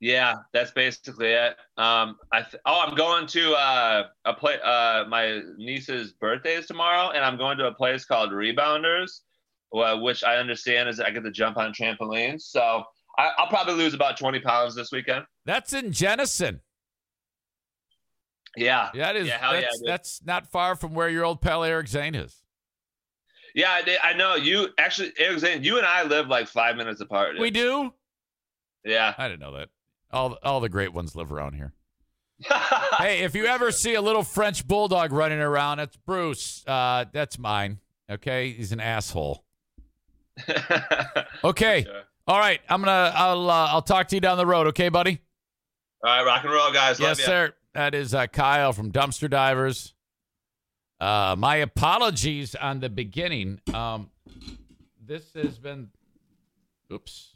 [0.00, 1.56] Yeah, that's basically it.
[1.76, 4.58] Um, I th- oh, I'm going to uh, a play.
[4.64, 9.20] Uh, my niece's birthday is tomorrow, and I'm going to a place called Rebounders,
[9.72, 12.42] which I understand is I get to jump on trampolines.
[12.42, 12.82] So
[13.18, 15.24] I, I'll probably lose about 20 pounds this weekend.
[15.44, 16.60] That's in Jenison.
[18.56, 19.28] Yeah, Yeah, that is.
[19.28, 22.36] Yeah, hell yeah, that's, that's not far from where your old pal Eric Zane is.
[23.54, 23.70] yeah.
[23.70, 27.00] I, did- I know you actually, Eric Zane, you and I live like five minutes
[27.00, 27.32] apart.
[27.34, 27.42] dude.
[27.42, 27.92] We do.
[28.84, 29.14] Yeah.
[29.16, 29.68] I didn't know that.
[30.12, 31.72] All all the great ones live around here.
[32.98, 36.62] Hey, if you ever see a little French bulldog running around, that's Bruce.
[36.66, 37.78] Uh, that's mine.
[38.10, 39.44] Okay, he's an asshole.
[41.44, 41.84] Okay.
[41.84, 42.02] Sure.
[42.26, 43.12] All right, I'm gonna.
[43.14, 43.50] I'll.
[43.50, 44.66] Uh, I'll talk to you down the road.
[44.68, 45.20] Okay, buddy.
[46.04, 47.00] All right, rock and roll, guys.
[47.00, 47.54] Love yes, sir.
[47.74, 49.94] That is uh, Kyle from Dumpster Divers.
[51.00, 53.60] Uh, my apologies on the beginning.
[53.72, 54.10] Um,
[55.04, 55.88] this has been.
[56.92, 57.34] Oops.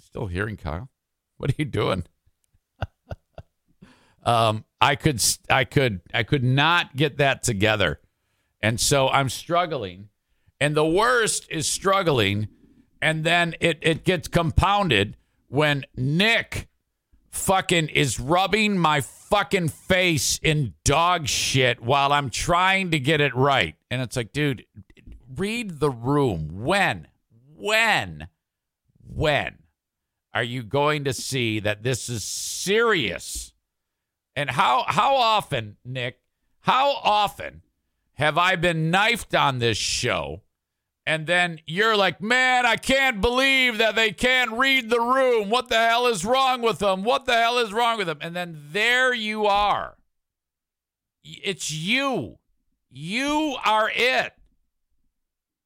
[0.00, 0.88] Still hearing Kyle.
[1.36, 2.04] What are you doing?
[4.24, 8.00] um, I could, I could, I could not get that together,
[8.62, 10.08] and so I'm struggling.
[10.60, 12.48] And the worst is struggling,
[13.00, 15.16] and then it it gets compounded
[15.48, 16.68] when Nick
[17.30, 23.34] fucking is rubbing my fucking face in dog shit while I'm trying to get it
[23.34, 23.76] right.
[23.90, 24.66] And it's like, dude,
[25.36, 26.64] read the room.
[26.64, 27.08] When?
[27.54, 28.28] When?
[29.06, 29.59] When
[30.32, 33.52] are you going to see that this is serious?
[34.36, 36.20] And how how often, Nick,
[36.60, 37.62] how often
[38.14, 40.42] have I been knifed on this show?
[41.06, 45.50] And then you're like, man, I can't believe that they can't read the room.
[45.50, 47.02] What the hell is wrong with them?
[47.02, 48.18] What the hell is wrong with them?
[48.20, 49.96] And then there you are.
[51.24, 52.38] It's you.
[52.90, 54.34] You are it.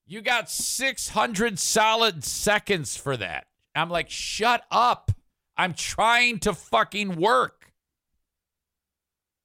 [0.07, 3.47] You got 600 solid seconds for that.
[3.75, 5.11] I'm like, shut up.
[5.57, 7.73] I'm trying to fucking work.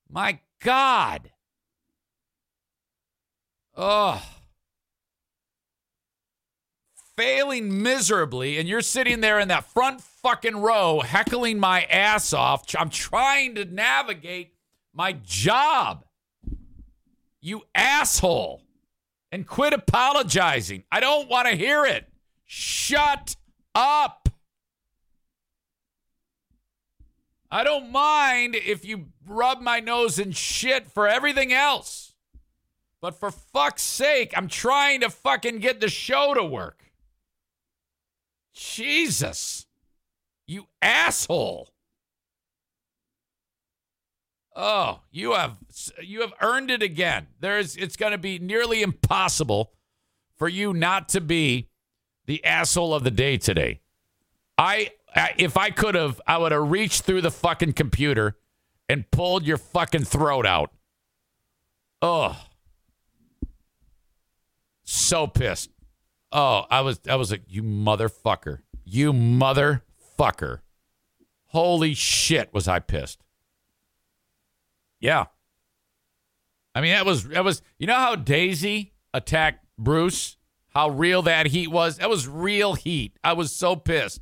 [0.09, 1.31] My God.
[3.75, 4.21] Ugh
[7.19, 12.63] failing miserably, and you're sitting there in that front fucking row heckling my ass off.
[12.77, 14.53] I'm trying to navigate
[14.93, 16.05] my job.
[17.41, 18.61] You asshole.
[19.33, 20.85] And quit apologizing.
[20.93, 22.07] I don't want to hear it.
[22.45, 23.35] Shut
[23.75, 24.29] up.
[27.51, 32.13] I don't mind if you rub my nose in shit for everything else.
[33.01, 36.91] But for fuck's sake, I'm trying to fucking get the show to work.
[38.53, 39.65] Jesus.
[40.45, 41.69] You asshole.
[44.55, 45.55] Oh, you have
[46.03, 47.27] you have earned it again.
[47.39, 49.71] There's it's going to be nearly impossible
[50.37, 51.68] for you not to be
[52.29, 53.81] the asshole of the day today.
[54.55, 58.37] I I- if I could have, I would have reached through the fucking computer
[58.87, 60.71] and pulled your fucking throat out.
[62.03, 62.39] Oh.
[64.83, 65.71] So pissed.
[66.31, 68.59] Oh, I was I was like, you motherfucker.
[68.85, 70.59] You motherfucker.
[71.47, 73.23] Holy shit, was I pissed.
[74.99, 75.25] Yeah.
[76.75, 80.37] I mean, that was that was you know how Daisy attacked Bruce?
[80.69, 81.97] How real that heat was?
[81.97, 83.17] That was real heat.
[83.23, 84.21] I was so pissed.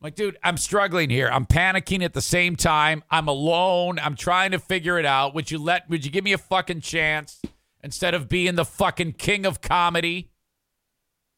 [0.00, 1.28] Like, dude, I'm struggling here.
[1.32, 3.02] I'm panicking at the same time.
[3.10, 3.98] I'm alone.
[3.98, 5.34] I'm trying to figure it out.
[5.34, 7.40] Would you let would you give me a fucking chance
[7.82, 10.30] instead of being the fucking king of comedy?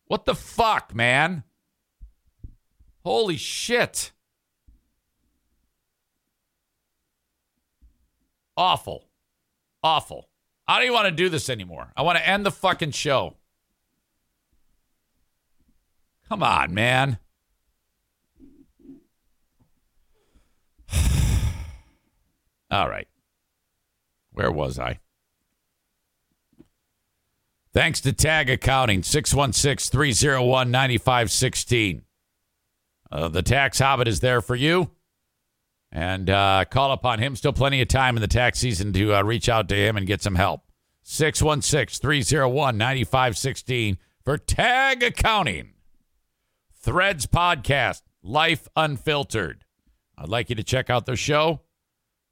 [0.06, 1.44] What the fuck, man?
[3.04, 4.12] Holy shit.
[8.56, 9.04] Awful.
[9.82, 10.28] Awful.
[10.66, 11.92] I don't even want to do this anymore.
[11.96, 13.36] I want to end the fucking show.
[16.28, 17.18] Come on, man.
[22.70, 23.08] All right.
[24.32, 24.98] Where was I?
[27.72, 32.02] Thanks to Tag Accounting, 616 301 9516.
[33.12, 34.90] Uh, the tax hobbit is there for you.
[35.92, 37.36] And uh, call upon him.
[37.36, 40.06] Still plenty of time in the tax season to uh, reach out to him and
[40.06, 40.62] get some help.
[41.02, 45.74] 616 301 9516 for Tag Accounting.
[46.86, 49.64] Threads Podcast, Life Unfiltered.
[50.16, 51.62] I'd like you to check out their show.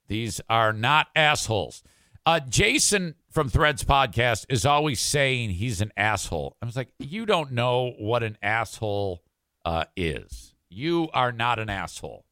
[0.07, 1.83] These are not assholes.
[2.25, 6.55] Uh, Jason from Threads Podcast is always saying he's an asshole.
[6.61, 9.23] I was like, you don't know what an asshole
[9.65, 10.55] uh, is.
[10.69, 12.23] You are not an asshole.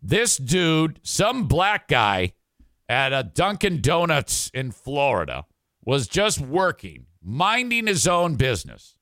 [0.00, 2.34] This dude, some black guy
[2.88, 5.46] at a Dunkin' Donuts in Florida,
[5.84, 8.96] was just working, minding his own business.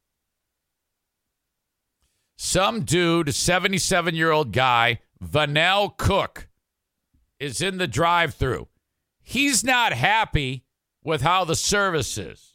[2.37, 6.49] Some dude, 77 year old guy, Vanell Cook,
[7.39, 8.69] is in the drive through.
[9.23, 10.65] He's not happy
[11.03, 12.53] with how the service is.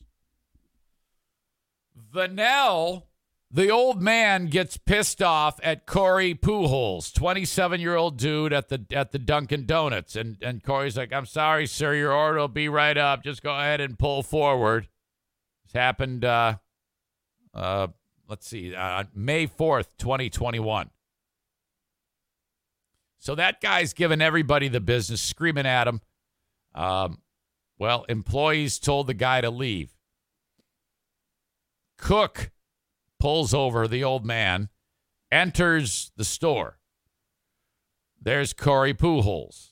[2.13, 3.03] Vanell,
[3.51, 8.85] the old man, gets pissed off at Corey Pujols, 27 year old dude at the
[8.91, 12.69] at the Dunkin' Donuts, and and Corey's like, "I'm sorry, sir, your order will be
[12.69, 13.23] right up.
[13.23, 14.87] Just go ahead and pull forward."
[15.65, 16.23] This happened.
[16.23, 16.57] Uh,
[17.53, 17.87] uh,
[18.27, 20.91] let's see, uh, May 4th, 2021.
[23.17, 26.01] So that guy's giving everybody the business, screaming at him.
[26.75, 27.19] Um,
[27.79, 29.89] well, employees told the guy to leave.
[31.97, 32.51] Cook
[33.19, 34.69] pulls over the old man,
[35.31, 36.79] enters the store.
[38.21, 39.71] There's Corey Pujols.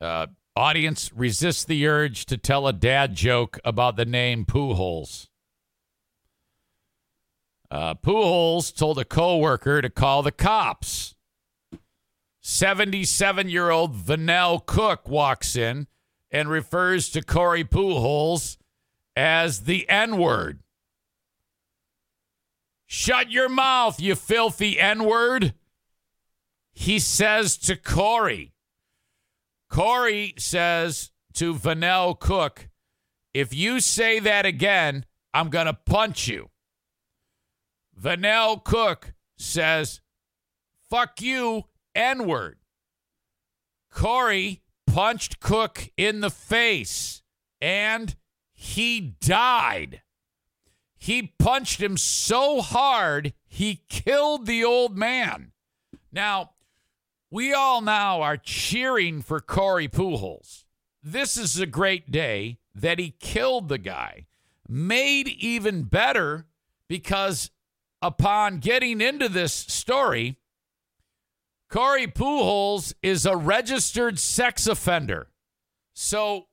[0.00, 5.28] Uh, audience resists the urge to tell a dad joke about the name Pujols.
[7.70, 11.14] Uh, Pujols told a coworker to call the cops.
[12.40, 15.86] 77 year old Vanell Cook walks in
[16.30, 18.57] and refers to Corey Pujols
[19.18, 20.60] as the N word.
[22.86, 25.54] Shut your mouth, you filthy N word.
[26.72, 28.54] He says to Corey.
[29.68, 32.68] Corey says to Vanell Cook,
[33.34, 35.04] if you say that again,
[35.34, 36.50] I'm going to punch you.
[38.00, 40.00] Vanell Cook says,
[40.88, 42.58] fuck you, N word.
[43.90, 47.22] Corey punched Cook in the face
[47.60, 48.14] and
[48.60, 50.02] he died.
[50.96, 55.52] He punched him so hard he killed the old man.
[56.10, 56.50] Now,
[57.30, 60.64] we all now are cheering for Corey Pujols.
[61.00, 64.26] This is a great day that he killed the guy.
[64.68, 66.48] Made even better
[66.88, 67.52] because
[68.02, 70.40] upon getting into this story,
[71.70, 75.28] Corey Pujols is a registered sex offender.
[75.94, 76.47] So,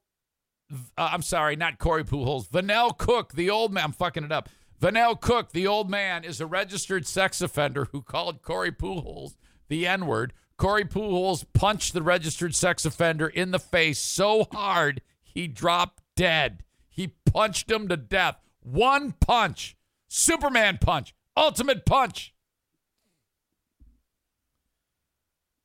[0.72, 2.48] uh, I'm sorry, not Corey Pujols.
[2.50, 4.50] Vanell Cook, the old man, I'm fucking it up.
[4.82, 9.36] Vanell Cook, the old man, is a registered sex offender who called Corey Pujols
[9.68, 10.34] the N word.
[10.58, 16.64] Corey Pujols punched the registered sex offender in the face so hard he dropped dead.
[16.90, 18.38] He punched him to death.
[18.62, 19.76] One punch.
[20.08, 21.14] Superman punch.
[21.36, 22.34] Ultimate punch.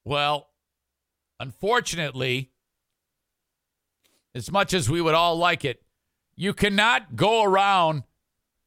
[0.04, 0.48] Well,
[1.38, 2.50] unfortunately,
[4.34, 5.82] as much as we would all like it,
[6.36, 8.04] you cannot go around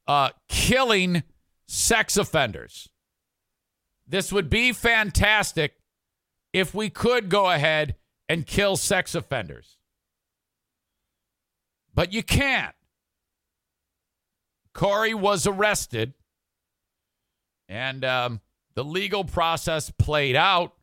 [0.07, 1.23] uh, killing
[1.67, 2.89] sex offenders.
[4.07, 5.75] This would be fantastic
[6.51, 7.95] if we could go ahead
[8.29, 9.77] and kill sex offenders.
[11.93, 12.75] But you can't.
[14.73, 16.13] Corey was arrested,
[17.69, 18.41] and um,
[18.73, 20.73] the legal process played out.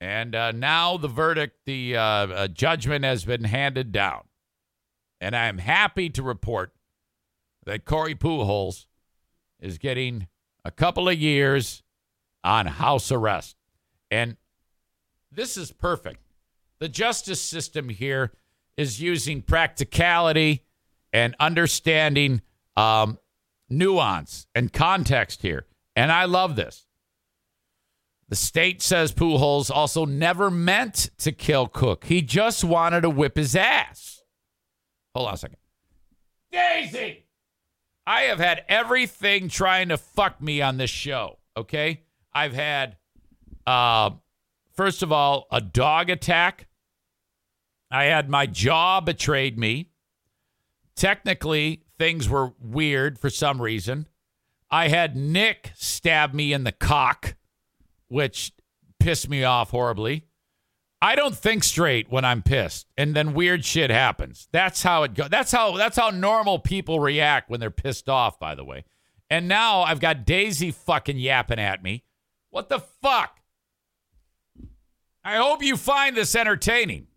[0.00, 4.24] And uh, now the verdict, the uh, uh, judgment has been handed down.
[5.20, 6.72] And I am happy to report
[7.64, 8.86] that Corey Pujols
[9.60, 10.28] is getting
[10.64, 11.82] a couple of years
[12.44, 13.56] on house arrest.
[14.10, 14.36] And
[15.32, 16.20] this is perfect.
[16.78, 18.32] The justice system here
[18.76, 20.64] is using practicality
[21.12, 22.42] and understanding
[22.76, 23.18] um,
[23.70, 25.66] nuance and context here.
[25.94, 26.85] And I love this.
[28.28, 32.04] The state says Pujols also never meant to kill Cook.
[32.04, 34.22] He just wanted to whip his ass.
[35.14, 35.58] Hold on a second.
[36.50, 37.24] Daisy!
[38.06, 42.02] I have had everything trying to fuck me on this show, okay?
[42.32, 42.96] I've had,
[43.66, 44.10] uh,
[44.74, 46.68] first of all, a dog attack.
[47.90, 49.90] I had my jaw betrayed me.
[50.94, 54.08] Technically, things were weird for some reason.
[54.70, 57.36] I had Nick stab me in the cock,
[58.08, 58.52] which
[59.00, 60.24] pissed me off horribly.
[61.02, 64.48] I don't think straight when I'm pissed, and then weird shit happens.
[64.50, 65.28] That's how it goes.
[65.28, 68.40] That's how that's how normal people react when they're pissed off.
[68.40, 68.84] By the way,
[69.28, 72.04] and now I've got Daisy fucking yapping at me.
[72.50, 73.40] What the fuck?
[75.22, 77.08] I hope you find this entertaining.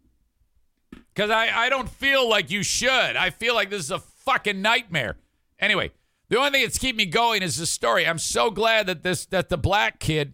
[1.13, 2.89] Because I, I don't feel like you should.
[2.89, 5.17] I feel like this is a fucking nightmare.
[5.59, 5.91] Anyway,
[6.29, 8.07] the only thing that's keeping me going is the story.
[8.07, 10.33] I'm so glad that this that the black kid.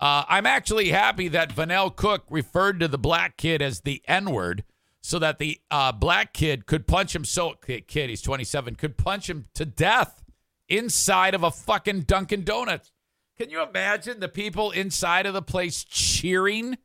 [0.00, 4.30] Uh, I'm actually happy that Vanell Cook referred to the black kid as the N
[4.30, 4.64] word,
[5.02, 7.24] so that the uh, black kid could punch him.
[7.24, 10.22] So kid, he's 27, could punch him to death
[10.68, 12.92] inside of a fucking Dunkin' Donuts.
[13.36, 16.78] Can you imagine the people inside of the place cheering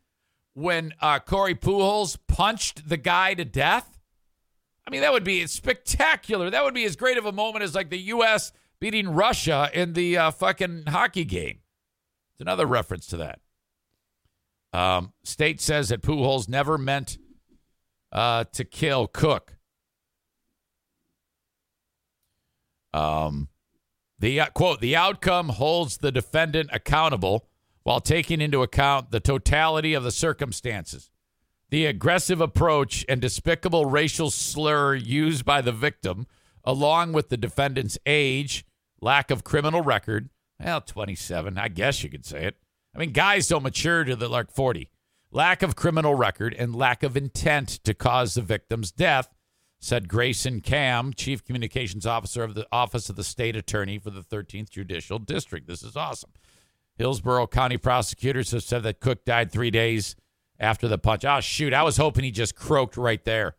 [0.54, 4.00] when uh, Corey Pujols punched the guy to death?
[4.88, 6.50] I mean, that would be spectacular.
[6.50, 8.52] That would be as great of a moment as like the U.S.
[8.80, 11.60] beating Russia in the uh, fucking hockey game.
[12.36, 13.40] It's another reference to that.
[14.74, 17.18] Um, state says that Pujols never meant
[18.12, 19.56] uh, to kill Cook.
[22.94, 23.48] Um,
[24.20, 27.48] the uh, quote: "The outcome holds the defendant accountable
[27.84, 31.10] while taking into account the totality of the circumstances."
[31.70, 36.28] The aggressive approach and despicable racial slur used by the victim,
[36.66, 38.66] along with the defendant's age,
[39.02, 40.30] lack of criminal record,
[40.64, 42.58] well, 27, I guess you could say it.
[42.96, 44.90] I mean, guys don't mature to the like 40.
[45.32, 49.34] Lack of criminal record and lack of intent to cause the victim's death,
[49.80, 54.22] said Grayson Kamm, Chief Communications Officer of the Office of the State Attorney for the
[54.22, 55.68] 13th Judicial District.
[55.68, 56.32] This is awesome.
[56.98, 60.16] Hillsborough County prosecutors have said that Cook died three days
[60.58, 61.26] after the punch.
[61.26, 61.74] Oh, shoot.
[61.74, 63.56] I was hoping he just croaked right there.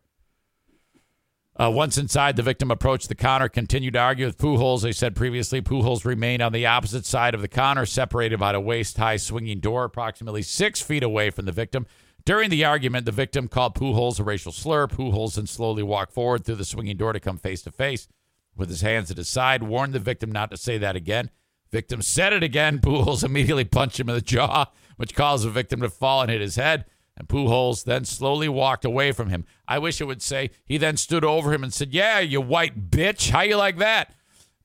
[1.59, 4.83] Uh, once inside, the victim approached the counter, continued to argue with Pujols.
[4.83, 8.59] They said previously Pujols remained on the opposite side of the counter, separated by a
[8.59, 11.87] waist high swinging door, approximately six feet away from the victim.
[12.25, 14.85] During the argument, the victim called Pujols a racial slur.
[14.85, 18.07] Pujols then slowly walked forward through the swinging door to come face to face
[18.55, 21.31] with his hands at his side, warned the victim not to say that again.
[21.71, 22.79] Victim said it again.
[22.83, 24.65] Pujols immediately punched him in the jaw,
[24.97, 26.85] which caused the victim to fall and hit his head.
[27.17, 29.45] And Pujols then slowly walked away from him.
[29.67, 32.91] I wish it would say he then stood over him and said, Yeah, you white
[32.91, 33.31] bitch.
[33.31, 34.13] How you like that?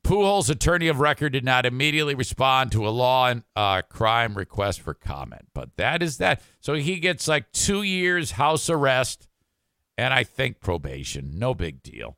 [0.04, 4.80] Pujols' attorney of record did not immediately respond to a law and uh, crime request
[4.80, 5.46] for comment.
[5.54, 6.42] But that is that.
[6.60, 9.28] So he gets like two years house arrest
[9.96, 11.38] and I think probation.
[11.38, 12.16] No big deal.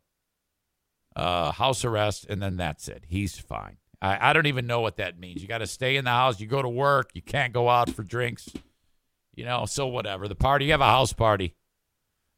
[1.17, 3.05] uh, house arrest, and then that's it.
[3.07, 3.77] He's fine.
[4.03, 5.43] I, I don't even know what that means.
[5.43, 6.41] You got to stay in the house.
[6.41, 7.11] You go to work.
[7.15, 8.49] You can't go out for drinks.
[9.37, 10.29] You know, so whatever.
[10.29, 11.55] The party, you have a house party.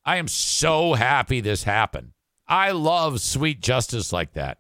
[0.05, 2.13] I am so happy this happened.
[2.47, 4.59] I love sweet justice like that.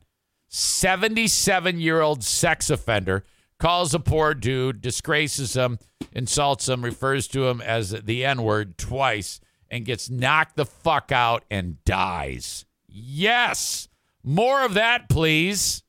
[0.48, 3.24] 77 year old sex offender
[3.58, 5.78] calls a poor dude, disgraces him,
[6.12, 9.40] insults him, refers to him as the N word twice,
[9.70, 12.64] and gets knocked the fuck out and dies.
[12.88, 13.88] Yes.
[14.22, 15.82] More of that, please.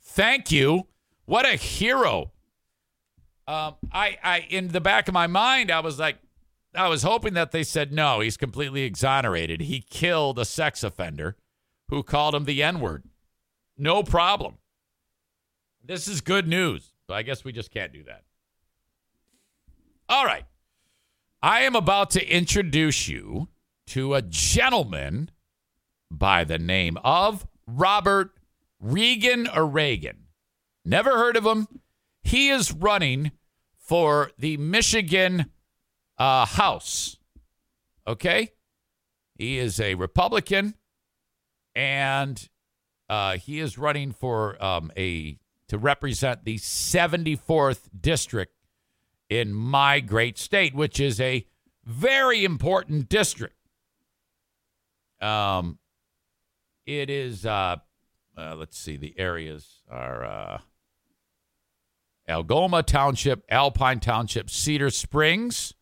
[0.00, 0.88] Thank you.
[1.26, 2.32] What a hero.
[3.52, 6.16] Um, I, I, in the back of my mind, I was like,
[6.74, 9.60] I was hoping that they said no, he's completely exonerated.
[9.60, 11.36] He killed a sex offender
[11.90, 13.04] who called him the N word.
[13.76, 14.56] No problem.
[15.84, 16.94] This is good news.
[17.06, 18.22] But I guess we just can't do that.
[20.08, 20.46] All right.
[21.42, 23.48] I am about to introduce you
[23.88, 25.30] to a gentleman
[26.10, 28.30] by the name of Robert
[28.80, 30.28] Regan or Reagan.
[30.86, 31.66] Never heard of him.
[32.22, 33.32] He is running
[33.92, 35.44] for the Michigan
[36.16, 37.18] uh, House.
[38.06, 38.52] Okay?
[39.34, 40.72] He is a Republican
[41.74, 42.48] and
[43.10, 45.38] uh, he is running for um, a
[45.68, 48.54] to represent the 74th district
[49.28, 51.44] in my great state, which is a
[51.84, 53.58] very important district.
[55.20, 55.78] Um,
[56.86, 57.44] it is.
[57.44, 57.76] Uh,
[58.38, 58.96] uh, let's see.
[58.96, 60.58] The areas are uh,
[62.28, 65.74] Algoma Township, Alpine Township, Cedar Springs,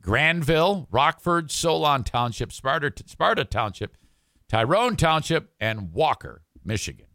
[0.00, 3.96] Grandville, Rockford, Solon Township, Sparta, Sparta Township,
[4.48, 7.06] Tyrone Township, and Walker, Michigan.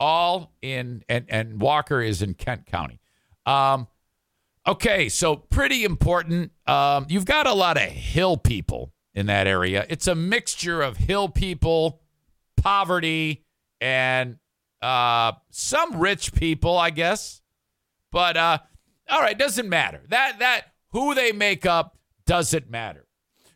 [0.00, 3.00] All in, and, and Walker is in Kent County.
[3.46, 3.86] Um,
[4.66, 6.52] okay, so pretty important.
[6.66, 9.86] Um, you've got a lot of hill people in that area.
[9.88, 12.00] It's a mixture of hill people,
[12.56, 13.44] poverty,
[13.80, 14.38] and
[14.80, 17.41] uh, some rich people, I guess.
[18.12, 18.58] But uh,
[19.10, 20.02] all right, doesn't matter.
[20.08, 23.06] That that who they make up doesn't matter.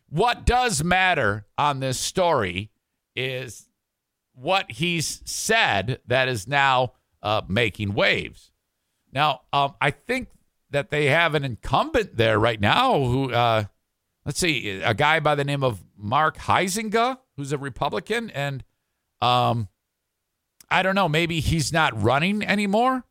[0.09, 2.71] What does matter on this story
[3.15, 3.69] is
[4.33, 6.93] what he's said that is now
[7.23, 8.51] uh, making waves.
[9.11, 10.29] Now, um, I think
[10.69, 13.63] that they have an incumbent there right now who, uh,
[14.25, 18.63] let's see, a guy by the name of Mark Heisinger, who's a Republican, and
[19.21, 19.69] um,
[20.69, 23.05] I don't know, maybe he's not running anymore.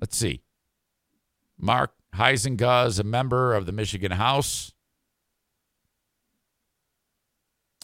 [0.00, 0.42] Let's see.
[1.58, 4.72] Mark Huizenga is a member of the Michigan House.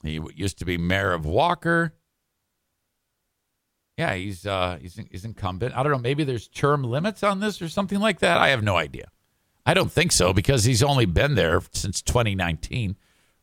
[0.03, 1.95] He used to be mayor of Walker.
[3.97, 5.77] Yeah, he's uh, he's he's incumbent.
[5.77, 5.99] I don't know.
[5.99, 8.39] Maybe there's term limits on this or something like that.
[8.39, 9.09] I have no idea.
[9.65, 12.97] I don't think so because he's only been there since 2019,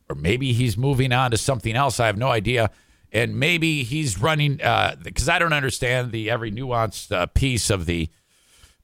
[0.08, 1.98] or maybe he's moving on to something else.
[1.98, 2.70] I have no idea.
[3.12, 7.86] And maybe he's running because uh, I don't understand the every nuanced uh, piece of
[7.86, 8.08] the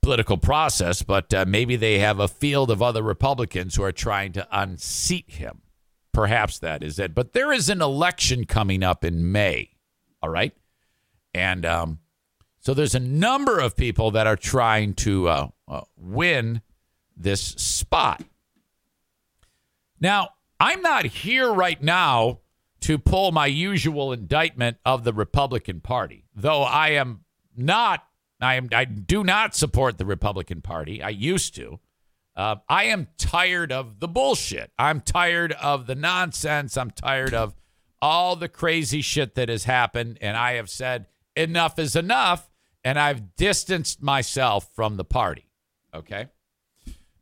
[0.06, 1.02] political process.
[1.02, 5.32] But uh, maybe they have a field of other Republicans who are trying to unseat
[5.32, 5.62] him.
[6.12, 7.12] Perhaps that is it.
[7.12, 9.70] But there is an election coming up in May.
[10.22, 10.54] All right.
[11.34, 11.98] And um,
[12.60, 16.62] so there's a number of people that are trying to uh, uh, win
[17.16, 18.22] this spot.
[20.00, 20.30] Now,
[20.60, 22.38] I'm not here right now
[22.82, 27.24] to pull my usual indictment of the Republican Party, though I am
[27.56, 28.04] not.
[28.46, 28.68] I am.
[28.72, 31.02] I do not support the Republican Party.
[31.02, 31.80] I used to.
[32.36, 34.70] Uh, I am tired of the bullshit.
[34.78, 36.76] I'm tired of the nonsense.
[36.76, 37.54] I'm tired of
[38.00, 42.50] all the crazy shit that has happened, and I have said enough is enough,
[42.84, 45.50] and I've distanced myself from the party.
[45.94, 46.26] Okay.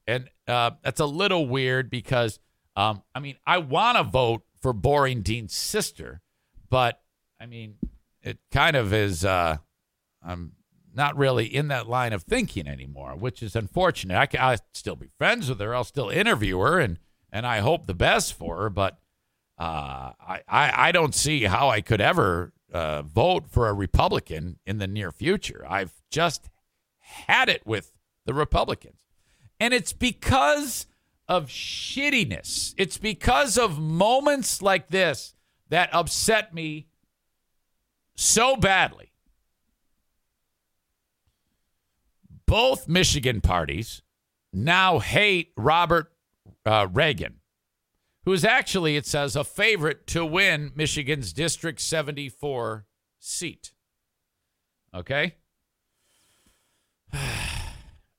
[0.07, 2.39] And uh, that's a little weird because,
[2.77, 6.21] um, I mean, I want to vote for Boring Dean's sister,
[6.69, 7.01] but
[7.41, 7.77] I mean,
[8.21, 9.59] it kind of is, uh,
[10.23, 10.53] I'm
[10.95, 14.17] not really in that line of thinking anymore, which is unfortunate.
[14.17, 16.99] I can I'll still be friends with her, I'll still interview her, and,
[17.33, 18.99] and I hope the best for her, but
[19.59, 24.59] uh, I, I, I don't see how I could ever uh, vote for a Republican
[24.67, 25.65] in the near future.
[25.69, 26.51] I've just
[26.99, 27.93] had it with
[28.27, 28.99] the Republicans.
[29.61, 30.87] And it's because
[31.29, 32.75] of shittiness.
[32.77, 35.35] It's because of moments like this
[35.71, 36.89] that upset me
[38.17, 39.14] so badly.
[42.47, 44.03] Both Michigan parties
[44.53, 46.13] now hate Robert
[46.65, 47.41] uh, Reagan
[48.25, 52.87] who is actually, it says, a favorite to win Michigan's District 74
[53.19, 53.73] seat.
[54.95, 55.37] Okay?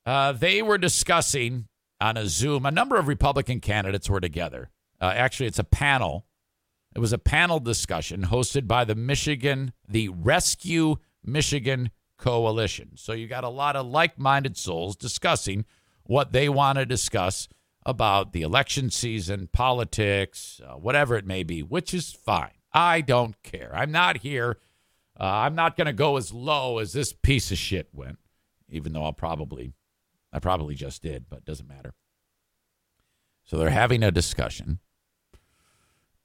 [0.07, 1.67] Uh, they were discussing
[1.99, 4.69] on a Zoom, a number of Republican candidates were together.
[5.01, 6.27] Uh, actually, it's a panel,
[6.95, 12.91] It was a panel discussion hosted by the Michigan, the Rescue Michigan Coalition.
[12.95, 15.65] So you got a lot of like minded souls discussing
[16.03, 17.47] what they want to discuss
[17.85, 22.51] about the election season, politics, uh, whatever it may be, which is fine.
[22.73, 23.71] I don't care.
[23.73, 24.57] I'm not here.
[25.19, 28.19] Uh, I'm not going to go as low as this piece of shit went,
[28.69, 29.73] even though I'll probably,
[30.33, 31.93] I probably just did, but it doesn't matter.
[33.45, 34.79] So they're having a discussion.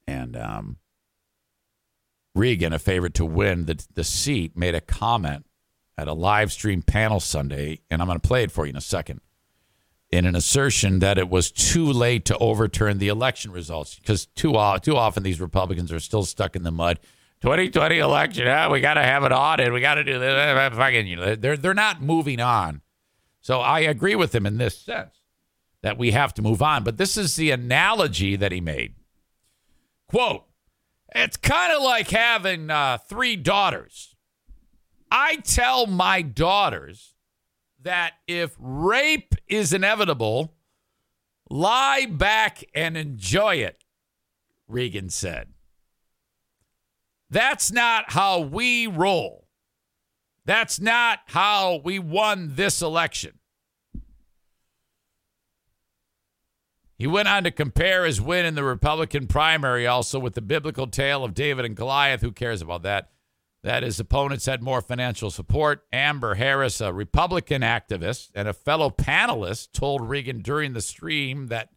[0.06, 0.78] And um,
[2.34, 5.46] Regan, a favorite to win the, the seat, made a comment
[6.00, 8.76] at a live stream panel Sunday, and I'm going to play it for you in
[8.76, 9.20] a second,
[10.10, 14.54] in an assertion that it was too late to overturn the election results because too,
[14.80, 16.98] too often these Republicans are still stuck in the mud.
[17.42, 19.72] 2020 election, we got to have an audit.
[19.72, 20.72] We got to do this.
[20.74, 22.80] Fucking, you know, they're, they're not moving on.
[23.42, 25.20] So I agree with him in this sense
[25.82, 26.82] that we have to move on.
[26.82, 28.94] But this is the analogy that he made.
[30.08, 30.44] Quote,
[31.14, 34.09] it's kind of like having uh, three daughters.
[35.10, 37.14] I tell my daughters
[37.82, 40.54] that if rape is inevitable,
[41.48, 43.82] lie back and enjoy it,
[44.68, 45.48] Regan said.
[47.30, 49.46] That's not how we roll.
[50.44, 53.38] That's not how we won this election.
[56.98, 60.86] He went on to compare his win in the Republican primary also with the biblical
[60.86, 62.20] tale of David and Goliath.
[62.20, 63.10] Who cares about that?
[63.62, 65.84] That his opponents had more financial support.
[65.92, 71.68] Amber Harris, a Republican activist and a fellow panelist, told Regan during the stream that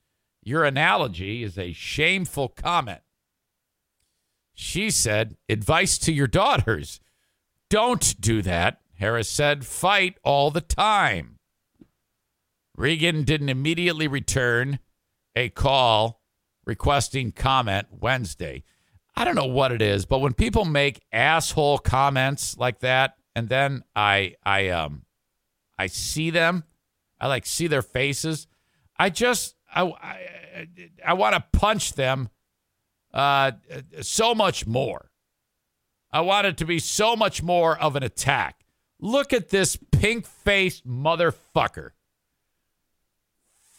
[0.41, 3.01] your analogy is a shameful comment.
[4.53, 7.01] She said, Advice to your daughters
[7.73, 8.81] don't do that.
[8.99, 11.39] Harris said, Fight all the time.
[12.77, 14.77] Regan didn't immediately return
[15.35, 16.21] a call
[16.67, 18.63] requesting comment Wednesday.
[19.15, 23.47] I don't know what it is, but when people make asshole comments like that, and
[23.49, 25.03] then I I um
[25.77, 26.63] I see them,
[27.19, 28.47] I like see their faces.
[28.97, 30.67] I just I I,
[31.05, 32.29] I want to punch them
[33.13, 33.51] uh
[34.01, 35.11] so much more.
[36.11, 38.65] I want it to be so much more of an attack.
[38.99, 41.91] Look at this pink faced motherfucker.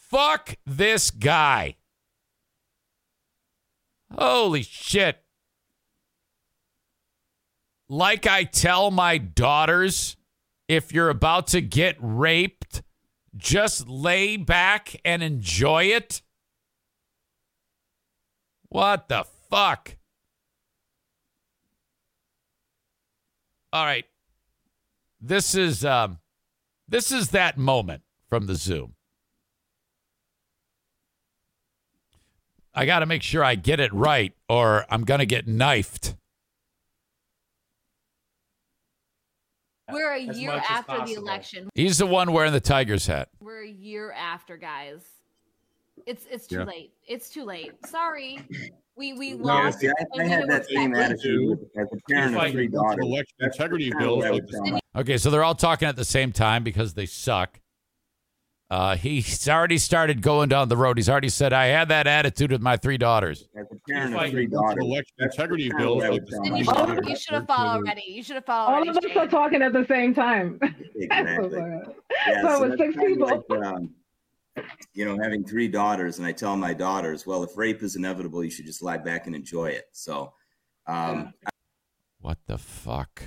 [0.09, 1.77] Fuck this guy.
[4.13, 5.24] Holy shit.
[7.87, 10.17] Like I tell my daughters,
[10.67, 12.81] if you're about to get raped,
[13.37, 16.21] just lay back and enjoy it.
[18.69, 19.97] What the fuck?
[23.71, 24.05] All right.
[25.21, 26.19] This is um
[26.87, 28.95] this is that moment from the Zoom.
[32.73, 36.15] I got to make sure I get it right or I'm going to get knifed.
[39.91, 41.69] We're a year after the election.
[41.75, 43.29] He's the one wearing the Tigers hat.
[43.39, 45.03] We're a year after, guys.
[46.05, 46.63] It's it's too Yeah.
[46.65, 46.93] late.
[47.07, 47.71] It's too late.
[47.85, 48.39] Sorry.
[48.95, 49.79] We we Yeah, lost.
[49.79, 52.75] see, I, I had that same attitude with- as a parent of three a bunch
[52.75, 53.05] of daughters.
[53.05, 55.95] election integrity kinda bills like would the tell my- Okay, so they're all talking at
[55.97, 57.59] the same time because they suck.
[58.71, 60.97] Uh, he's already started going down the road.
[60.97, 63.43] He's already said, I had that attitude with my three daugers.
[63.55, 64.83] As a parent of three a bunch of daughters.
[64.85, 67.45] election integrity kinda bills like would the tell Then my you should you should have
[67.47, 68.03] fought already.
[68.07, 68.89] You should have fought All already.
[68.89, 69.29] of us are Shane.
[69.29, 70.59] talking at the same time.
[70.95, 71.59] Exactly.
[72.27, 73.27] Yeah, So with that's six people.
[73.49, 73.89] like, um,
[74.93, 78.43] you know, having three daughters, and I tell my daughters, well, if rape is inevitable,
[78.43, 79.89] you should just lie back and enjoy it.
[79.91, 80.33] So,
[80.87, 81.33] um,
[82.21, 83.21] What the fuck?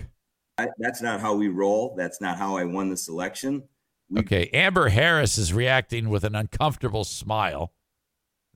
[0.56, 1.94] I, that's not how we roll.
[1.96, 3.62] That's not how I won this election.
[4.10, 7.72] We, Okay, Amber Harris is reacting with an uncomfortable smile.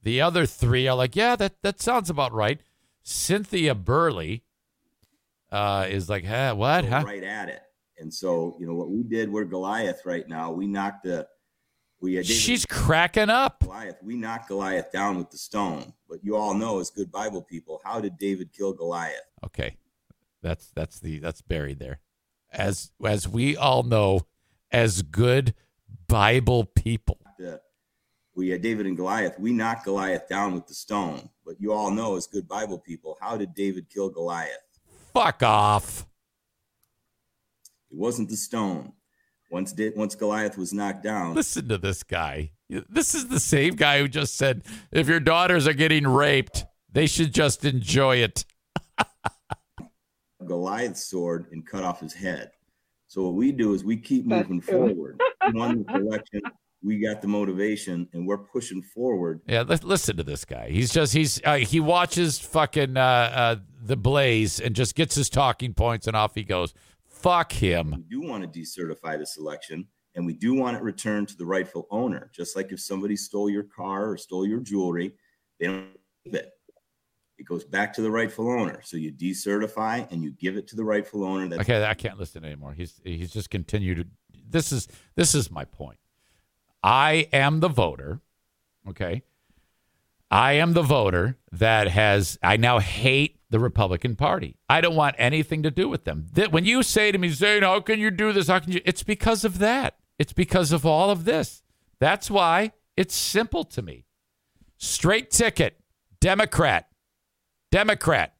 [0.02, 2.60] The other three are like, yeah, that, that sounds about right.
[3.02, 4.44] Cynthia Burley
[5.50, 6.84] uh, is like, huh, what?
[6.84, 7.02] Huh?
[7.04, 7.62] right at it.
[7.98, 10.50] And so, you know, what we did, we're Goliath right now.
[10.50, 11.28] We knocked the,
[12.00, 13.60] we uh, She's cracking up.
[13.60, 13.98] Goliath.
[14.02, 15.92] We knocked Goliath down with the stone.
[16.08, 19.22] But you all know, as good Bible people, how did David kill Goliath?
[19.44, 19.76] Okay,
[20.42, 22.00] that's that's the that's buried there.
[22.52, 24.26] As as we all know,
[24.72, 25.54] as good
[26.08, 27.18] Bible people.
[28.34, 29.38] We had David and Goliath.
[29.38, 31.28] We knocked Goliath down with the stone.
[31.44, 34.56] But you all know, as good Bible people, how did David kill Goliath?
[35.12, 36.06] Fuck off.
[37.90, 38.94] It wasn't the stone.
[39.50, 42.52] Once did once Goliath was knocked down, Listen to this guy.
[42.88, 47.06] This is the same guy who just said, if your daughters are getting raped, they
[47.06, 48.46] should just enjoy it.
[50.46, 52.52] Goliath's sword and cut off his head.
[53.12, 54.88] So what we do is we keep That's moving true.
[54.88, 55.20] forward.
[55.46, 56.40] We won election.
[56.82, 59.42] we got the motivation and we're pushing forward.
[59.46, 60.70] Yeah, li- listen to this guy.
[60.70, 65.28] He's just he's uh, he watches fucking uh, uh, the Blaze and just gets his
[65.28, 66.72] talking points and off he goes.
[67.06, 67.90] Fuck him.
[67.90, 71.44] We do want to decertify the selection and we do want it returned to the
[71.44, 72.30] rightful owner.
[72.34, 75.12] Just like if somebody stole your car or stole your jewelry,
[75.60, 75.88] they don't
[76.24, 76.50] keep it.
[77.42, 78.80] It goes back to the rightful owner.
[78.84, 81.48] So you decertify and you give it to the rightful owner.
[81.48, 82.72] That's Okay, I can't listen anymore.
[82.72, 84.08] He's he's just continued.
[84.48, 84.86] This is
[85.16, 85.98] this is my point.
[86.84, 88.20] I am the voter.
[88.88, 89.24] Okay.
[90.30, 94.56] I am the voter that has I now hate the Republican Party.
[94.68, 96.28] I don't want anything to do with them.
[96.34, 98.46] That when you say to me, Zane, how can you do this?
[98.46, 98.80] How can you?
[98.84, 99.96] It's because of that.
[100.16, 101.64] It's because of all of this.
[101.98, 104.04] That's why it's simple to me.
[104.78, 105.80] Straight ticket,
[106.20, 106.86] Democrat,
[107.72, 108.34] Democrat,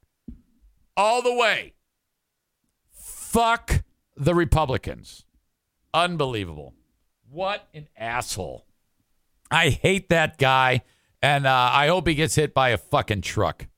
[0.95, 1.73] all the way.
[2.93, 3.83] Fuck
[4.15, 5.25] the Republicans.
[5.95, 6.75] Unbelievable.
[7.31, 8.67] What an asshole.
[9.51, 10.83] I hate that guy,
[11.23, 13.69] and uh, I hope he gets hit by a fucking truck.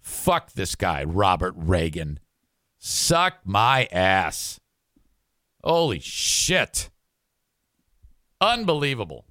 [0.00, 2.18] Fuck this guy, Robert Reagan.
[2.78, 4.60] Suck my ass.
[5.62, 6.88] Holy shit.
[8.40, 9.26] Unbelievable.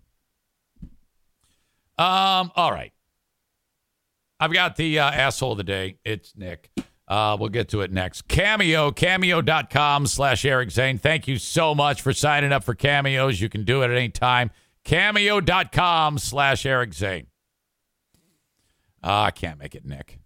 [1.97, 2.93] Um, all right.
[4.41, 5.99] I've got the uh, asshole of the day.
[6.03, 6.71] It's Nick.
[7.07, 8.27] Uh, we'll get to it next.
[8.27, 10.97] Cameo, cameo.com slash Eric Zane.
[10.97, 13.39] Thank you so much for signing up for cameos.
[13.39, 14.49] You can do it at any time.
[14.83, 17.27] Cameo.com slash Eric Zane.
[19.03, 20.17] Uh, I can't make it Nick.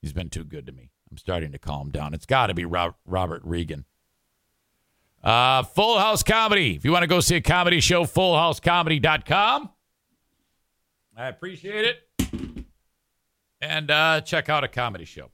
[0.00, 0.90] He's been too good to me.
[1.10, 2.14] I'm starting to calm down.
[2.14, 3.84] It's got to be Rob- Robert Regan.
[5.22, 6.76] Uh, Full House Comedy.
[6.76, 9.68] If you want to go see a comedy show, fullhousecomedy.com.
[11.14, 12.59] I appreciate it.
[13.60, 15.30] And uh, check out a comedy show.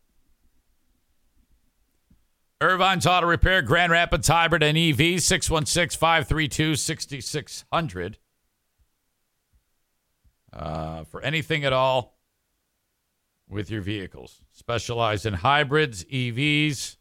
[2.61, 8.19] Irvine's Auto Repair, Grand Rapids Hybrid and EV, 616 532 6600.
[10.53, 12.19] Uh, For anything at all
[13.49, 14.41] with your vehicles.
[14.53, 16.97] Specialize in hybrids, EVs.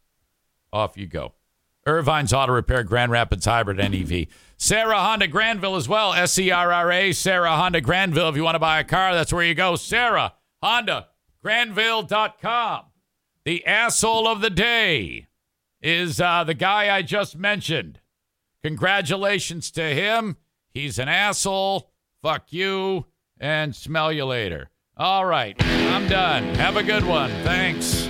[0.73, 1.34] Off you go.
[1.88, 4.27] Irvine's Auto Repair, Grand Rapids Hybrid and EV.
[4.57, 6.14] Serra Honda Grandville as well.
[6.14, 8.27] S E R R A, Serra Honda Grandville.
[8.30, 9.76] If you want to buy a car, that's where you go.
[9.76, 11.07] Serra Honda
[11.45, 12.85] Grandville.com.
[13.43, 15.27] The asshole of the day
[15.80, 17.99] is uh, the guy I just mentioned.
[18.63, 20.38] Congratulations to him.
[20.73, 21.91] He's an asshole.
[22.23, 23.05] Fuck you.
[23.39, 24.72] And smell you later.
[24.97, 25.55] All right.
[25.63, 26.45] I'm done.
[26.55, 27.30] Have a good one.
[27.43, 28.09] Thanks.